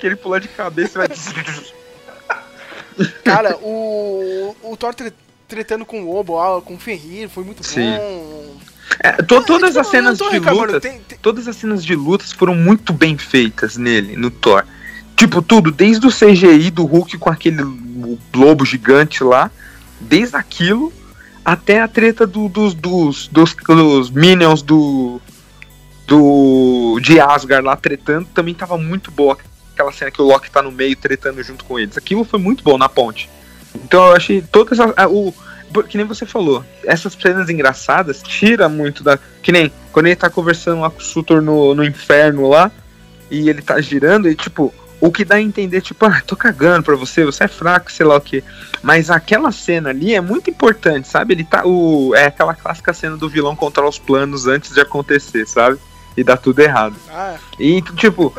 [0.04, 1.08] Aquele pular de cabeça vai.
[3.24, 5.14] Cara, o, o Thor tre-
[5.48, 7.90] tretando com o Obo, com o Fenrir, foi muito Sim.
[7.96, 8.58] bom.
[9.00, 10.82] É, to- todas Tipo, as cenas de lutas.
[10.82, 14.66] tem- tem- Todas as cenas de lutas foram muito bem feitas nele, no Thor.
[15.16, 17.64] Tipo, tudo, desde o CGI do Hulk com aquele
[18.36, 19.50] lobo gigante lá,
[20.02, 20.92] desde aquilo
[21.46, 25.22] até a treta do- dos, dos, dos, dos Minions do.
[26.06, 27.00] do.
[27.02, 29.38] de Asgard lá tretando, também tava muito boa.
[29.74, 31.98] Aquela cena que o Loki tá no meio tretando junto com eles.
[31.98, 33.30] Aquilo foi muito bom na ponte.
[33.76, 34.94] Então eu achei todas as.
[34.96, 35.34] a- o,
[35.90, 39.18] que nem você falou, essas cenas engraçadas tira muito da.
[39.42, 42.72] Que nem quando ele tá conversando lá com o Sutor no, no inferno lá,
[43.32, 44.72] e ele tá girando, e tipo,
[45.02, 48.06] o que dá a entender, tipo, ah, tô cagando pra você, você é fraco, sei
[48.06, 48.44] lá o que.
[48.84, 51.34] Mas aquela cena ali é muito importante, sabe?
[51.34, 51.66] Ele tá.
[51.66, 55.80] O, é aquela clássica cena do vilão controlar os planos antes de acontecer, sabe?
[56.16, 56.96] E dá tudo errado.
[57.10, 58.34] Ah, E, tipo,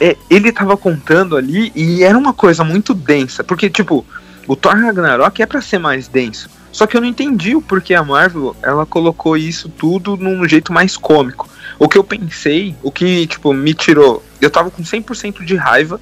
[0.00, 3.44] é, ele tava contando ali e era uma coisa muito densa.
[3.44, 4.04] Porque, tipo,
[4.46, 6.50] o Thor Ragnarok é pra ser mais denso.
[6.72, 10.72] Só que eu não entendi o porquê a Marvel ela colocou isso tudo num jeito
[10.72, 11.48] mais cômico.
[11.78, 14.22] O que eu pensei, o que, tipo, me tirou.
[14.40, 16.00] Eu tava com 100% de raiva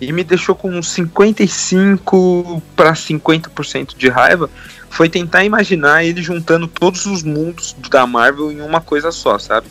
[0.00, 4.48] e me deixou com uns 55 para 50% de raiva.
[4.88, 9.68] Foi tentar imaginar ele juntando todos os mundos da Marvel em uma coisa só, sabe?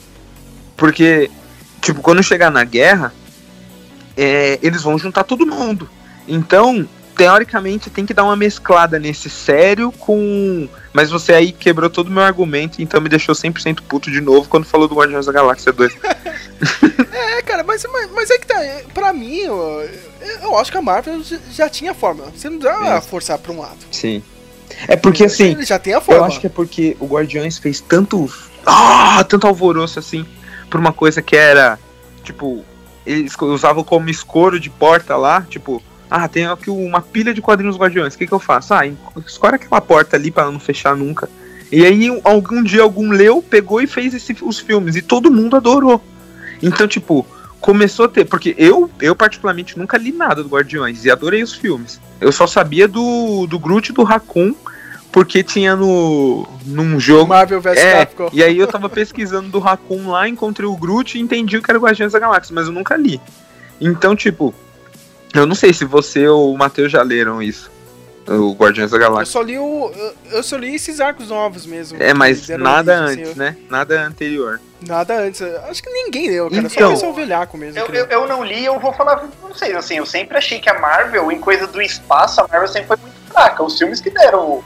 [0.80, 1.30] Porque,
[1.82, 3.14] tipo, quando chegar na guerra,
[4.18, 5.90] é, eles vão juntar todo mundo.
[6.28, 10.68] Então, teoricamente, tem que dar uma mesclada nesse sério com.
[10.94, 14.48] Mas você aí quebrou todo o meu argumento, então me deixou 100% puto de novo
[14.50, 15.94] quando falou do Guardiões da Galáxia 2.
[17.14, 18.64] é, cara, mas, mas, mas é que tá.
[18.64, 19.90] é, Pra mim, eu,
[20.42, 21.22] eu acho que a Marvel
[21.52, 22.32] já- tinha a fórmula.
[22.36, 23.08] Você não dá Isso.
[23.08, 23.78] forçar pra um lado.
[23.92, 24.24] Sim.
[24.88, 25.52] É porque assim.
[25.52, 26.28] Ele já tem a Eu fórmula.
[26.28, 28.32] acho que é porque o Guardiões fez tanto.
[28.66, 30.26] Ah, tanto alvoroço assim.
[30.70, 31.80] Por uma coisa que era.
[32.24, 32.64] Tipo.
[33.06, 35.42] Eles usavam como escoro de porta lá.
[35.50, 35.82] Tipo.
[36.12, 38.16] Ah, tem aqui uma pilha de quadrinhos Guardiões.
[38.16, 38.74] O que, que eu faço?
[38.74, 38.82] Ah,
[39.28, 41.30] escora aquela porta ali pra não fechar nunca.
[41.72, 44.96] E aí, um- algum dia, algum leu, pegou e fez esse- os filmes.
[44.96, 46.04] E todo mundo adorou.
[46.64, 47.26] Então, tipo,
[47.62, 48.26] começou a ter.
[48.26, 52.02] Porque eu, eu particularmente, nunca li nada do Guardiões e adorei os filmes.
[52.20, 54.56] Eu só sabia do, do Groot e do Raccoon,
[55.12, 57.28] porque tinha no num jogo.
[57.30, 58.30] Marvel vs É, Capcom.
[58.32, 61.72] e aí eu tava pesquisando do Raccoon lá, encontrei o Groot e entendi o que
[61.72, 63.20] era o Guardiões da Galáxia, mas eu nunca li.
[63.82, 64.54] Então, tipo,
[65.34, 67.72] eu não sei se você ou o Matheus já leram isso.
[68.28, 69.32] O Guardiões da Eu Galáxia.
[69.34, 69.92] só li o.
[69.96, 71.98] eu- Eu só li esses arcos novos mesmo.
[72.00, 73.58] É, mas nada assim, antes, eu- né?
[73.68, 74.62] Nada anterior.
[74.88, 75.42] Nada antes.
[75.42, 76.62] Acho que ninguém leu, cara.
[76.62, 77.80] Então- só o velhaco mesmo.
[77.80, 80.70] Eu, eu, eu não li, eu vou falar, não sei, assim, eu sempre achei que
[80.70, 83.64] a Marvel, em coisa do espaço, a Marvel sempre foi muito fraca.
[83.64, 84.64] Os filmes que deram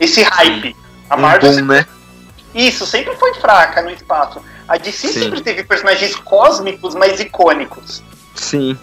[0.00, 0.74] esse hype.
[1.08, 1.86] A Um Marvel boom, sempre- né?
[2.54, 4.40] Isso, sempre foi fraca no espaço.
[4.68, 5.20] A DC Sim.
[5.24, 8.02] sempre teve personagens cósmicos mais icônicos.
[8.34, 8.78] Sim.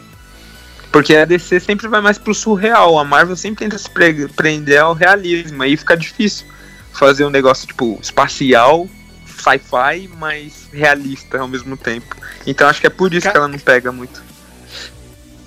[0.92, 3.00] Porque a DC sempre vai mais pro surreal.
[3.00, 5.64] A Marvel sempre tenta se pre- prender ao realismo.
[5.64, 6.46] Aí fica difícil
[6.94, 8.88] fazer um negócio, tipo, espacial,
[9.26, 12.16] sci-fi, mas realista ao mesmo tempo.
[12.46, 14.22] Então acho que é por isso Ca- que ela não pega muito.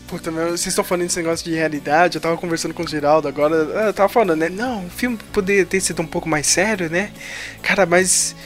[0.07, 3.27] Puta, meu, vocês estão falando desse negócio de realidade, eu tava conversando com o Geraldo
[3.27, 4.49] agora, eu tava falando, né?
[4.51, 7.11] Não, o filme poderia ter sido um pouco mais sério, né?
[7.63, 8.37] Cara, mas.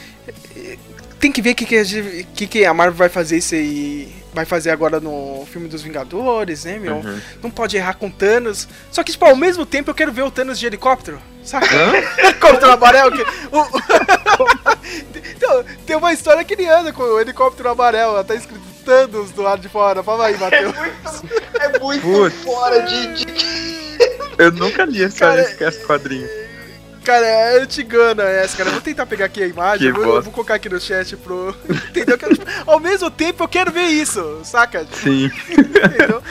[0.57, 0.77] eh,
[1.21, 1.67] Tem que ver o que,
[2.35, 4.17] que, que, a Marvel vai fazer isso aí.
[4.33, 6.97] Vai fazer agora no filme dos Vingadores, né, meu?
[6.97, 7.21] Uhum.
[7.43, 8.69] Não pode errar com Thanos.
[8.93, 11.21] Só que, tipo, ao mesmo tempo eu quero ver o Thanos de helicóptero.
[11.43, 11.67] Saca?
[11.75, 11.93] Hã?
[12.23, 13.11] helicóptero amarelo.
[13.11, 13.69] Que, o-
[15.37, 18.23] Então, tem uma história que ele anda com o helicóptero amarelo.
[18.23, 20.03] Tá escrito Thanos do lado de fora.
[20.03, 20.75] Fala aí, É Matheus.
[20.75, 23.79] muito, é muito fora de, de-
[24.39, 26.27] Eu nunca li essa Cara, esse esse quadrinho.
[27.05, 28.71] Cara, é antigana essa, cara.
[28.71, 29.93] Eu vou tentar pegar aqui a imagem.
[29.93, 31.55] Vou, vou colocar aqui no chat pro.
[31.91, 32.17] Entendeu?
[32.17, 34.87] Que, tipo, ao mesmo tempo eu quero ver isso, saca?
[34.93, 35.31] Sim.
[35.51, 36.23] Entendeu?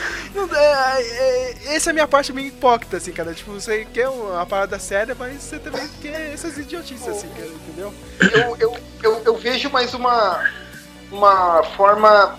[0.56, 3.32] É, é, essa é a minha parte meio hipócrita, assim, cara.
[3.34, 7.94] Tipo, você quer uma parada séria, mas você também quer essas idiotices, assim, cara, entendeu?
[8.20, 10.44] eu, eu, eu, eu vejo mais uma,
[11.12, 12.36] uma forma.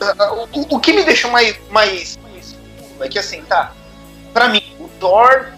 [0.00, 2.56] Ah, O, o que me deixou mais, mais, mais
[3.00, 3.72] é que assim, tá.
[4.32, 5.52] Pra mim, o Thor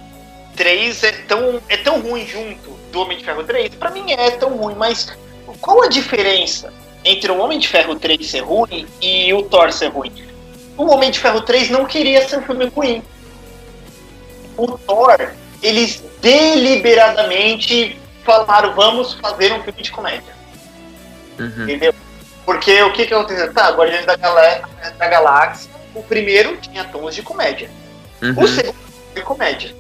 [0.57, 3.75] 3 é tão, é tão ruim junto do Homem de Ferro 3.
[3.75, 5.17] Pra mim é tão ruim, mas
[5.61, 6.73] qual a diferença
[7.05, 10.13] entre o Homem de Ferro 3 ser ruim e o Thor ser ruim?
[10.77, 13.03] O Homem de Ferro 3 não queria ser um filme ruim.
[14.57, 15.31] O Thor,
[15.63, 20.35] eles deliberadamente falaram, vamos fazer um filme de comédia.
[21.39, 21.63] Uhum.
[21.65, 21.95] Entendeu?
[22.47, 23.53] Porque o que que aconteceu?
[23.53, 24.63] Tá, Guardiões da, Galé-
[24.97, 27.69] da Galáxia, o primeiro tinha tons de comédia.
[28.23, 28.47] O Uhum.
[28.47, 28.77] segundo
[29.13, 29.75] foi comédia.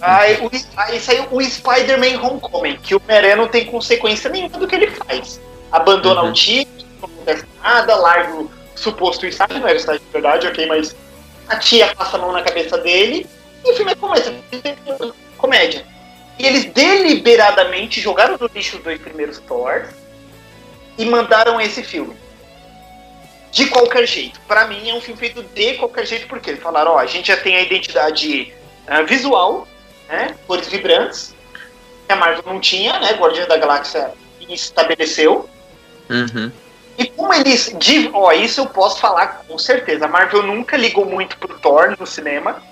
[0.00, 4.66] Aí, o- aí saiu o Spider-Man Homecoming, que o Homem-Aranha não tem consequência nenhuma do
[4.66, 5.40] que ele faz.
[5.70, 6.30] Abandona Uhum.
[6.30, 6.66] o time,
[7.00, 10.94] não acontece nada, larga o suposto estágio, não era estágio de verdade, ok, mas
[11.48, 13.26] a tia passa a mão na cabeça dele
[13.64, 14.34] e o filme é comédia.
[15.38, 15.84] comédia.
[16.38, 19.86] E eles deliberadamente jogaram no lixo os dois primeiros Thor
[20.98, 22.16] e mandaram esse filme.
[23.50, 24.40] De qualquer jeito.
[24.48, 27.28] Pra mim é um filme feito de qualquer jeito, porque eles falaram, ó, a gente
[27.28, 28.52] já tem a identidade
[28.86, 29.68] ah, visual,
[30.08, 30.34] né?
[30.46, 31.34] Cores vibrantes.
[32.06, 33.12] Que a Marvel não tinha, né?
[33.12, 34.12] Guardião da Galáxia
[34.48, 35.48] estabeleceu.
[36.08, 36.50] Uhum.
[36.98, 37.74] E como eles.
[38.12, 40.04] Ó, isso eu posso falar com certeza.
[40.04, 42.62] A Marvel nunca ligou muito pro Thor no cinema.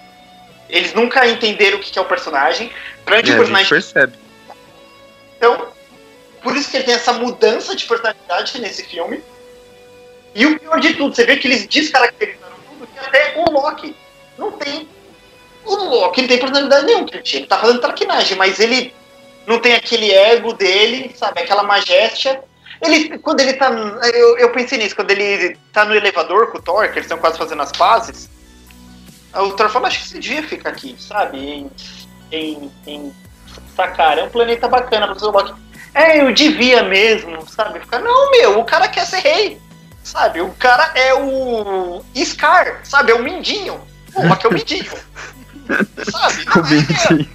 [0.69, 2.71] Eles nunca entenderam o que que é o personagem.
[3.05, 4.13] Grande É, a gente personagem percebe.
[5.37, 5.69] então,
[6.43, 9.23] por isso que ele tem essa mudança de personalidade nesse filme.
[10.35, 13.97] E o pior de tudo, você vê que eles descaracterizaram tudo, que até o Loki
[14.39, 14.89] não tem.
[15.65, 18.95] O Loki não tem personalidade nenhuma, ele tá fazendo traquinagem, mas ele
[19.47, 21.41] não tem aquele ego dele, sabe?
[21.41, 22.43] Aquela majéstia.
[22.81, 23.71] Ele, quando ele tá.
[24.15, 27.19] Eu, eu pensei nisso, quando ele tá no elevador com o Thor, que eles estão
[27.19, 28.31] quase fazendo as pazes.
[29.35, 31.39] O Thor fala, acho que você devia ficar aqui, sabe?
[31.39, 31.71] Em,
[32.33, 33.15] em, em
[33.77, 34.23] Sakara.
[34.23, 35.70] É um planeta bacana pra fazer o Loki.
[35.95, 37.81] É, eu devia mesmo, sabe?
[37.81, 39.61] Ficar, não, meu, o cara quer ser rei.
[40.03, 40.41] Sabe?
[40.41, 43.13] O cara é o Scar, sabe?
[43.13, 43.81] É o Mindinho.
[44.15, 44.93] O Loki é o Mindinho.
[46.11, 46.45] sabe?
[46.59, 47.31] O Mindinho.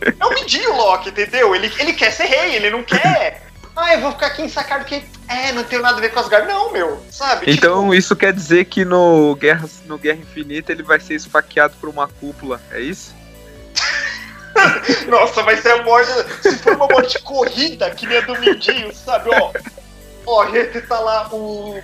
[0.00, 1.54] É, é o Mindinho, Loki, entendeu?
[1.54, 3.48] Ele, ele quer ser rei, ele não quer.
[3.78, 5.02] Ah, eu vou ficar aqui em Sakar porque.
[5.28, 6.48] É, não tem nada a ver com Asgard.
[6.48, 7.50] Não, meu, sabe?
[7.50, 11.88] Então isso quer dizer que no Guerra, no Guerra Infinita ele vai ser esfaqueado por
[11.88, 13.14] uma cúpula, é isso?
[15.08, 16.10] Nossa, vai ser a morte.
[16.42, 19.30] Se for uma morte corrida, que nem a do Mindinho, sabe?
[19.30, 19.52] Ó,
[20.26, 21.80] ó, a gente tá lá, o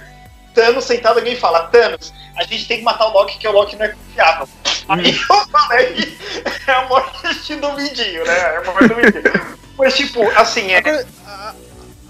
[0.54, 3.76] Thanos sentado, alguém fala: Thanos, a gente tem que matar o Loki, que o Loki
[3.76, 4.48] não é confiável.
[4.88, 6.18] Aí eu falei:
[6.66, 8.38] é a morte do Mindinho, né?
[8.38, 9.56] É a morte do Mindinho.
[9.76, 10.78] Mas, tipo, assim, é.
[10.78, 11.06] Agora,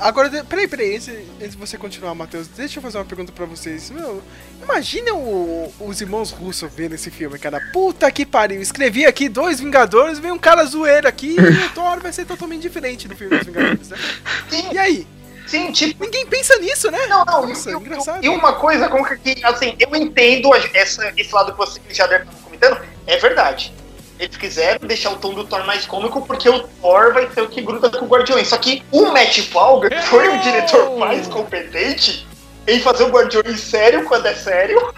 [0.05, 3.47] agora peraí, peraí, antes, antes de você continuar, Matheus, deixa eu fazer uma pergunta pra
[3.47, 3.91] vocês.
[3.91, 4.23] Meu,
[4.63, 7.61] imagina o- os irmãos russos vendo esse filme, cara.
[7.73, 8.61] Puta que pariu.
[8.63, 12.63] Escrevi aqui dois Vingadores, vem um cara zoeiro aqui e o Thor vai ser totalmente
[12.63, 13.97] diferente do filme dos Vingadores, né?
[14.49, 15.07] Sim, E aí?
[15.47, 16.05] sim, tipo.
[16.05, 17.07] Ninguém pensa nisso, né?
[17.07, 18.25] Não, não, Nossa, e- e- engraçado.
[18.25, 22.07] E uma coisa como que, assim, eu entendo a- essa, esse lado que você já
[22.07, 23.73] deve estar comentando, é verdade.
[24.19, 27.49] Eles quiseram deixar o tom do Thor mais cômico porque o Thor vai ser o
[27.49, 28.49] que gruda com o Guardiões.
[28.49, 32.27] Só que o Matt Falger foi o diretor mais competente
[32.67, 34.95] em fazer o Guardiões sério quando é sério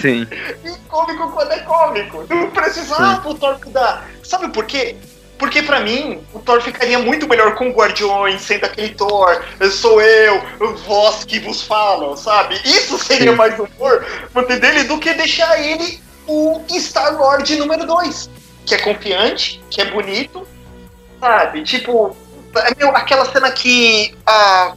[0.00, 0.26] Sim.
[0.64, 2.26] e cômico quando é cômico.
[2.28, 4.08] Não precisava o Thor mudar.
[4.22, 4.96] Sabe por quê?
[5.38, 9.42] Porque pra mim, o Thor ficaria muito melhor com o Guardiões, sendo aquele Thor,
[9.72, 10.40] sou eu,
[10.86, 12.60] voz que vos falam, sabe?
[12.64, 13.36] Isso seria Sim.
[13.36, 18.30] mais humor manter dele do que deixar ele o Star Lord número 2.
[18.66, 20.46] Que é confiante, que é bonito,
[21.20, 21.62] sabe?
[21.62, 22.16] Tipo,
[22.56, 24.74] é, meu, aquela cena que a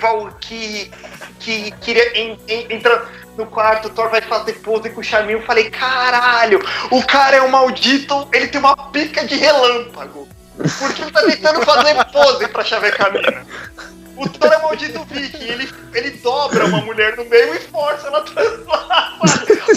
[0.00, 0.90] Val que,
[1.38, 5.38] que queria en- en- entrar no quarto, o Thor vai fazer pose com o Charminho.
[5.38, 6.58] Eu falei, caralho,
[6.90, 10.28] o cara é um maldito, ele tem uma pica de relâmpago.
[10.78, 13.46] Porque ele tá tentando fazer pose pra chavecar a mina.
[14.16, 18.18] O Thor é maldito viking, ele, ele dobra uma mulher no meio e força ela
[18.18, 19.18] a transar?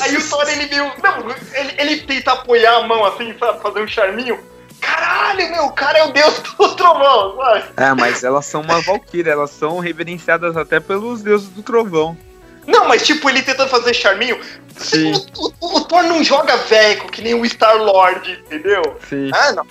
[0.02, 0.92] Aí o Thor, ele meio.
[1.04, 3.62] Não, ele, ele tenta apoiar a mão assim, sabe?
[3.62, 4.40] Fazer um charminho.
[4.80, 7.66] Caralho, meu, o cara é o deus do trovão, sabe?
[7.76, 12.18] É, mas elas são uma valquíria, elas são reverenciadas até pelos deuses do trovão.
[12.66, 14.40] Não, mas tipo, ele tentando fazer charminho.
[14.78, 15.12] Sim.
[15.38, 18.98] O, o- o Thor não joga veco que nem o Star Lord, entendeu?
[19.10, 19.30] Sim.
[19.34, 19.68] Ah, não.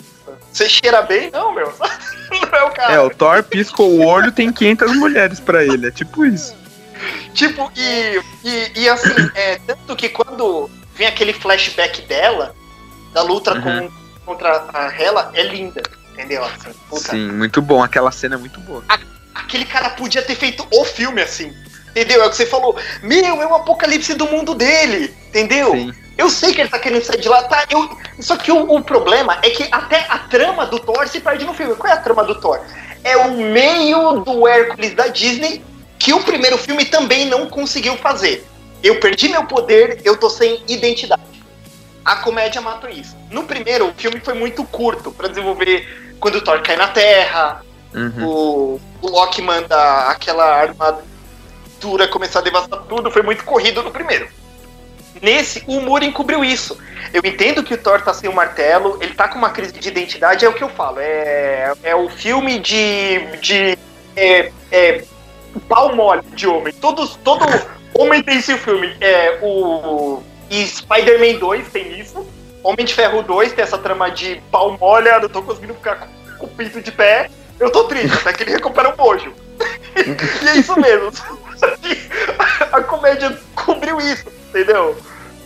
[0.58, 1.30] Você cheira bem?
[1.30, 1.72] Não, meu.
[2.32, 2.92] Não é o cara.
[2.94, 6.52] É, o Thor pisca o olho tem 500 mulheres pra ele, é tipo isso.
[7.32, 12.56] Tipo, e, e, e assim, é, tanto que quando vem aquele flashback dela,
[13.12, 13.88] da luta Uhum.
[13.88, 13.90] com,
[14.26, 15.80] contra a Hela, é linda.
[16.12, 16.42] entendeu?
[16.44, 17.12] Assim, puta.
[17.12, 17.80] Sim, muito bom.
[17.80, 18.82] Aquela cena é muito boa.
[19.36, 21.54] Aquele cara podia ter feito o filme assim.
[21.90, 22.20] Entendeu?
[22.20, 22.76] É o que você falou.
[23.00, 25.14] Meu, é o apocalipse do mundo dele.
[25.28, 25.70] Entendeu?
[25.70, 25.94] Sim.
[26.18, 27.64] Eu sei que ele tá querendo sair de lá, tá?
[27.70, 27.88] Eu...
[28.18, 31.54] Só que o, o problema é que até a trama do Thor se perde no
[31.54, 31.76] filme.
[31.76, 32.60] Qual é a trama do Thor?
[33.04, 35.64] É o meio do Hércules da Disney
[35.98, 38.44] que o primeiro filme também não conseguiu fazer.
[38.82, 41.22] Eu perdi meu poder, eu tô sem identidade.
[42.04, 43.16] A comédia matou isso.
[43.30, 47.62] No primeiro, o filme foi muito curto pra desenvolver quando o Thor cai na Terra,
[47.94, 48.26] Uhum.
[48.26, 54.28] o, o Loki manda aquela armadura começar a devastar tudo, foi muito corrido no primeiro.
[55.22, 56.78] Nesse, o humor encobriu isso.
[57.12, 59.88] Eu entendo que o Thor tá sem o martelo, ele tá com uma crise de
[59.88, 60.98] identidade, é o que eu falo.
[61.00, 63.18] É, é o filme de.
[63.40, 63.78] de
[64.16, 65.04] é, é,
[65.68, 66.72] pau mole de homem.
[66.74, 67.44] Todos, todo
[67.94, 68.94] homem tem esse filme.
[69.00, 70.22] É, o.
[70.50, 72.26] Spider-Man 2 tem isso.
[72.62, 75.96] Homem de Ferro 2 tem essa trama de pau mole, ah, não tô conseguindo ficar
[75.96, 76.08] com,
[76.38, 77.30] com o pinto de pé.
[77.58, 79.32] Eu tô triste, até que ele recupera o mojo.
[79.96, 81.10] e é isso mesmo.
[81.56, 81.98] Só que
[82.72, 84.96] a comédia cobriu isso, entendeu?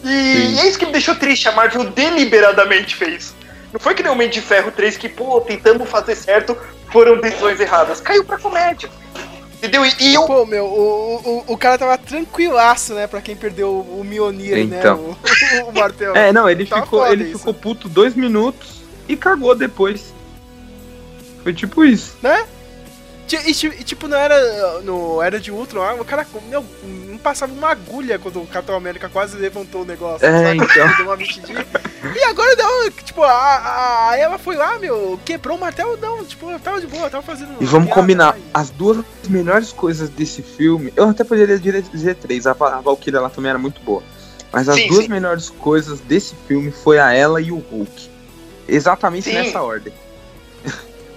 [0.04, 0.08] E,
[0.54, 1.48] e é isso que me deixou triste.
[1.48, 3.34] A Marvel deliberadamente fez.
[3.72, 6.56] Não foi que nem o Homem de Ferro 3 que, pô, tentando fazer certo,
[6.90, 8.00] foram decisões erradas.
[8.00, 8.90] Caiu pra comédia.
[9.54, 9.86] Entendeu?
[9.86, 10.24] E, e eu.
[10.24, 13.06] Pô, meu, o, o, o cara tava tranquilaço, né?
[13.06, 14.96] Pra quem perdeu o, o Mionir, Então.
[14.98, 15.16] né?
[15.64, 16.16] O, o martelo.
[16.16, 17.38] É, não, ele ficou, ele isso.
[17.38, 20.12] ficou puto dois minutos e cagou depois.
[21.42, 22.16] Foi tipo isso.
[22.22, 22.46] Né?
[23.46, 24.80] E, ti- tipo, não era.
[24.82, 26.62] No Era de Ultron, ah, o cara meu,
[27.08, 30.26] não passava uma agulha quando o Capitão América quase levantou o negócio.
[30.26, 30.56] É, sabe?
[30.58, 30.92] então.
[30.98, 31.66] Deu uma mexidinha.
[32.14, 36.50] E agora não, tipo, a, a, ela foi lá, meu, quebrou o martelo, não, tipo,
[36.50, 37.54] eu tava de boa, eu tava fazendo.
[37.58, 42.46] E vamos combinar, e- as duas melhores coisas desse filme, eu até poderia dizer três,
[42.46, 44.02] a, a Valkyria lá também era muito boa.
[44.52, 45.10] Mas as Sim, duas sim.
[45.10, 48.10] melhores coisas desse filme foi a ela e o Hulk.
[48.68, 49.34] Exatamente Sim.
[49.34, 49.94] nessa ordem.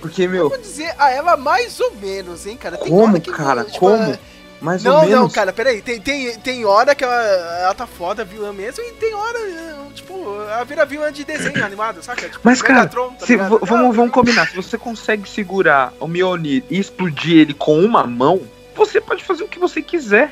[0.07, 2.77] Porque, meu, Vou dizer a ela mais ou menos, hein, cara.
[2.77, 3.63] Tem como, que, cara?
[3.63, 3.95] tipo, como?
[4.13, 4.19] é-
[4.61, 5.15] Mais Não, ou menos.
[5.19, 5.81] não, cara, peraí.
[5.81, 7.21] Tem, tem, tem hora que ela,
[7.61, 10.13] ela tá foda, vilã mesmo, e tem hora, eh, tipo,
[10.49, 12.27] ela vira vilã de desenho animado, saca?
[12.29, 14.47] Tipo, Mas, cara, Megatron, tá Se- vamos, vamos combinar.
[14.47, 18.41] Se você consegue segurar o Mjolnir e explodir ele com uma mão,
[18.75, 20.31] você pode fazer o que você quiser.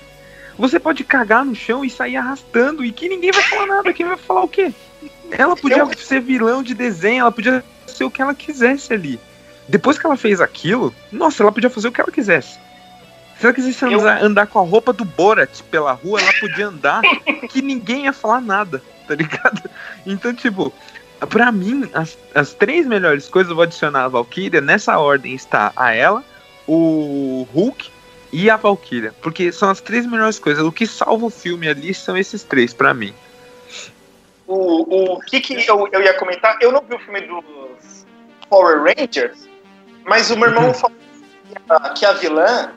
[0.57, 3.91] Você pode cagar no chão e sair arrastando e que ninguém vai falar nada.
[3.93, 4.71] Quem vai falar o quê?
[5.31, 9.19] Ela podia Eu- ser vilão de desenho, ela podia ser o que ela quisesse ali.
[9.67, 12.59] Depois que ela fez aquilo, nossa, ela podia fazer o que ela quisesse.
[13.39, 16.67] Se ela quisesse Eu- andar, andar com a roupa do Borat pela rua, ela podia
[16.67, 17.01] andar
[17.49, 19.69] que ninguém ia falar nada, tá ligado?
[20.05, 20.71] Então, tipo,
[21.29, 24.61] pra mim, as, as três melhores coisas eu vou adicionar a Valkyria.
[24.61, 26.23] Nessa ordem está a ela,
[26.67, 27.89] o Hulk
[28.31, 29.13] e a Valkyria.
[29.21, 30.63] Porque são as três melhores coisas.
[30.63, 33.13] O que salva o filme ali são esses três, pra mim.
[34.45, 36.57] O, o que, que eu, eu ia comentar?
[36.61, 38.05] Eu não vi o filme dos
[38.49, 39.47] Power Rangers,
[40.05, 40.93] mas o meu irmão falou
[41.95, 42.71] que a, vilã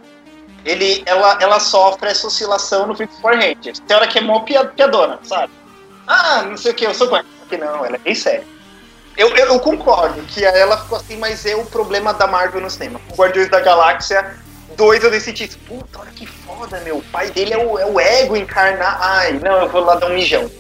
[0.65, 3.78] ele, ela, ela sofre essa oscilação no dos Power Rangers.
[3.81, 5.53] Tem hora que é mó pia- piadona, sabe?
[6.07, 7.28] Ah, não sei o que, eu sou guarda.
[7.48, 8.44] Que não, ela é bem séria.
[9.16, 12.69] Eu, eu, eu concordo que ela ficou assim, mas é o problema da Marvel no
[12.69, 13.01] cinema.
[13.11, 14.36] O Guardiões da Galáxia
[14.77, 15.48] 2 eu decidi.
[15.66, 16.98] Puta, olha que foda, meu.
[16.98, 18.98] O pai dele é o, é o ego encarnar.
[19.01, 20.51] Ai, não, eu vou lá dar um mijão.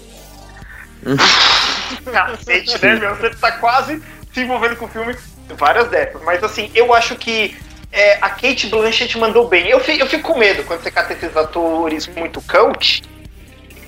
[2.10, 3.14] Cacete, né, meu?
[3.16, 4.02] Você tá quase
[4.32, 5.16] se envolvendo com o filme.
[5.50, 6.22] Várias dessas.
[6.22, 7.56] Mas assim, eu acho que
[7.92, 9.68] é, a Kate Blanchett mandou bem.
[9.68, 13.02] Eu fico, eu fico com medo quando você cata esses atores muito coach.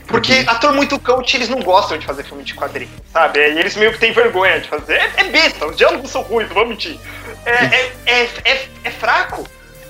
[0.09, 3.41] Porque ator muito coach, eles não gostam de fazer filme de quadrinho, sabe?
[3.41, 4.95] E eles meio que têm vergonha de fazer.
[4.95, 6.99] É, é besta, os diálogos são ruins, não vou mentir.
[7.45, 9.47] É, é, é, é, é fraco,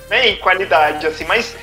[0.09, 1.55] né, em qualidade, assim, mas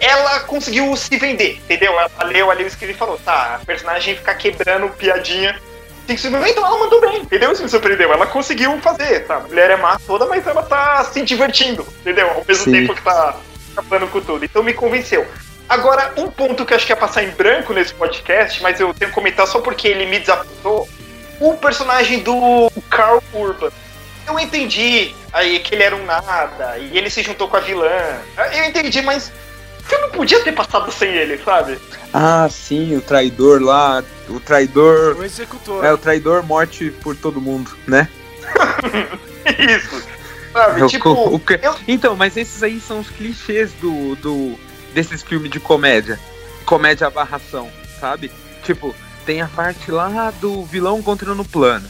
[0.00, 1.92] ela conseguiu se vender, entendeu?
[1.92, 5.60] Ela leu ali o escrito e falou, tá, a personagem ficar quebrando piadinha.
[6.06, 7.52] Tem que se então ela mandou bem, entendeu?
[7.52, 8.12] Isso me surpreendeu.
[8.12, 9.36] Ela conseguiu fazer, tá?
[9.36, 12.28] A mulher é má toda, mas ela tá se divertindo, entendeu?
[12.30, 12.72] Ao mesmo Sim.
[12.72, 13.36] tempo que tá
[13.72, 14.44] acabando com tudo.
[14.44, 15.26] Então me convenceu.
[15.68, 18.92] Agora, um ponto que eu acho que ia passar em branco nesse podcast, mas eu
[18.92, 20.88] tenho que comentar só porque ele me desapontou.
[21.38, 23.70] O personagem do Carl Urban.
[24.26, 27.88] Eu entendi aí que ele era um nada, e ele se juntou com a vilã.
[28.52, 29.32] Eu entendi, mas
[29.90, 31.78] você não podia ter passado sem ele, sabe?
[32.12, 34.02] Ah, sim, o traidor lá.
[34.28, 35.16] O traidor.
[35.18, 35.84] O executor.
[35.84, 38.08] É, o traidor morte por todo mundo, né?
[39.58, 40.02] Isso.
[40.52, 40.82] Sabe?
[40.82, 44.58] O tipo, o que- eu- Então, mas esses aí são os clichês do, do
[44.94, 46.18] desses filmes de comédia.
[46.64, 48.30] Comédia abarração, sabe?
[48.64, 48.94] Tipo,
[49.24, 51.86] tem a parte lá do vilão encontrando o plano.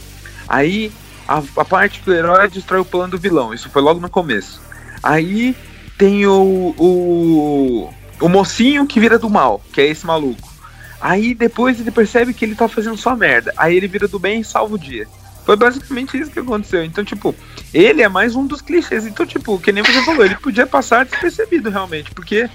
[0.47, 0.91] Aí
[1.27, 3.53] a, a parte do herói destrói o plano do vilão.
[3.53, 4.61] Isso foi logo no começo.
[5.01, 5.55] Aí
[6.01, 10.51] tem o, o, o mocinho que vira do mal, que é esse maluco.
[10.99, 13.53] Aí depois ele percebe que ele tá fazendo só merda.
[13.55, 15.07] Aí ele vira do bem e salva o dia.
[15.45, 16.83] Foi basicamente isso que aconteceu.
[16.83, 17.35] Então, tipo,
[17.71, 19.05] ele é mais um dos clichês.
[19.05, 22.49] Então, tipo, que nem você falou, ele podia passar despercebido realmente, porque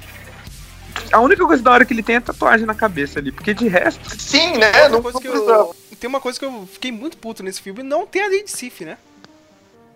[1.12, 3.68] a única coisa da hora que ele tem é tatuagem na cabeça ali, porque de
[3.68, 4.02] resto.
[4.18, 4.72] Sim, né?
[4.72, 7.84] Tem uma, coisa que eu, tem uma coisa que eu fiquei muito puto nesse filme,
[7.84, 8.98] não tem a Lady Sif, né?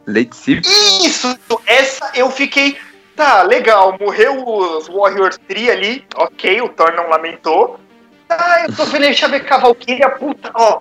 [0.06, 0.62] Lady Sif.
[1.04, 1.36] Isso!
[1.66, 2.78] Essa eu fiquei.
[3.16, 3.96] Tá, legal.
[4.00, 6.04] Morreu os Warriors 3 ali.
[6.16, 7.78] Ok, o Thor não lamentou.
[8.28, 10.80] Ah, eu tô vendo aí Chave Cavalquíria, puta, ó.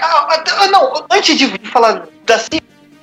[0.00, 2.38] Ah, Não, antes de falar da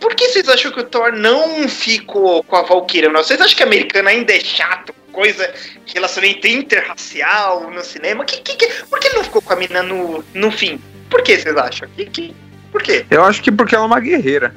[0.04, 3.10] por que vocês acham que o Thor não ficou com a Valkyria?
[3.10, 3.24] Não?
[3.24, 4.94] Vocês acham que a americana ainda é chato?
[5.14, 5.50] Coisa,
[5.86, 8.26] relacionamento interracial no cinema?
[8.26, 10.82] Que, que, que, por que ele não ficou com a mina no, no fim?
[11.10, 11.88] Por que vocês acham?
[11.96, 12.36] Que, que,
[12.70, 13.06] por quê?
[13.10, 14.54] Eu acho que porque ela é uma guerreira.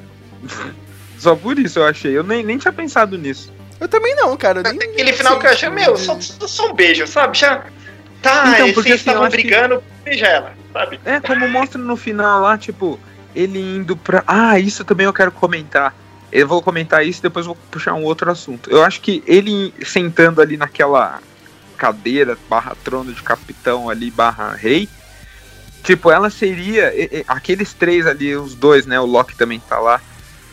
[1.17, 2.17] Só por isso eu achei.
[2.17, 3.53] Eu nem, nem tinha pensado nisso.
[3.81, 4.63] Eu também não, cara.
[4.63, 7.37] Nem, Aquele final que eu achei, meu, só, só um beijo, sabe?
[7.39, 7.65] Já.
[8.23, 10.99] Tá, Então, eles porque, assim, eu estavam acho que- brigando, beija ela, sabe?
[11.05, 12.99] É, como mostra no final lá, tipo,
[13.35, 14.25] ele indo pra.
[14.27, 15.95] Ah, isso também eu quero comentar.
[16.33, 18.69] Eu vou comentar isso depois vou puxar um outro assunto.
[18.71, 21.21] Eu acho que ele sentando ali naquela
[21.77, 24.89] cadeira barra trono de capitão ali barra rei.
[25.85, 26.93] Tipo, ela seria.
[26.95, 28.99] e- e- Aqueles três ali, os dois, né?
[28.99, 30.01] O Loki também tá lá.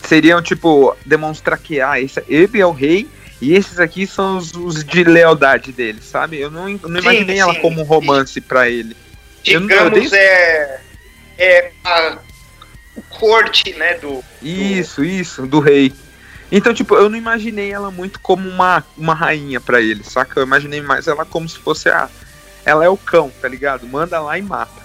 [0.07, 3.07] Seriam, tipo, demonstrar que ah, esse, ele é o rei
[3.41, 6.39] e esses aqui são os, os de lealdade dele, sabe?
[6.39, 7.61] Eu não, não Sim, imaginei ela sim.
[7.61, 8.95] como um romance pra ele.
[9.45, 10.81] Eu não- eu Digamos, dei- é.
[11.37, 12.17] É a
[12.95, 13.95] o corte, né?
[13.95, 14.23] Do.
[14.41, 15.91] Isso, isso, do rei.
[16.51, 20.39] Então, tipo, eu não imaginei ela muito como uma, uma rainha pra ele, saca?
[20.39, 22.07] Eu imaginei mais ela como se fosse a.
[22.63, 23.87] Ela é o cão, tá ligado?
[23.87, 24.81] Manda lá e mata.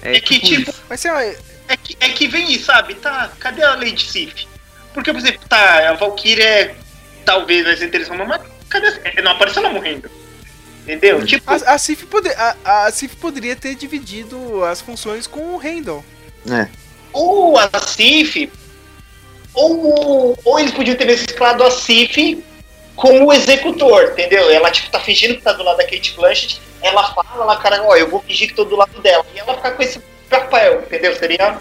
[0.00, 0.82] É, É que, tipo, isso.
[0.88, 2.94] Mas lá, É que, é que vem isso, sabe?
[2.94, 4.46] Tá, cadê a Lady Sif?
[4.94, 6.74] Porque, por exemplo, tá, a Valkyria é
[7.24, 8.86] talvez vai ser interessante, mas cadê?
[8.88, 10.10] a- Não apareceu ela morrendo.
[10.82, 11.24] Entendeu?
[11.24, 15.56] Tipo, a, a, Sif pode- a- a Sif poderia ter dividido as funções com o
[15.58, 16.04] Randall.
[16.50, 16.66] É.
[17.12, 18.50] ou a Sif,
[19.52, 22.42] ou, ou eles podiam ter mesclado a Sif
[22.96, 24.50] como o executor, entendeu?
[24.50, 27.82] Ela, tipo, tá fingindo que tá do lado da Kate Blanchett, ela fala lá, cara,
[27.82, 29.24] ó, eu vou fingir que tô do lado dela.
[29.34, 29.98] E ela ficar com esse
[30.28, 31.14] papel, entendeu?
[31.16, 31.58] Seria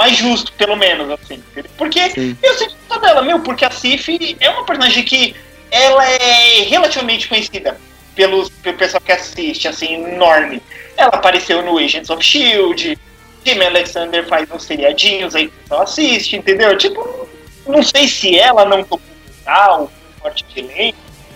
[0.00, 1.34] mais justo, pelo menos, assim.
[1.34, 1.70] entendeu?
[1.76, 2.34] Porque Sim.
[2.42, 4.08] eu sinto falta dela, meu, porque a Sif
[4.40, 5.34] é uma personagem que
[5.70, 7.78] ela é relativamente conhecida
[8.16, 10.62] pelos, pelo pessoal que assiste, assim, enorme.
[10.96, 12.98] Ela apareceu no Agents of S.H.I.E.L.D.,
[13.44, 16.76] Jimmy Alexander faz uns seriadinhos aí que o pessoal assiste, entendeu?
[16.78, 17.28] Tipo,
[17.66, 19.00] não sei se ela não tocou
[19.38, 19.90] legal,
[20.20, 20.94] forte de lei,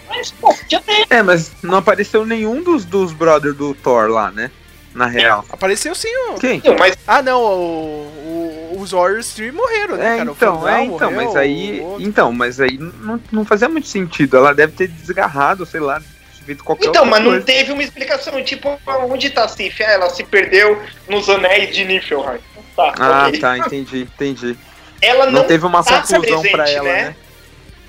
[0.09, 1.07] mas, pô, podia ter.
[1.11, 4.51] É, mas não apareceu nenhum dos, dos brothers do Thor lá, né?
[4.95, 5.45] Na real.
[5.51, 6.35] Apareceu sim o.
[6.35, 6.63] Quem?
[6.79, 8.44] Mas Ah, não, o, o-
[8.85, 10.31] os Warriors 3 morreram, né, É, cara?
[10.31, 11.83] Então, é, então, morreu, mas aí.
[11.99, 14.37] Então, mas aí não, não fazia muito sentido.
[14.37, 16.01] Ela deve ter desgarrado, sei lá,
[16.47, 17.47] Então, mas não coisa.
[17.47, 18.79] teve uma explicação, tipo,
[19.09, 19.83] onde tá a Sif?
[19.83, 22.39] Ah, ela se perdeu nos anéis de Niflheim.
[22.77, 23.41] Tá, Ah, ok.
[23.41, 24.57] tá, entendi, entendi.
[25.01, 27.17] Ela Não, não, teve uma tá conclusão presente, pra ela, né?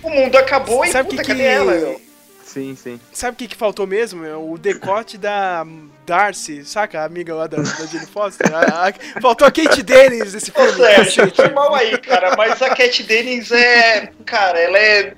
[0.02, 2.02] O mundo acabou e Sabe puta, que que- cadê ela, meu?
[2.44, 3.00] Sim, sim.
[3.12, 4.22] Sabe o que, que faltou mesmo?
[4.22, 4.50] meu?
[4.52, 5.66] O decote da
[6.06, 7.02] Darcy, saca?
[7.02, 8.54] A amiga lá da, da Jane Foster.
[8.54, 10.72] A- a- faltou a Kate Dennis nesse filme.
[10.74, 14.12] Sérgio, foi mal aí, cara, mas a Cat Dennings é.
[14.26, 15.14] Cara, ela é.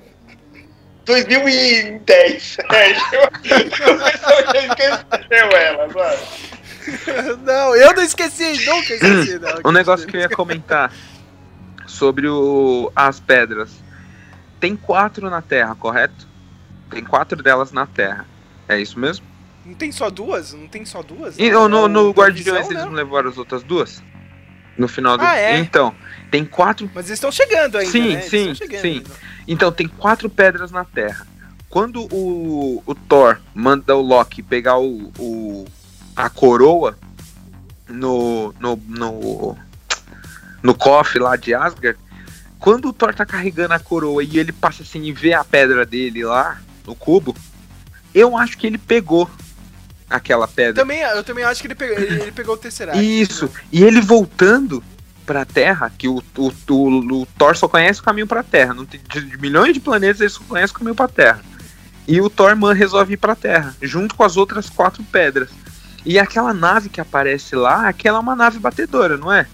[1.04, 3.02] 2010, Sérgio.
[3.24, 6.18] O pessoal já esqueceu ela, mano.
[7.44, 9.38] Não, eu não esqueci, nunca esqueci.
[9.38, 10.92] Não, Um negócio que eu ia comentar
[11.86, 13.70] sobre o, as pedras.
[14.60, 16.26] Tem quatro na Terra, correto?
[16.90, 18.26] Tem quatro delas na Terra.
[18.68, 19.24] É isso mesmo?
[19.68, 20.54] Não tem só duas?
[20.54, 21.38] Não tem só duas?
[21.38, 22.84] E Não, no, no Guardiões eles né?
[22.86, 24.02] não levaram as outras duas?
[24.78, 25.24] No final do.
[25.24, 25.58] Ah, é?
[25.58, 25.94] Então,
[26.30, 26.90] tem quatro.
[26.94, 28.20] Mas eles estão chegando ainda, Sim, né?
[28.22, 28.88] Sim, chegando sim.
[28.98, 29.10] ainda.
[29.46, 31.26] Então, tem quatro pedras na Terra.
[31.68, 35.66] Quando o, o Thor manda o Loki pegar o, o-
[36.16, 36.96] a coroa
[37.88, 39.58] no, no, no,
[40.62, 41.98] no cofre lá de Asgard,
[42.58, 45.84] quando o Thor tá carregando a coroa e ele passa assim e vê a pedra
[45.84, 47.34] dele lá no cubo,
[48.14, 49.28] eu acho que ele pegou
[50.08, 50.74] aquela pedra.
[50.82, 52.98] Também, eu também acho que ele pegou, ele, ele pegou o Tesseract.
[53.02, 53.50] Isso.
[53.72, 54.82] E ele voltando
[55.26, 58.72] pra Terra, que o, o, o, o Thor só conhece o caminho pra Terra.
[58.74, 61.40] Não tem, de, milhões de planetas ele só conhece o caminho pra Terra.
[62.06, 65.50] E o Thor man, resolve ir pra Terra, junto com as outras quatro pedras.
[66.06, 69.46] E aquela nave que aparece lá, aquela é uma nave batedora, não é?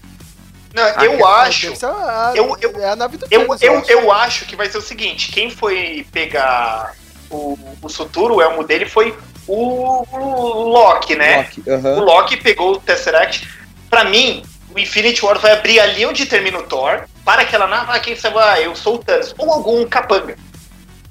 [0.73, 1.73] Não, Ah, eu acho.
[1.85, 3.91] a, eu- eu- é a nave do Eu, Thanos, eu, acho.
[3.91, 6.93] eu acho que vai ser o seguinte: quem foi pegar
[7.29, 9.17] o, o Suturo, o elmo dele, foi
[9.47, 11.37] o, o Loki, né?
[11.37, 11.99] Loki, O.
[12.03, 13.47] Loki pegou o Tesseract.
[13.89, 14.43] Pra mim,
[14.73, 17.03] o Infinity War vai abrir ali onde termina o Thor.
[17.23, 19.33] Para aquela nave, ah, quem sabe, ah, eu sou o Thanos.
[19.37, 20.35] Ou algum capanga.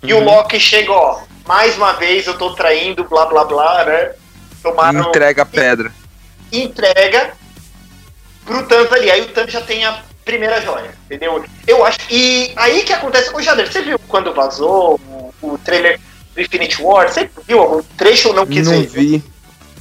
[0.02, 0.24] E o Uhum.
[0.24, 4.12] Loki chega, ó, mais uma vez eu tô traindo, blá blá blá, né?
[4.62, 5.92] Tomaram, Entrega a pedra.
[6.52, 7.32] entrega
[8.44, 9.10] pro Thanos ali.
[9.10, 11.44] Aí o Thanos já tem a primeira joia, entendeu?
[11.66, 11.98] Eu acho.
[12.10, 13.34] E aí que acontece.
[13.34, 15.98] Ô, Jader, você viu quando vazou o, o trailer
[16.34, 17.08] do Infinity War?
[17.08, 18.86] Você viu algum trecho ou não quis Não ver?
[18.88, 19.24] vi.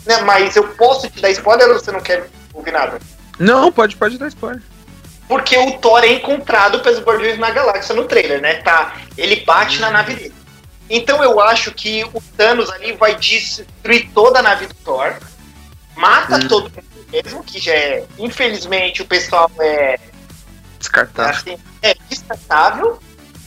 [0.05, 2.99] Né, mas eu posso te dar spoiler ou você não quer ouvir nada?
[3.39, 4.61] Não, pode, pode dar spoiler.
[5.27, 8.55] Porque o Thor é encontrado pelos Guardiões na Galáxia no trailer, né?
[8.55, 10.33] Tá, ele bate na nave dele.
[10.89, 15.15] Então eu acho que o Thanos ali vai destruir toda a nave do Thor,
[15.95, 16.47] mata Hum.
[16.49, 19.97] todo mundo mesmo, que já é, infelizmente, o pessoal é,
[20.77, 21.29] Descartar.
[21.29, 22.99] assim, é descartável,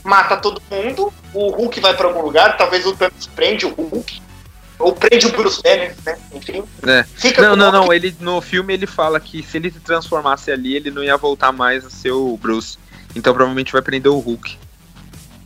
[0.06, 4.22] mata todo mundo, o Hulk vai pra algum lugar, talvez o Thanos prende o Hulk,
[4.78, 6.16] ou prende o Bruce Banner, né?
[6.32, 6.64] Enfim.
[6.86, 7.04] É.
[7.40, 7.92] Não, não, não.
[7.92, 11.50] Ele, no filme ele fala que se ele se transformasse ali, ele não ia voltar
[11.50, 12.78] mais a ser o Bruce.
[13.14, 14.56] Então provavelmente vai prender o Hulk.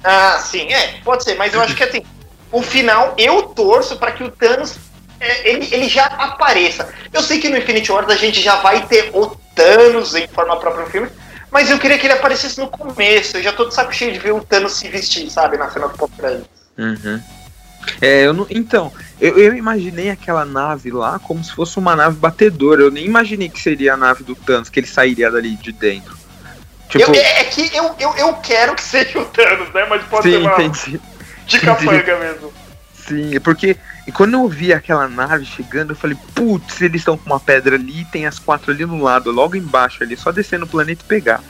[0.02, 2.02] Ah, sim, é, pode ser, mas eu acho que assim,
[2.50, 4.76] o final eu torço pra que o Thanos
[5.20, 6.92] é, ele, ele já apareça.
[7.12, 10.56] Eu sei que no Infinity Wars a gente já vai ter o Thanos em forma
[10.56, 11.10] própria no filme,
[11.50, 13.36] mas eu queria que ele aparecesse no começo.
[13.36, 15.88] Eu já tô de saco cheio de ver o Thanos se vestir, sabe, na cena
[15.88, 16.12] do pop.
[16.78, 17.20] Uhum.
[18.00, 22.16] É, eu não, então, eu, eu imaginei aquela nave lá como se fosse uma nave
[22.16, 22.82] batedora.
[22.82, 26.16] Eu nem imaginei que seria a nave do Thanos, que ele sairia dali de dentro.
[26.88, 29.86] Tipo, Eu- é, é que eu, eu, eu quero que seja o Thanos, né?
[29.88, 31.00] Mas pode sim, ser uma entendi.
[31.46, 32.52] de capanga mesmo.
[33.06, 33.76] Sim, é porque
[34.10, 37.76] e quando eu vi aquela nave chegando, eu falei, putz, eles estão com uma pedra
[37.76, 41.08] ali tem as quatro ali no lado, logo embaixo ali, só descer no planeta e
[41.08, 41.40] pegar.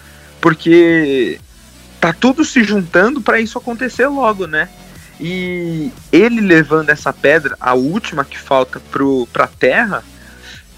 [0.42, 1.40] Porque
[1.98, 4.68] tá tudo se juntando pra isso acontecer logo, né?
[5.18, 10.04] E ele levando essa pedra, a última que falta pro, pra Terra,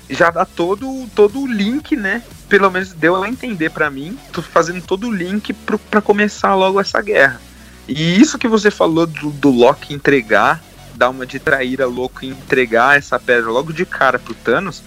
[0.09, 2.23] já dá todo, todo o link, né?
[2.49, 6.55] Pelo menos deu a entender pra mim, tô fazendo todo o link pro, pra começar
[6.55, 7.41] logo essa guerra.
[7.89, 10.63] E isso que você falou do, do Loki entregar,
[10.95, 14.83] dar uma de traíra louco e entregar essa pedra logo de cara pro Thanos,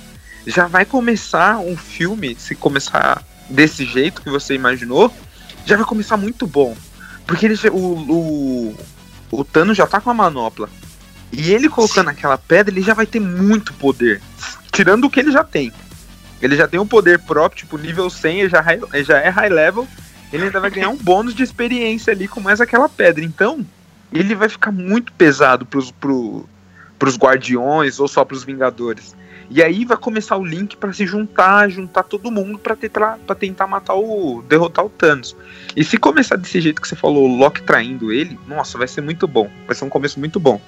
[0.46, 5.14] já vai começar um filme, se começar desse jeito que você imaginou,
[5.66, 6.76] já vai começar muito bom.
[7.26, 8.76] Porque ele o, o,
[9.32, 10.70] o Thanos já tá com a manopla.
[11.32, 14.22] E ele colocando aquela pedra, ele já vai ter muito poder.
[14.72, 15.72] Tirando o que ele já tem.
[16.42, 19.30] Ele já tem um poder próprio, tipo nível 100, ele já, high- ele já é
[19.30, 19.88] high level.
[20.32, 23.24] Ele ainda vai ganhar um bônus de experiência ali com mais aquela pedra.
[23.24, 23.66] Então,
[24.12, 26.46] ele vai ficar muito pesado pros, pro,
[26.98, 29.16] pros guardiões ou só pros vingadores.
[29.50, 33.36] E aí vai começar o link pra se juntar, juntar todo mundo pra tentar, pra
[33.36, 34.44] tentar matar o.
[34.48, 35.36] derrotar o Thanos.
[35.76, 39.02] E se começar desse jeito que você falou, o Loki traindo ele, nossa, vai ser
[39.02, 39.50] muito bom.
[39.68, 40.60] Vai ser um começo muito bom.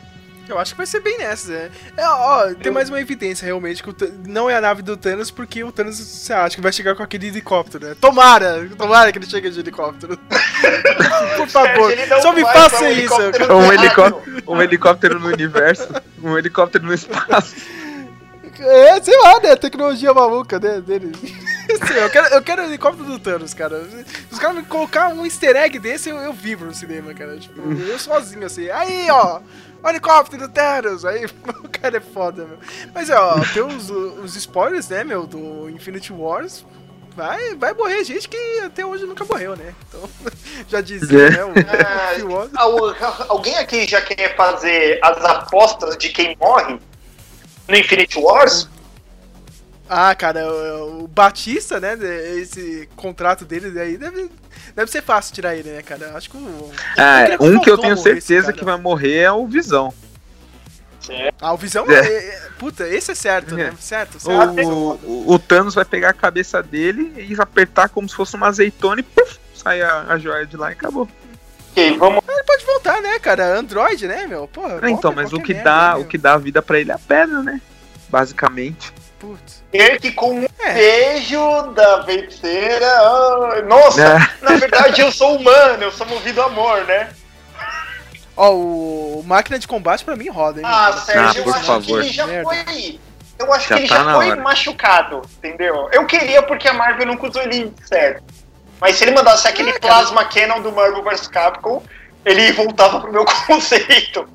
[0.47, 1.69] Eu acho que vai ser bem nessa, né?
[1.95, 4.95] É, ó, tem mais uma evidência realmente que o Thanos- não é a nave do
[4.95, 7.95] Thanos, porque o Thanos, você acha que vai chegar com aquele helicóptero, né?
[7.99, 8.67] Tomara!
[8.77, 10.17] Tomara que ele chegue de helicóptero.
[11.37, 11.91] Por favor,
[12.21, 13.13] só me faça um isso.
[13.13, 15.87] eu helicóptero Um helicóptero, um helicóptero no universo,
[16.23, 17.55] um helicóptero no espaço.
[18.59, 19.55] É, sei lá, né?
[19.55, 21.11] Tecnologia maluca né, dele.
[21.97, 23.83] Eu, quero, eu quero o helicóptero do Thanos, cara.
[23.83, 27.37] Se os caras me colocar um easter egg desse, eu, eu vibro no cinema, cara.
[27.37, 28.69] Tipo, eu sozinho, assim.
[28.69, 29.41] Aí, ó,
[29.85, 31.05] helicóptero do Thanos.
[31.05, 31.25] Aí,
[31.63, 32.57] o cara é foda, meu.
[32.93, 36.65] Mas, ó, tem os, os spoilers, né, meu, do Infinity Wars.
[37.15, 39.73] Vai, vai morrer gente que até hoje nunca morreu, né?
[39.89, 40.07] Então,
[40.69, 41.29] já dizia, É.
[41.31, 41.45] né?
[41.45, 42.95] O, Ah, o
[43.31, 46.79] Alguém aqui já quer fazer as apostas de quem morre
[47.67, 48.69] no Infinity Wars?
[49.89, 51.97] Ah, cara, o, o Batista, né?
[52.37, 54.29] Esse contrato dele aí deve,
[54.75, 56.11] deve ser fácil tirar ele, né, cara?
[56.15, 56.71] Acho que o.
[56.97, 59.93] Ah, queria um que eu tenho certeza que vai morrer é o Visão.
[61.39, 61.89] Ah, o Visão.
[61.89, 61.99] É.
[61.99, 63.73] é- é- puta, esse é certo, né?
[63.79, 64.59] Certo, certo.
[64.61, 68.47] O, o, o Thanos vai pegar a cabeça dele e apertar como se fosse uma
[68.47, 71.07] azeitona e puf, sai a, a joia de lá e acabou.
[71.71, 72.21] Ok, vamos.
[72.27, 73.57] Ele pode voltar, né, cara?
[73.57, 74.47] Android, né, meu?
[74.49, 74.79] Porra.
[74.81, 76.91] Ah, então, qualquer- mas o que merda, dá, né, o que dá vida pra ele
[76.91, 77.61] é a pedra, né?
[78.09, 78.91] Basicamente.
[79.19, 79.63] Putz.
[80.01, 80.73] que com um É.
[80.73, 82.85] beijo da feiticeira.
[82.99, 84.43] ah, nossa, É.
[84.45, 87.09] na verdade eu sou humano, eu sou movido a amor, né?
[88.35, 90.65] Ó, o máquina de combate pra mim roda, hein?
[90.67, 90.97] Ah, cara?
[90.97, 91.85] Sérgio, Ah, por eu acho favor.
[92.01, 92.43] que ele já Merda.
[92.43, 92.99] foi.
[93.39, 94.41] Eu acho Já que ele tá já foi hora.
[94.41, 95.89] machucado, entendeu?
[95.91, 98.23] Eu queria porque a Marvel não usou ele certo.
[98.79, 99.93] Mas se ele mandasse aquele É, cara.
[99.95, 101.81] plasma canon do Marvel vs Capcom,
[102.23, 104.27] ele voltava pro meu conceito.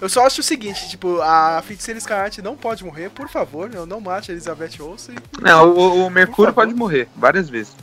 [0.00, 3.84] Eu só acho o seguinte, tipo, a feiticeira Escarlate não pode morrer, por favor, não,
[3.84, 5.14] não mate a Elizabeth Olsen.
[5.40, 7.74] Não, o, o Mercúrio pode morrer várias vezes.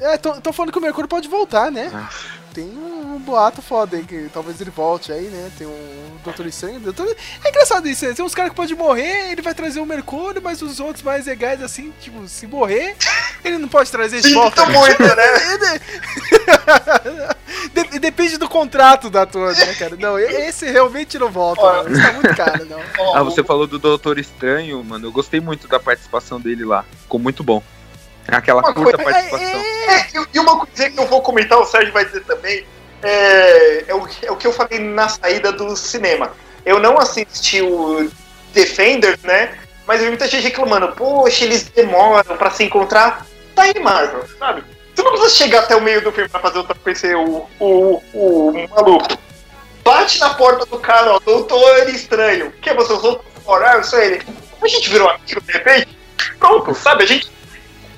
[0.00, 1.90] É, tô, tô falando que o Mercúrio pode voltar, né?
[1.94, 2.10] Ah.
[2.52, 5.50] Tem um boato foda aí, que talvez ele volte aí, né?
[5.56, 6.80] Tem um Doutor Estranho.
[6.80, 7.06] Doutor...
[7.44, 8.14] É engraçado isso, né?
[8.14, 11.26] Tem uns caras que podem morrer, ele vai trazer o Mercúrio, mas os outros mais
[11.26, 12.96] legais, assim, tipo, se morrer,
[13.44, 14.64] ele não pode trazer de volta.
[14.66, 15.80] Muito, né?
[17.72, 19.96] De- depende do contrato da ator, né, cara?
[19.96, 21.92] Não, esse realmente não volta, não.
[21.92, 23.14] Isso tá muito caro, não.
[23.14, 25.06] Ah, você falou do Doutor Estranho, mano.
[25.06, 26.84] Eu gostei muito da participação dele lá.
[27.02, 27.62] Ficou muito bom.
[28.28, 29.48] Aquela Uma curta coisa- participação.
[29.60, 32.66] É, e- e uma coisa que eu vou comentar, o Sérgio vai dizer também,
[33.02, 36.32] é, é, o, é o que eu falei na saída do cinema.
[36.64, 38.10] Eu não assisti o
[38.52, 39.58] Defenders, né?
[39.86, 43.24] Mas eu vi muita gente reclamando, poxa, eles demoram pra se encontrar.
[43.54, 44.64] Tá aí, Marvel, sabe?
[44.94, 48.02] Você não precisa chegar até o meio do filme pra fazer outra PC, o, o,
[48.12, 49.18] o maluco.
[49.84, 52.50] Bate na porta do cara, ó, doutor estranho.
[52.60, 53.72] Que você usou fora?
[53.72, 54.20] Ah, eu sou ele.
[54.60, 55.96] A gente virou amigo de repente.
[56.40, 57.04] Pronto, sabe?
[57.04, 57.30] A gente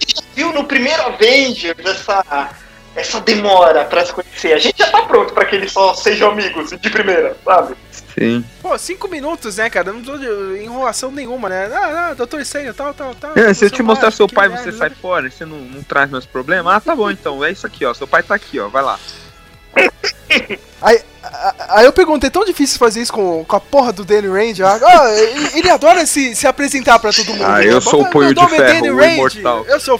[0.07, 2.51] já viu no primeiro Avengers essa,
[2.97, 4.53] essa demora pra se conhecer.
[4.53, 7.75] A gente já tá pronto pra que eles só sejam amigos de primeira, sabe?
[8.19, 8.45] Sim.
[8.61, 9.93] Pô, cinco minutos, né, cara?
[9.93, 11.71] Não tô de enrolação nenhuma, né?
[11.73, 13.33] Ah, ah, doutor Estranho, tal, tal, tal.
[13.37, 14.77] É, se eu te mostrar seu pai, você né?
[14.77, 16.75] sai fora, você não, não traz meus problemas?
[16.75, 17.95] Ah, tá bom então, é isso aqui, ó.
[17.95, 18.69] Seu pai tá aqui, ó.
[18.69, 18.99] Vai lá.
[20.81, 21.01] Aí,
[21.71, 24.61] aí eu perguntei, é tão difícil fazer isso com, com a porra do Danny Rand?
[24.65, 27.45] Ah, ah, ele- ele adora se, se apresentar pra todo mundo.
[27.45, 27.67] Ah, né?
[27.67, 29.65] eu sou o punho de ferro, Danny o imortal.
[29.67, 29.99] Eu sou o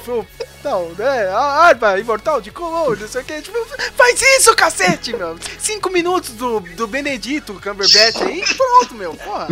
[0.69, 1.29] não, né?
[1.29, 3.41] A arma imortal de color, não sei o que.
[3.41, 3.59] Tipo,
[3.97, 5.39] faz isso, cacete, meu.
[5.59, 9.15] Cinco minutos do, do Benedito Cumberbatch aí, pronto, meu.
[9.15, 9.47] Porra.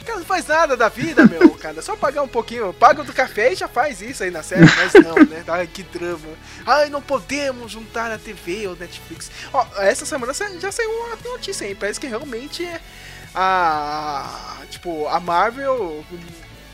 [0.00, 1.82] O cara não faz nada da vida, meu, cara.
[1.82, 2.72] Só pagar um pouquinho.
[2.72, 4.64] Paga do café e já faz isso aí na série.
[4.64, 5.44] Mas não, né?
[5.46, 6.20] Ai, que drama.
[6.64, 9.30] Ai, não podemos juntar a TV ou Netflix.
[9.52, 11.74] Ó, essa semana já saiu uma notícia aí.
[11.74, 12.80] Parece que realmente é
[13.34, 14.56] a.
[14.70, 16.04] Tipo, a Marvel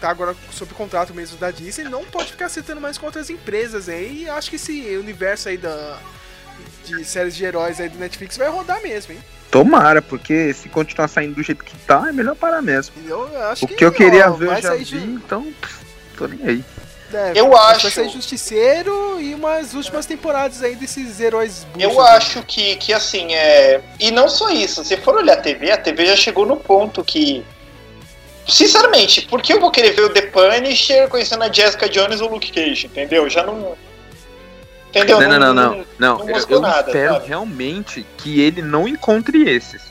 [0.03, 1.85] tá agora sob contrato mesmo da Disney.
[1.89, 4.25] Não pode ficar citando mais com outras empresas aí.
[4.25, 5.99] E acho que esse universo aí da.
[6.85, 9.21] De séries de heróis aí do Netflix vai rodar mesmo, hein?
[9.51, 12.95] Tomara, porque se continuar saindo do jeito que tá, é melhor parar mesmo.
[13.07, 15.85] Eu acho O que eu queria ó, ver eu vai já vi, ju- então pff,
[16.17, 16.65] tô nem aí.
[17.15, 22.05] É, Eu Vai acho- sair Justiceiro e umas últimas temporadas aí desses heróis Eu buchos,
[22.05, 22.11] né?
[22.17, 23.83] acho que, que assim, é.
[24.01, 27.05] E não só isso, se for olhar a TV, a TV já chegou no ponto
[27.05, 27.45] que.
[28.47, 32.29] Sinceramente, por que eu vou querer ver o The Punisher conhecendo a Jessica Jones ou
[32.29, 33.29] o Luke Cage, entendeu?
[33.29, 33.77] Já não.
[34.89, 35.21] Entendeu?
[35.21, 35.87] Não, não, não, não.
[35.99, 37.29] Não, não eu, mostrou eu nada, espero sabe?
[37.29, 39.91] realmente que ele não encontre esses.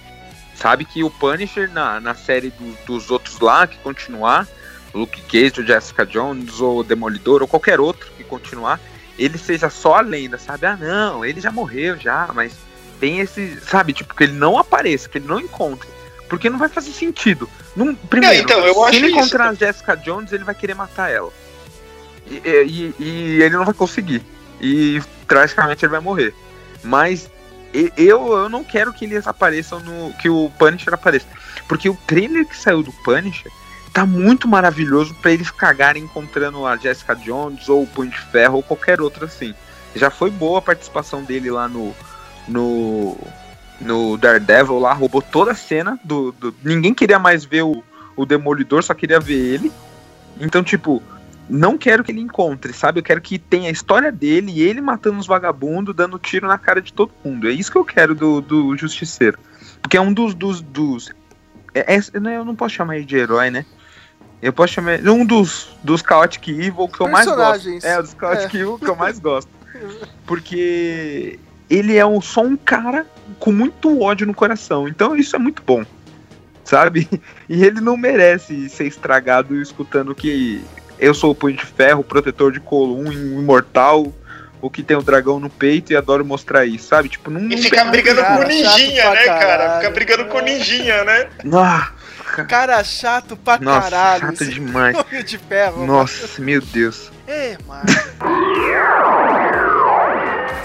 [0.53, 4.47] Sabe que o Punisher na, na série do- dos outros lá, que continuar,
[4.93, 8.79] Luke Cage, o Jessica Jones, ou Demolidor, ou qualquer outro que continuar,
[9.17, 10.67] ele seja só a lenda, sabe?
[10.67, 12.53] Ah, não, ele já morreu já, mas
[12.99, 13.93] tem esse, sabe?
[13.93, 15.89] Tipo, que ele não apareça, que ele não encontre.
[16.29, 17.49] Porque não vai fazer sentido.
[17.75, 20.55] Num, primeiro, É, então, eu se acho ele isso encontrar a Jessica Jones, ele vai
[20.55, 21.31] querer matar ela.
[22.27, 24.21] E, e- e ele não vai conseguir.
[24.59, 26.33] E tragicamente ele vai morrer.
[26.83, 27.29] Mas
[27.73, 30.13] eu, eu não quero que eles apareçam no.
[30.13, 31.25] que o Punisher apareça.
[31.67, 33.51] Porque o trailer que saiu do Punisher
[33.93, 38.57] tá muito maravilhoso pra eles cagarem encontrando a Jessica Jones ou o Punho de Ferro
[38.57, 39.53] ou qualquer outro assim.
[39.95, 41.93] Já foi boa a participação dele lá no.
[42.47, 43.17] no.
[43.81, 46.31] No Daredevil lá, roubou toda a cena do.
[46.33, 47.83] do- ninguém queria mais ver o,
[48.15, 49.71] o Demolidor, só queria ver ele.
[50.39, 51.01] Então, tipo,
[51.49, 52.99] não quero que ele encontre, sabe?
[52.99, 56.57] Eu quero que tenha a história dele e ele matando os vagabundos, dando tiro na
[56.57, 57.47] cara de todo mundo.
[57.47, 59.37] É isso que eu quero do, do Justiceiro.
[59.81, 60.33] Porque é um dos.
[60.33, 61.09] dos, dos
[61.73, 62.01] é- é-
[62.37, 63.65] eu não posso chamar ele de herói, né?
[64.41, 67.85] Eu posso chamar ele um dos, dos Chaotic Evil que eu mais gosto.
[67.85, 69.49] É, dos Chaotic Evil que eu mais gosto.
[70.25, 71.39] Porque
[71.71, 73.05] ele é um, só um cara
[73.39, 74.87] com muito ódio no coração.
[74.87, 75.83] Então isso é muito bom.
[76.63, 77.07] Sabe?
[77.49, 80.63] E ele não merece ser estragado escutando que
[80.97, 84.13] eu sou o Punho de Ferro, protetor de Colum, imortal,
[84.61, 87.09] o que tem o dragão no peito e adoro mostrar isso, sabe?
[87.09, 87.41] Tipo, não.
[87.41, 89.39] E não ficar brigando cara, com ninjinha, né, cara?
[89.39, 89.77] caralho.
[89.81, 91.27] Ficar brigando com ninjinha, né?
[91.51, 91.91] Ah,
[92.47, 94.21] Cara chato pra nossa, caralho.
[94.21, 94.95] chato demais.
[95.03, 95.85] Punho de ferro.
[95.85, 97.11] Nossa, meu Deus.
[97.27, 97.83] É, mano.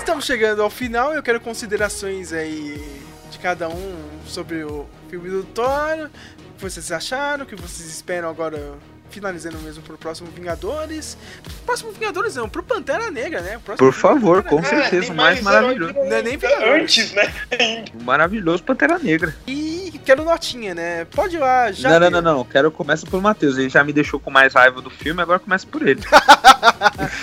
[0.07, 5.43] Estamos chegando ao final eu quero considerações aí de cada um sobre o filme do
[5.43, 6.09] Thor.
[6.49, 8.79] O que vocês acharam, o que vocês esperam agora,
[9.11, 11.17] finalizando mesmo pro próximo Vingadores.
[11.65, 13.61] Próximo Vingadores não, pro Pantera Negra, né?
[13.65, 14.91] Próximo Por favor, Pantera com Negra.
[14.91, 15.95] certeza, o mais mais maravilhoso.
[15.95, 16.83] Não é nem Vingadores.
[16.83, 17.35] Antes, né?
[17.99, 19.35] O maravilhoso Pantera Negra.
[19.47, 19.77] E
[20.07, 21.05] quero notinha, né?
[21.07, 21.91] Pode ir lá, já.
[21.91, 22.45] não, não, não, não.
[22.45, 23.59] Quero começa por Matheus.
[23.59, 26.01] Ele já me deixou com mais raiva do filme, agora começa por ele.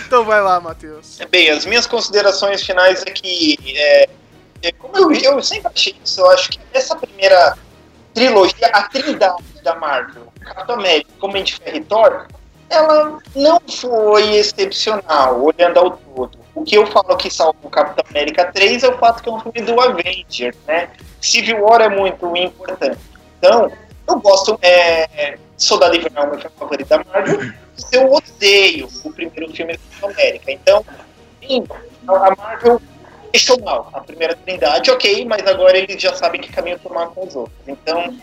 [0.05, 1.19] Então vai lá, Matheus.
[1.29, 4.09] Bem, as minhas considerações finais é que, é,
[4.61, 7.57] é, como eu, eu sempre achei isso, eu acho que essa primeira
[8.13, 12.27] trilogia, a trindade da Marvel, Capitão América, Homem de Ferro e Thor,
[12.69, 16.37] ela não foi excepcional, olhando ao todo.
[16.55, 19.31] O que eu falo que salva o Capitão América 3 é o fato que é
[19.31, 20.89] um filme do Avengers, né?
[21.21, 22.99] Civil War é muito importante.
[23.37, 23.71] Então,
[24.07, 27.53] eu gosto, é, Soldado Invernal é o meu filme favorito da Marvel,
[27.91, 30.51] eu odeio o primeiro filme do Capitão América.
[30.51, 30.85] Então,
[31.41, 31.63] sim,
[32.07, 32.81] a Marvel
[33.31, 33.89] fechou mal.
[33.93, 37.57] A primeira trindade, ok, mas agora eles já sabem que caminho tomar com os outros.
[37.67, 38.15] Então,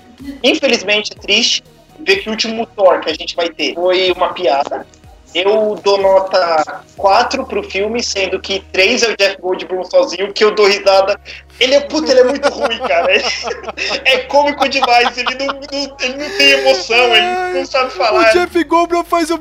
[0.43, 1.63] infelizmente, é triste
[2.05, 4.87] ver que o último Thor que a gente vai ter foi uma piada.
[5.35, 10.43] Eu dou nota 4 pro filme, sendo que 3 é o Jeff Goldblum sozinho, que
[10.43, 11.21] eu dou risada.
[11.61, 13.13] Ele é, puta, ele é muito ruim, cara.
[14.05, 18.31] É, cômico demais, ele não, não, ele não tem emoção, ele não sabe falar.
[18.31, 19.39] O Jeff Goldblum faz o,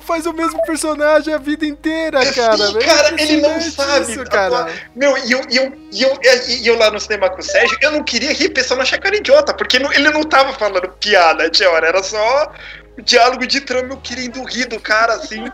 [0.00, 2.66] faz o mesmo personagem a vida inteira, cara.
[2.66, 4.12] Sim, cara, ele não sabe.
[4.12, 4.68] Isso, cara.
[4.94, 6.18] Meu, e eu, eu, eu,
[6.64, 9.54] eu lá no cinema com o Sérgio, eu não queria rir, pensando achar cara idiota,
[9.54, 12.52] porque ele não tava falando piada, tinha hora, era só
[13.00, 15.44] diálogo de trama eu querendo rir do cara, assim.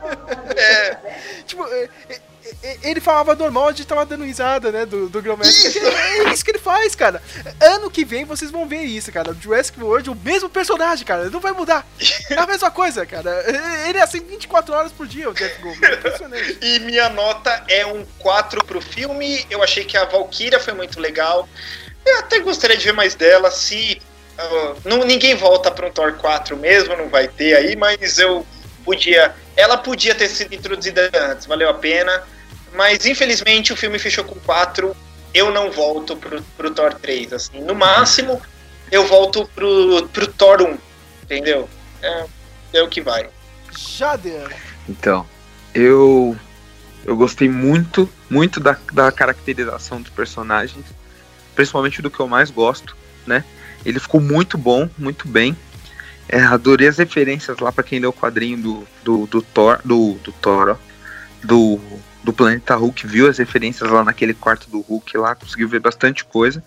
[0.56, 0.96] É.
[1.46, 1.88] tipo, é,
[2.62, 5.78] é, ele falava normal, a gente tava dando risada, né, do, do Isso.
[5.78, 7.22] É isso que ele faz, cara.
[7.60, 9.34] Ano que vem vocês vão ver isso, cara.
[9.34, 11.30] Jurassic World, o mesmo personagem, cara.
[11.30, 11.86] Não vai mudar.
[12.30, 13.44] É a mesma coisa, cara.
[13.88, 15.92] Ele é assim 24 horas por dia, o Jeff Goldblum.
[15.92, 16.58] Impressionante.
[16.62, 19.46] E minha nota é um 4 pro filme.
[19.50, 21.48] Eu achei que a Valkyria foi muito legal.
[22.04, 24.00] Eu até gostaria de ver mais dela, se
[24.84, 28.46] não, ninguém volta para um Thor 4 mesmo, não vai ter aí, mas eu
[28.84, 29.34] podia.
[29.56, 32.22] Ela podia ter sido introduzida antes, valeu a pena.
[32.74, 34.96] Mas infelizmente o filme fechou com 4.
[35.34, 37.32] Eu não volto pro, pro Thor 3.
[37.32, 37.60] Assim.
[37.60, 38.40] No máximo,
[38.90, 40.78] eu volto pro, pro Thor 1.
[41.24, 41.68] Entendeu?
[42.02, 42.24] É,
[42.74, 43.28] é o que vai.
[43.76, 44.54] Jader.
[44.88, 45.26] Então,
[45.74, 46.36] eu.
[47.04, 50.84] Eu gostei muito, muito da, da caracterização dos personagens.
[51.54, 52.96] Principalmente do que eu mais gosto,
[53.26, 53.44] né?
[53.84, 55.56] Ele ficou muito bom, muito bem.
[56.28, 60.14] É, adorei as referências lá para quem leu o quadrinho do, do, do Thor, do,
[60.22, 60.76] do Thor, ó,
[61.42, 61.80] do,
[62.22, 66.24] do Planeta Hulk, viu as referências lá naquele quarto do Hulk lá, conseguiu ver bastante
[66.24, 66.62] coisa.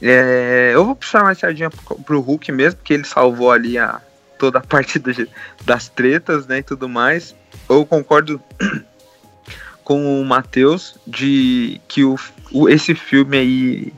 [0.00, 4.00] É, eu vou puxar mais sardinha pro, pro Hulk mesmo, porque ele salvou ali a,
[4.38, 5.10] toda a parte do,
[5.64, 7.34] das tretas, né, e tudo mais.
[7.68, 8.42] Eu concordo
[9.84, 12.18] com o Matheus de que o,
[12.50, 13.92] o, esse filme aí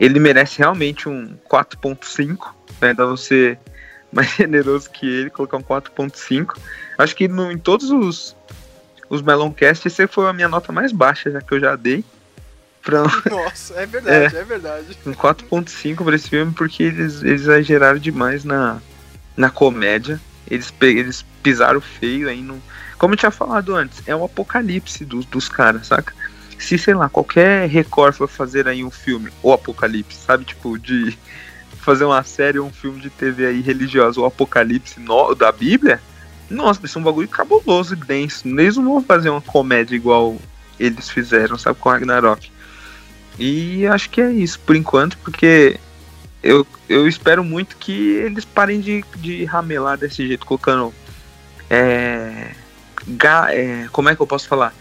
[0.00, 2.94] ele merece realmente um 4.5, né?
[2.94, 3.58] Dá você
[4.10, 6.56] mais generoso que ele, colocar um 4.5.
[6.96, 8.34] Acho que no, em todos os,
[9.10, 12.02] os Meloncast, essa foi a minha nota mais baixa, já que eu já dei.
[12.82, 13.02] Pra...
[13.28, 14.98] Nossa, é verdade, é, é verdade.
[15.04, 18.80] Um 4.5 para esse filme, porque eles, eles exageraram demais na,
[19.36, 20.18] na comédia.
[20.50, 22.60] Eles, eles pisaram feio aí no.
[22.98, 26.12] Como eu tinha falado antes, é o apocalipse dos, dos caras, saca?
[26.60, 30.44] Se, sei lá, qualquer Record for fazer aí um filme, o Apocalipse, sabe?
[30.44, 31.18] Tipo, de
[31.80, 36.00] fazer uma série ou um filme de TV aí religioso, o Apocalipse no, da Bíblia,
[36.50, 38.46] nossa, vai ser um bagulho cabuloso e denso.
[38.46, 40.36] Eles não vão fazer uma comédia igual
[40.78, 42.50] eles fizeram, sabe, com Ragnarok.
[43.38, 45.78] E acho que é isso por enquanto, porque
[46.42, 50.92] eu, eu espero muito que eles parem de, de ramelar desse jeito, colocando.
[51.68, 52.50] É,
[53.06, 54.74] ga, é, como é que eu posso falar?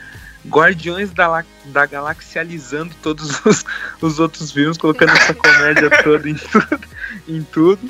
[0.49, 3.65] Guardiões da, da Galaxializando todos os,
[4.01, 6.79] os outros filmes, colocando essa comédia toda em tudo,
[7.27, 7.89] em tudo.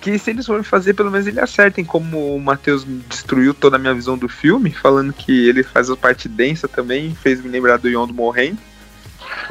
[0.00, 3.78] Que se eles forem fazer, pelo menos eles acertem, como o Matheus destruiu toda a
[3.78, 7.78] minha visão do filme, falando que ele faz a parte densa também, fez me lembrar
[7.78, 8.58] do Yondo morrendo.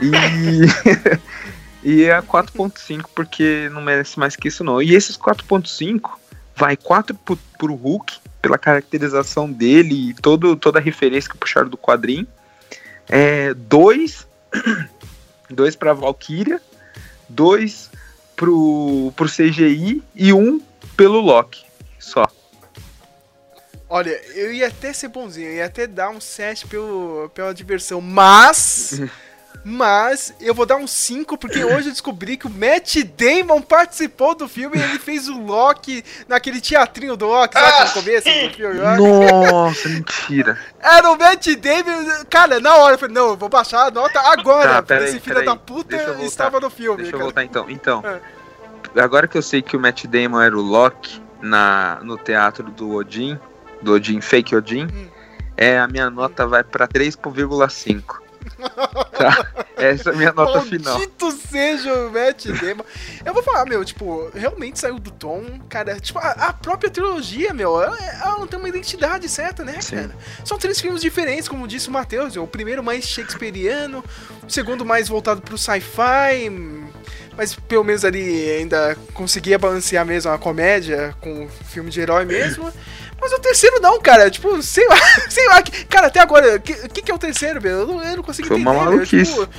[0.02, 0.12] E,
[1.84, 4.82] e é 4.5, porque não merece mais que isso não.
[4.82, 6.12] E esses 4.5
[6.56, 11.70] vai 4 pro, pro Hulk, pela caracterização dele e todo, toda a referência que puxaram
[11.70, 12.28] do quadrinho.
[13.10, 14.28] É, dois,
[15.50, 16.62] dois para Valkyria,
[17.30, 17.90] dois
[18.36, 20.62] pro, pro CGI e um
[20.96, 21.66] pelo Loki,
[22.00, 22.26] só.
[23.90, 28.02] Olha, eu ia até ser bonzinho, eu ia até dar um 7 pelo, pela diversão,
[28.02, 29.00] mas
[29.64, 34.36] Mas eu vou dar um 5, porque hoje eu descobri que o Matt Damon participou
[34.36, 38.54] do filme e ele fez o Loki naquele teatrinho do Loki, sabe, no começo do
[38.56, 38.80] filme?
[39.52, 40.58] Nossa, mentira.
[40.80, 44.20] Era o Matt Damon, cara, na hora eu falei, não, eu vou baixar a nota
[44.20, 46.98] agora, tá, esse filho da puta estava no filme.
[46.98, 47.24] Deixa cara.
[47.24, 47.70] eu voltar então.
[47.70, 48.04] Então,
[48.96, 49.02] é.
[49.02, 52.96] agora que eu sei que o Matt Damon era o Loki na, no teatro do
[52.96, 53.38] Odin,
[53.82, 55.08] do Odin, fake Odin, hum.
[55.56, 58.27] é, a minha nota vai pra 3,5.
[59.18, 59.66] Tá?
[59.76, 60.94] Essa é a minha nota Maldito final.
[60.94, 62.84] Maldito seja o Matt Damon.
[63.26, 66.00] Eu vou falar, meu, tipo, realmente saiu do tom, cara.
[66.00, 69.96] Tipo, a, a própria trilogia, meu, ela, ela, não tem uma identidade certa, né, Sim.
[69.96, 70.16] cara?
[70.46, 72.36] São três filmes diferentes, como disse o Matheus.
[72.36, 74.04] O primeiro mais shakespeariano,
[74.48, 76.52] o segundo mais voltado pro sci-fi.
[77.36, 82.26] Mas pelo menos ali ainda conseguia balancear mesmo a comédia com o filme de herói
[82.26, 82.72] mesmo.
[83.20, 84.30] Mas o terceiro não, cara.
[84.30, 84.98] Tipo, sei lá,
[85.30, 85.64] sei lá.
[85.90, 87.80] Cara, até agora, o que, que, é o terceiro, meu?
[87.80, 88.76] Eu não, eu não consigo Foi entender.
[88.76, 89.32] Uma maluquice.
[89.32, 89.50] Tipo,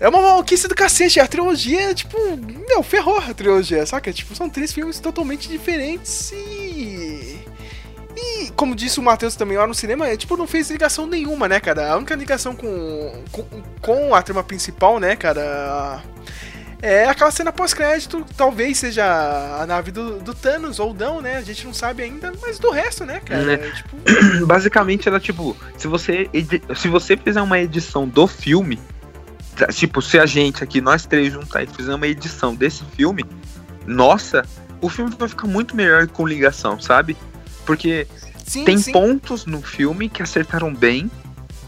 [0.00, 1.20] é uma maluquice do cacete.
[1.20, 2.18] A trilogia, tipo,
[2.68, 4.12] meu, ferrou a trilogia, saca?
[4.12, 7.44] Tipo, são três filmes totalmente diferentes e.
[8.16, 11.48] E como disse o Matheus também lá no cinema, é, tipo, não fez ligação nenhuma,
[11.48, 11.90] né, cara?
[11.90, 13.44] A única ligação com, com,
[13.80, 16.00] com a trama principal, né, cara?
[16.82, 19.04] É aquela cena pós-crédito, talvez seja
[19.60, 21.36] a nave do, do, Thanos ou não, né?
[21.36, 23.42] A gente não sabe ainda, mas do resto, né, cara?
[23.42, 23.54] Né?
[23.54, 23.96] É, tipo...
[24.46, 26.28] Basicamente era tipo, se você,
[26.76, 28.78] se você fizer uma edição do filme,
[29.72, 33.24] tipo, se a gente aqui, nós três juntar e fizer uma edição desse filme,
[33.86, 34.44] nossa,
[34.80, 37.16] o filme vai ficar muito melhor com ligação, sabe?
[37.64, 38.06] Porque
[38.46, 38.92] sim, tem sim.
[38.92, 41.10] pontos no filme que acertaram bem,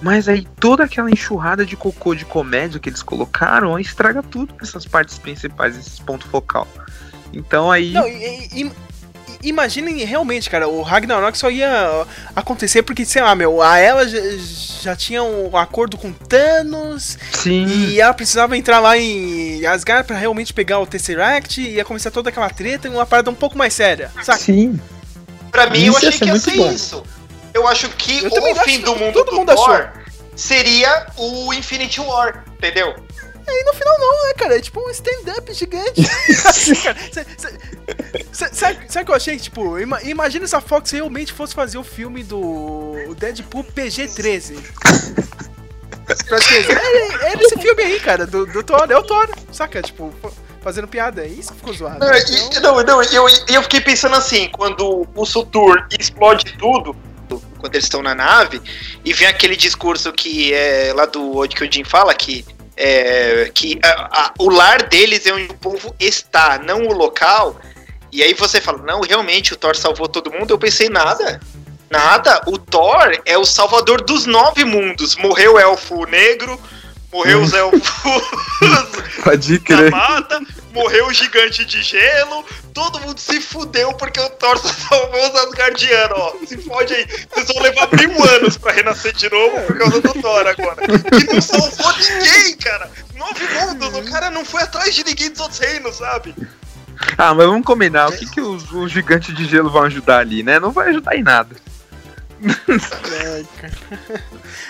[0.01, 4.87] mas aí toda aquela enxurrada de cocô de comédia que eles colocaram estraga tudo essas
[4.87, 6.67] partes principais, esses pontos focal.
[7.33, 7.93] Então aí.
[7.93, 8.73] Não, e, e,
[9.43, 14.19] imaginem realmente, cara, o Ragnarok só ia acontecer porque, sei lá, meu, a ela já,
[14.83, 17.19] já tinha um acordo com Thanos.
[17.33, 17.67] Sim.
[17.67, 22.11] E ela precisava entrar lá em Asgard para realmente pegar o Tesseract e ia começar
[22.11, 24.41] toda aquela treta em uma parada um pouco mais séria, sabe?
[24.41, 24.81] Sim.
[25.51, 26.71] Pra mim, isso eu achei que ia ser bom.
[26.71, 27.03] isso.
[27.57, 29.91] Eu acho que eu o fim do mundo do mundo Thor
[30.37, 32.95] seria o Infinity War, entendeu?
[33.49, 34.59] Aí no final não, né, cara?
[34.59, 36.03] É tipo um stand-up gigante.
[38.31, 39.39] sabe, o que eu achei?
[39.39, 44.59] Tipo, imagina se a Fox realmente fosse fazer o filme do Deadpool PG-13.
[46.69, 49.81] é, é nesse filme aí, cara, do, do Thor, é o Thor, saca?
[49.81, 50.13] Tipo,
[50.61, 52.01] fazendo piada, é isso que ficou zoado.
[52.01, 52.77] Não, então...
[52.77, 56.95] não, não eu, eu fiquei pensando assim, quando o Sutur explode tudo,
[57.59, 58.61] quando eles estão na nave,
[59.05, 62.45] e vem aquele discurso que é lá do onde que o Jim fala que
[62.77, 67.59] é, que a, a, o lar deles é onde o povo está, não o local.
[68.13, 70.51] E aí você fala, não, realmente o Thor salvou todo mundo.
[70.51, 71.41] Eu pensei, nada.
[71.91, 72.43] Nada.
[72.47, 75.17] O Thor é o salvador dos nove mundos.
[75.17, 76.61] Morreu o elfo negro,
[77.17, 77.81] morreu os elfos
[79.25, 79.91] Pode crer.
[79.91, 80.41] da mata,
[80.73, 82.45] morreu o gigante de gelo,
[82.75, 86.35] todo mundo se fudeu porque o Thor salvou os Asgardianos, ó.
[86.47, 87.07] Se fode aí.
[87.31, 90.83] Vocês vão levar mil anos pra renascer de novo por causa do Thor agora.
[91.21, 92.91] E não salvou ninguém, cara.
[93.17, 96.35] Nove mundos, o cara não foi atrás de ninguém dos outros reinos, sabe?
[97.19, 100.43] Ah, mas vamos combinar, o que, que os, os gigantes de gelo vão ajudar ali,
[100.43, 100.61] né?
[100.61, 101.57] Não vai ajudar em nada.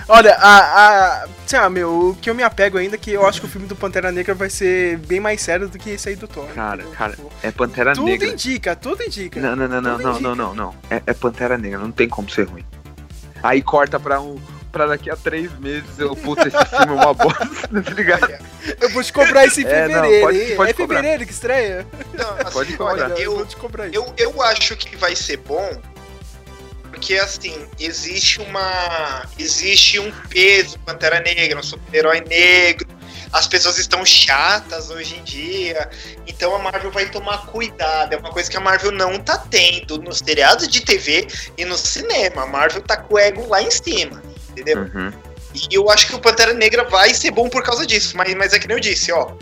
[0.09, 1.28] Olha, a, a.
[1.47, 3.51] Sei lá, meu, o que eu me apego ainda é que eu acho que o
[3.51, 6.47] filme do Pantera Negra vai ser bem mais sério do que esse aí do Thor.
[6.55, 6.93] Cara, entendeu?
[6.93, 8.26] cara, é Pantera tudo Negra.
[8.28, 9.40] Tudo indica, tudo indica.
[9.40, 10.74] Não, não, não, não, não, não, não, não.
[10.90, 12.64] É, é Pantera Negra, não tem como ser ruim.
[13.43, 14.38] Aí corta pra um
[14.76, 18.28] pra daqui a três meses eu, puta, esse filme é uma bosta, tá ligado?
[18.78, 21.86] Eu vou te comprar esse em fevereiro, é, não, pode, pode é fevereiro que estreia?
[22.12, 23.10] Não, assim, pode comprar.
[23.10, 23.97] Eu, eu, vou te comprar isso.
[23.97, 25.80] Eu, eu acho que vai ser bom
[26.97, 29.28] porque assim, existe uma.
[29.39, 32.89] Existe um peso Pantera Negra, um super-herói negro.
[33.31, 35.90] As pessoas estão chatas hoje em dia.
[36.27, 38.14] Então a Marvel vai tomar cuidado.
[38.14, 41.27] É uma coisa que a Marvel não tá tendo nos seriados de TV
[41.59, 42.44] e no cinema.
[42.44, 44.23] A Marvel tá com o ego lá em cima.
[44.51, 44.78] Entendeu?
[44.78, 45.12] Uhum.
[45.55, 48.16] E eu acho que o Pantera Negra vai ser bom por causa disso.
[48.16, 49.32] Mas, mas é que nem eu disse, ó.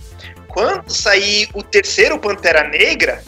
[0.48, 3.22] Quando sair o terceiro Pantera Negra,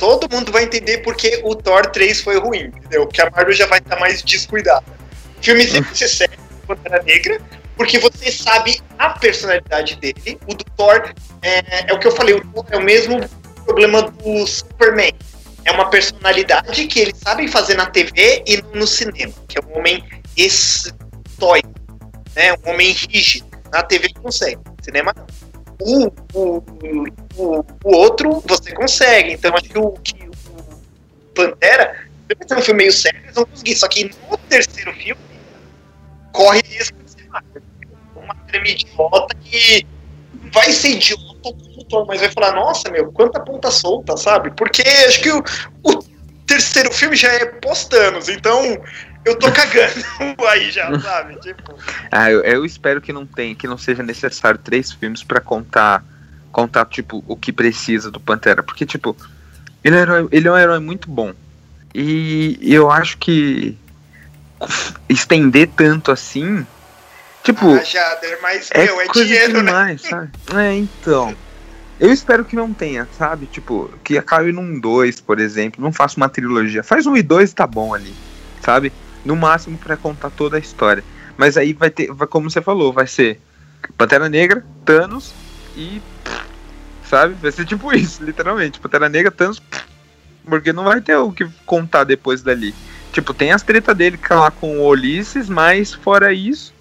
[0.00, 3.06] todo mundo vai entender porque o Thor 3 foi ruim, entendeu?
[3.06, 4.84] Que a Marvel já vai estar tá mais descuidada.
[5.38, 7.38] O filme sempre ser sério, Pantera Negra,
[7.76, 10.38] porque você sabe a personalidade dele.
[10.48, 11.12] O do Thor
[11.42, 13.20] é, é, o que eu falei, o Thor é o mesmo
[13.64, 15.12] problema do Superman.
[15.66, 19.78] É uma personalidade que eles sabem fazer na TV e no cinema, que é um
[19.78, 20.02] homem
[20.34, 21.68] estoico,
[22.34, 22.54] né?
[22.64, 23.46] Um homem rígido.
[23.70, 25.26] Na TV consegue, no cinema não
[25.80, 26.62] o, o,
[27.36, 29.34] o, o outro você consegue.
[29.34, 33.46] Então acho que o, que o Pantera, deve ser um filme meio sério, eles vão
[33.46, 33.76] conseguir.
[33.76, 35.20] Só que no terceiro filme,
[36.32, 37.28] corre risco de ser
[38.14, 39.86] uma treme idiota que
[40.52, 41.30] vai ser idiota
[41.92, 44.50] o mas vai falar, nossa, meu, quanta ponta solta, sabe?
[44.52, 45.42] Porque acho que o,
[45.82, 46.02] o
[46.46, 48.80] terceiro filme já é pós-Thanos, então
[49.24, 50.04] eu tô cagando
[50.48, 51.38] aí já, sabe?
[51.40, 51.74] Tipo.
[52.10, 56.04] Ah, eu, eu, espero que não tenha, que não seja necessário três filmes para contar,
[56.52, 58.62] contar, tipo, o que precisa do Pantera.
[58.62, 59.16] Porque, tipo,
[59.82, 61.32] ele é, herói, ele é um herói muito bom.
[61.94, 63.76] E eu acho que
[65.08, 66.66] estender tanto assim.
[67.42, 67.74] Tipo.
[67.74, 69.70] Ah, Jader, mas é, meu, é coisa dinheiro, né?
[69.70, 70.08] demais, né?
[70.08, 70.30] sabe?
[70.60, 71.34] É, então.
[71.98, 73.44] Eu espero que não tenha, sabe?
[73.46, 75.82] Tipo, que acabe num 2, por exemplo.
[75.82, 76.82] Não faça uma trilogia.
[76.82, 78.14] Faz um e dois tá bom ali,
[78.62, 78.90] sabe?
[79.24, 81.04] no máximo para contar toda a história.
[81.36, 83.40] Mas aí vai ter, vai, como você falou, vai ser
[83.96, 85.32] Pantera Negra, Thanos
[85.76, 86.00] e.
[87.10, 87.34] Sabe?
[87.34, 88.78] Vai ser tipo isso, literalmente.
[88.78, 89.60] Pantera Negra, Thanos.
[90.44, 92.72] Porque não vai ter o que contar depois dali.
[93.12, 96.72] Tipo, tem as tretas dele lá com o Ulisses, mas fora isso,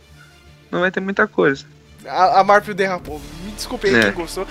[0.71, 1.65] não vai ter muita coisa.
[2.05, 3.19] A, a Marvel derrapou.
[3.43, 4.03] Me desculpe aí é.
[4.03, 4.47] quem gostou.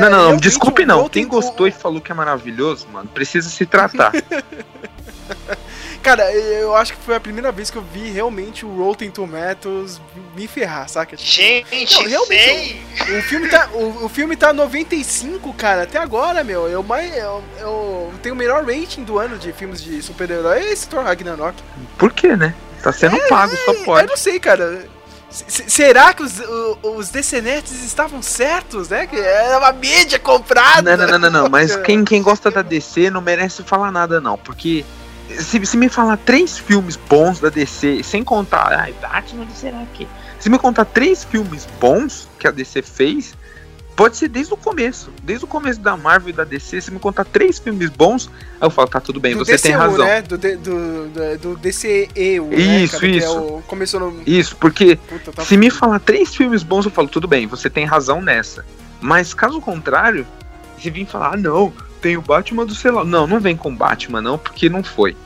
[0.00, 1.08] não, não, não desculpe não.
[1.08, 4.12] Quem gostou e falou que é maravilhoso, mano, precisa se tratar.
[6.02, 10.00] Cara, eu acho que foi a primeira vez que eu vi realmente o Rotten Tomatoes
[10.34, 11.16] me ferrar, saca?
[11.16, 13.18] Gente, Não, realmente, sei.
[13.18, 16.68] O filme tá, o, o filme tá 95, cara, até agora, meu.
[16.68, 20.72] Eu, mais, eu, eu tenho o melhor rating do ano de filmes de super-herói, é
[20.72, 21.56] esse Thor Ragnarok.
[21.96, 22.52] Por quê, né?
[22.82, 24.08] Tá sendo pago, só Eu pode.
[24.08, 24.84] não sei, cara.
[25.30, 29.06] Será que os, o- os DCNets estavam certos, né?
[29.06, 30.94] Que era uma mídia comprada.
[30.96, 31.48] Não, não, não, não, não.
[31.48, 34.36] Mas quem, quem gosta da DC não merece falar nada, não.
[34.36, 34.84] Porque
[35.40, 38.72] se, se me falar três filmes bons da DC, sem contar.
[38.72, 40.06] Ai, Batman, será que?
[40.38, 43.34] Se me contar três filmes bons que a DC fez,
[43.94, 45.10] pode ser desde o começo.
[45.22, 48.28] Desde o começo da Marvel e da DC, se me contar três filmes bons,
[48.60, 50.04] eu falo, tá tudo bem, do você tem DCU, razão.
[50.06, 50.22] né?
[50.22, 53.38] Do, D- do, do, do DCEU, né, Isso, cara, que é isso.
[53.38, 54.22] o- começou no...
[54.26, 57.70] Isso, porque Puta, tá se me falar três filmes bons, eu falo, tudo bem, você
[57.70, 58.64] tem razão nessa.
[59.00, 60.26] Mas caso contrário,
[60.80, 61.72] se vir falar, ah, não,
[62.02, 63.04] tem o Batman do sei lá.
[63.04, 65.16] Não, não vem com Batman, não, porque não foi.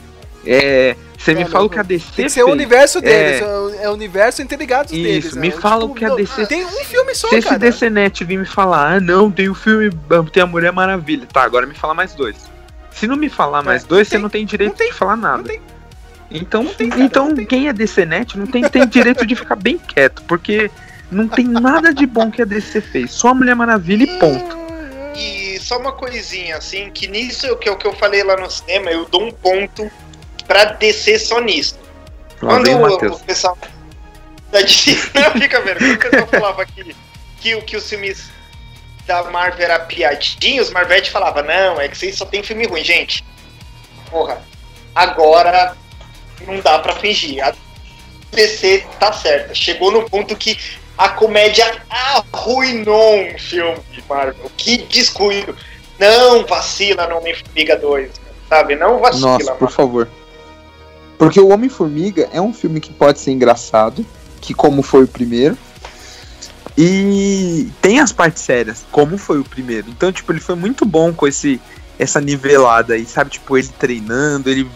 [0.44, 0.94] É.
[1.18, 2.54] Você me Não, fala não, o que a DC Tem que ser o fez.
[2.54, 3.44] universo deles, É.
[3.44, 5.24] é, o- o universo interligado deles.
[5.24, 5.40] Isso, né?
[5.40, 7.58] me fala o que a não, DC Tem um filme só, Se esse cara.
[7.58, 9.90] DCNet vir me falar, ah, não, tem o filme,
[10.32, 11.26] tem a Mulher Maravilha.
[11.32, 12.36] Tá, agora me fala mais dois.
[12.92, 14.94] Se não me falar mais É, dois, tem- você não tem direito não tem- de
[14.94, 15.38] falar nada.
[15.38, 15.60] não tem.
[16.30, 17.46] Então, tem, cara, então não tem.
[17.46, 20.70] quem é DCNet não tem, tem direito de ficar bem quieto, porque
[21.10, 23.10] não tem nada de bom que a DC fez.
[23.12, 24.56] Só a Mulher Maravilha e ponto.
[25.18, 28.48] E só uma coisinha, assim, que nisso é o que, que eu falei lá no
[28.48, 29.90] cinema, eu dou um ponto
[30.46, 31.76] pra descer só nisso.
[32.40, 33.58] Lá Quando vem o o, pessoal
[34.52, 36.94] da DC, não fica vendo, quando o pessoal falava que,
[37.40, 38.30] que, que os filmes
[39.08, 42.84] da Marvel era piadinha, os Marvete falava, não, é que vocês só tem filme ruim,
[42.84, 43.24] gente.
[44.08, 44.40] Porra,
[44.94, 45.76] agora
[46.46, 47.44] não dá pra fingir.
[47.44, 47.52] A
[48.30, 49.52] DC tá certa.
[49.52, 50.56] Chegou no ponto que
[50.96, 53.78] a comédia arruinou um filme,
[54.08, 54.50] Marvel.
[54.56, 55.54] Que descuido.
[55.98, 58.10] Não vacila no Homem-Formiga 2,
[58.48, 58.76] sabe?
[58.76, 59.72] Não vacila, Nossa, por mano.
[59.72, 60.08] favor.
[61.18, 64.04] Porque o Homem-Formiga é um filme que pode ser engraçado,
[64.40, 65.56] que como foi o primeiro.
[66.76, 69.88] E tem as partes sérias, como foi o primeiro.
[69.88, 71.60] Então, tipo, ele foi muito bom com esse
[71.98, 73.30] essa nivelada aí, sabe?
[73.30, 74.68] Tipo, ele treinando, ele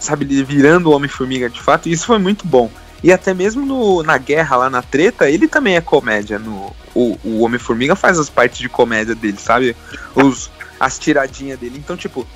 [0.00, 2.70] sabe, ele virando o Homem-Formiga de fato, e isso foi muito bom.
[3.02, 6.38] E até mesmo no, na guerra lá na treta, ele também é comédia.
[6.38, 9.76] No, o o Homem-Formiga faz as partes de comédia dele, sabe?
[10.14, 11.76] Os, as tiradinhas dele.
[11.78, 12.26] Então, tipo,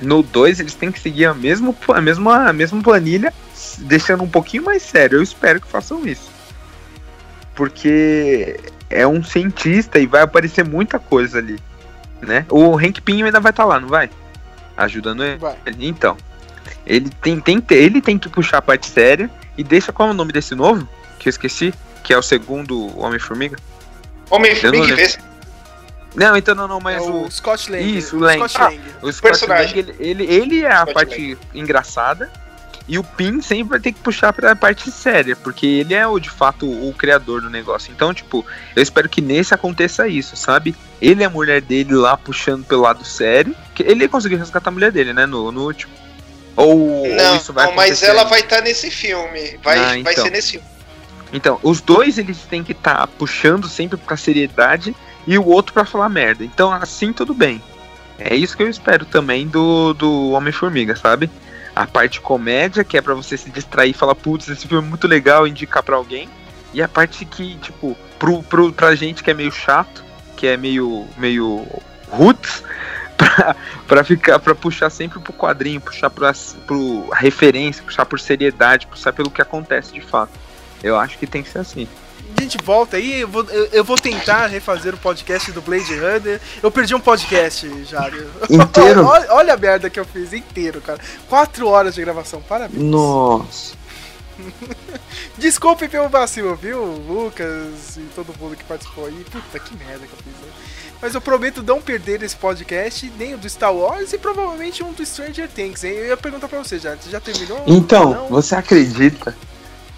[0.00, 3.32] no 2 eles têm que seguir a mesma, a, mesma, a mesma planilha,
[3.78, 5.18] deixando um pouquinho mais sério.
[5.18, 6.30] Eu espero que façam isso.
[7.54, 8.58] Porque
[8.88, 11.58] é um cientista e vai aparecer muita coisa ali,
[12.22, 12.46] né?
[12.48, 14.08] O Hank Pym ainda vai estar lá, não vai?
[14.74, 15.36] Ajudando ele.
[15.36, 15.56] Vai.
[15.78, 16.16] Então,
[16.86, 20.14] ele tem, tem, ele tem que puxar a parte séria e deixa qual é o
[20.14, 20.88] nome desse novo?
[21.18, 21.72] Que eu esqueci,
[22.02, 23.56] que é o segundo Homem-Formiga.
[24.30, 24.96] Homem-Formiga
[26.14, 27.96] não então não, não, É mas o o, Scott Lang.
[27.96, 28.36] Isso, o Lang.
[28.38, 28.80] Scott Ah, Lang.
[29.02, 29.82] o Scott personagem.
[29.82, 32.30] Lang, ele, ele, ele é a Scott parte engraçada
[32.86, 36.18] e o Pin sempre vai ter que puxar pra parte séria, porque ele é o
[36.18, 37.92] de fato o criador do negócio.
[37.92, 40.74] Então, tipo, eu espero que nesse aconteça isso, sabe?
[41.00, 44.72] Ele e a mulher dele lá puxando pelo lado sério, que ele conseguiu resgatar a
[44.72, 45.92] mulher dele, né, no, no último.
[46.56, 49.58] Ou, ou Não, isso vai não, mas ela vai estar nesse filme.
[49.62, 50.24] Vai, Ah, vai então.
[50.24, 50.66] ser nesse filme.
[51.32, 54.94] Então, os dois eles têm que estar puxando sempre pra seriedade
[55.26, 56.44] e o outro pra falar merda.
[56.44, 57.62] Então, assim tudo bem.
[58.18, 61.30] É isso que eu espero também do, do Homem-Formiga, sabe?
[61.74, 64.88] A parte comédia, que é pra você se distrair e falar, putz, esse filme é
[64.88, 66.28] muito legal, indicar pra alguém.
[66.74, 70.04] E a parte que, tipo, pro, pro, pra gente que é meio chato,
[70.36, 71.66] que é meio, meio
[72.10, 72.62] roots,
[73.16, 73.56] pra,
[73.86, 76.32] pra ficar, pra puxar sempre pro quadrinho, puxar pra,
[76.66, 80.32] pro referência, puxar por seriedade, puxar pelo que acontece de fato.
[80.82, 81.86] Eu acho que tem que ser assim.
[82.36, 85.94] A gente volta aí, eu vou, eu, eu vou tentar refazer o podcast do Blade
[85.94, 86.40] Runner.
[86.62, 88.28] Eu perdi um podcast, Jário.
[88.48, 89.04] Inteiro?
[89.06, 90.98] olha, olha a merda que eu fiz, inteiro, cara.
[91.28, 92.82] Quatro horas de gravação, parabéns.
[92.82, 93.74] Nossa.
[95.36, 96.82] Desculpe pelo vacilo, viu?
[96.82, 99.24] Lucas e todo mundo que participou aí.
[99.30, 100.61] Puta que merda que eu fiz, né?
[101.02, 104.92] Mas eu prometo não perder esse podcast, nem o do Star Wars e provavelmente um
[104.92, 105.94] do Stranger Things, hein?
[105.94, 106.94] Eu ia perguntar pra você, já.
[106.94, 107.60] Você já terminou?
[107.66, 108.28] Então, Não?
[108.28, 109.36] você acredita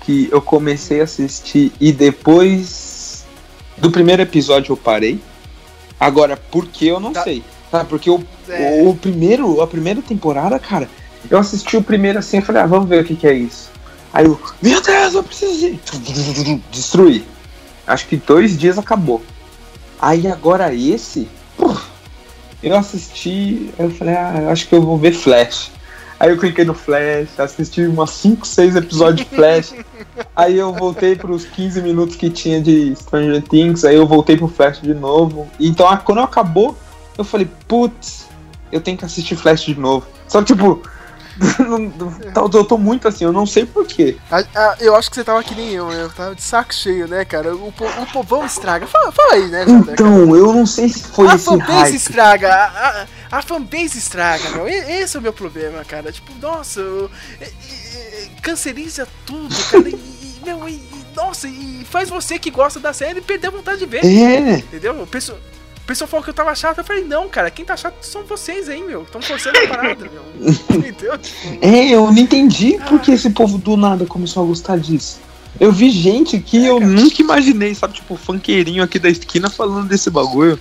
[0.01, 3.25] que eu comecei a assistir e depois
[3.77, 5.21] do primeiro episódio eu parei?
[6.01, 7.23] Agora, por que eu não Tá.
[7.23, 7.45] sei.
[7.71, 7.85] Tá?
[7.85, 8.83] Porque o, É.
[8.87, 10.89] o, primeiro, a primeira temporada, cara,
[11.31, 13.71] eu assisti o primeiro assim e falei, ah, vamos ver o que, que é isso.
[14.11, 15.81] Aí eu, meu Deus, eu preciso ir.
[16.73, 17.25] Destruir.
[17.87, 19.23] Acho que dois dias acabou.
[20.01, 21.29] Aí agora esse,
[22.63, 25.71] eu assisti, eu falei, ah, eu acho que eu vou ver Flash.
[26.19, 29.75] Aí eu cliquei no Flash, assisti umas 5, 6 episódios de Flash.
[30.35, 34.49] aí eu voltei pros 15 minutos que tinha de Stranger Things, aí eu voltei pro
[34.49, 35.49] Flash de novo.
[35.59, 36.77] Então quando acabou,
[37.19, 38.27] eu falei, putz,
[38.73, 40.07] eu tenho que assistir Flash de novo.
[40.27, 40.83] Só que, tipo,
[42.53, 44.17] eu tô muito assim, eu não sei porquê.
[44.81, 47.55] Eu acho que você tava que nem eu, eu tava de saco cheio, né, cara?
[47.55, 48.87] O, o povão estraga.
[48.87, 50.39] Fala, fala aí, né, Jader, Então, cara?
[50.39, 51.95] eu não sei se foi a esse fanbase hype.
[51.97, 52.67] estraga, a,
[53.33, 54.69] a, a fanbase estraga, meu.
[54.69, 56.13] Esse é o meu problema, cara.
[56.13, 59.89] Tipo, nossa, eu, eu, eu, canceriza tudo, cara.
[59.89, 60.81] E, e meu, e,
[61.17, 64.05] nossa, e faz você que gosta da série perder a vontade de ver.
[64.05, 64.59] É.
[64.59, 65.01] Entendeu?
[65.01, 65.39] O pessoal,
[65.85, 66.79] o pessoal falou que eu tava chato.
[66.79, 69.03] Eu falei, não, cara, quem tá chato são vocês aí, meu.
[69.03, 70.23] Estão forçando a parada, meu.
[70.79, 71.13] Entendeu?
[71.61, 72.87] É, eu não entendi ah.
[72.87, 75.21] por que esse povo do nada começou a gostar disso.
[75.61, 77.95] Eu vi gente que é, eu nunca imaginei, sabe?
[77.95, 80.59] Tipo, funkeirinho aqui da esquina falando desse bagulho.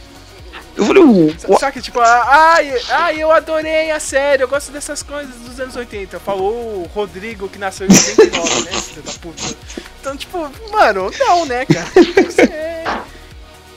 [0.76, 1.58] Eu falei, o.
[1.58, 5.76] Sabe que, tipo, ai, ai, eu adorei a série, eu gosto dessas coisas dos anos
[5.78, 6.20] 80.
[6.20, 8.72] Falou o Rodrigo que nasceu em 89, né?
[8.74, 9.56] Filho da puta.
[10.02, 10.38] Então, tipo,
[10.70, 11.88] mano, não, né, cara?
[12.26, 13.03] Você é.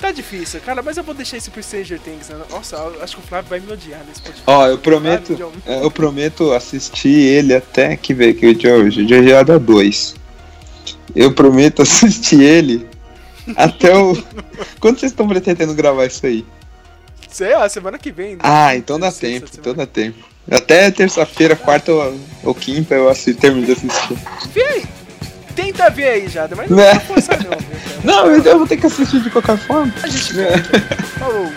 [0.01, 2.29] Tá difícil, cara, mas eu vou deixar isso pro Stranger Things.
[2.29, 2.45] Né?
[2.51, 4.43] Nossa, acho que o Flávio vai me odiar nesse podcast.
[4.47, 8.75] Ó, oh, eu prometo, é, eu prometo assistir ele até que ver que o dia
[8.75, 10.15] hoje, o dá é dois.
[11.15, 12.87] Eu prometo assistir ele
[13.57, 14.17] até o.
[14.81, 16.45] Quando vocês estão pretendendo gravar isso aí?
[17.29, 18.33] Sei lá, semana que vem.
[18.33, 18.41] Né?
[18.43, 20.19] Ah, então dá tempo, então dá tempo.
[20.51, 24.17] Até terça-feira, quarta ou, ou, quinta eu assisto, termino de assistir.
[24.53, 24.96] Vem!
[25.57, 27.01] tenta ver aí já, mas não é.
[27.01, 27.59] força não.
[27.59, 29.93] Viu, não, eu vou ter que assistir de qualquer forma.
[30.03, 30.37] A gente.
[30.37, 30.51] Né?
[31.19, 31.51] Falou.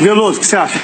[0.00, 0.74] Veloso, o que você acha?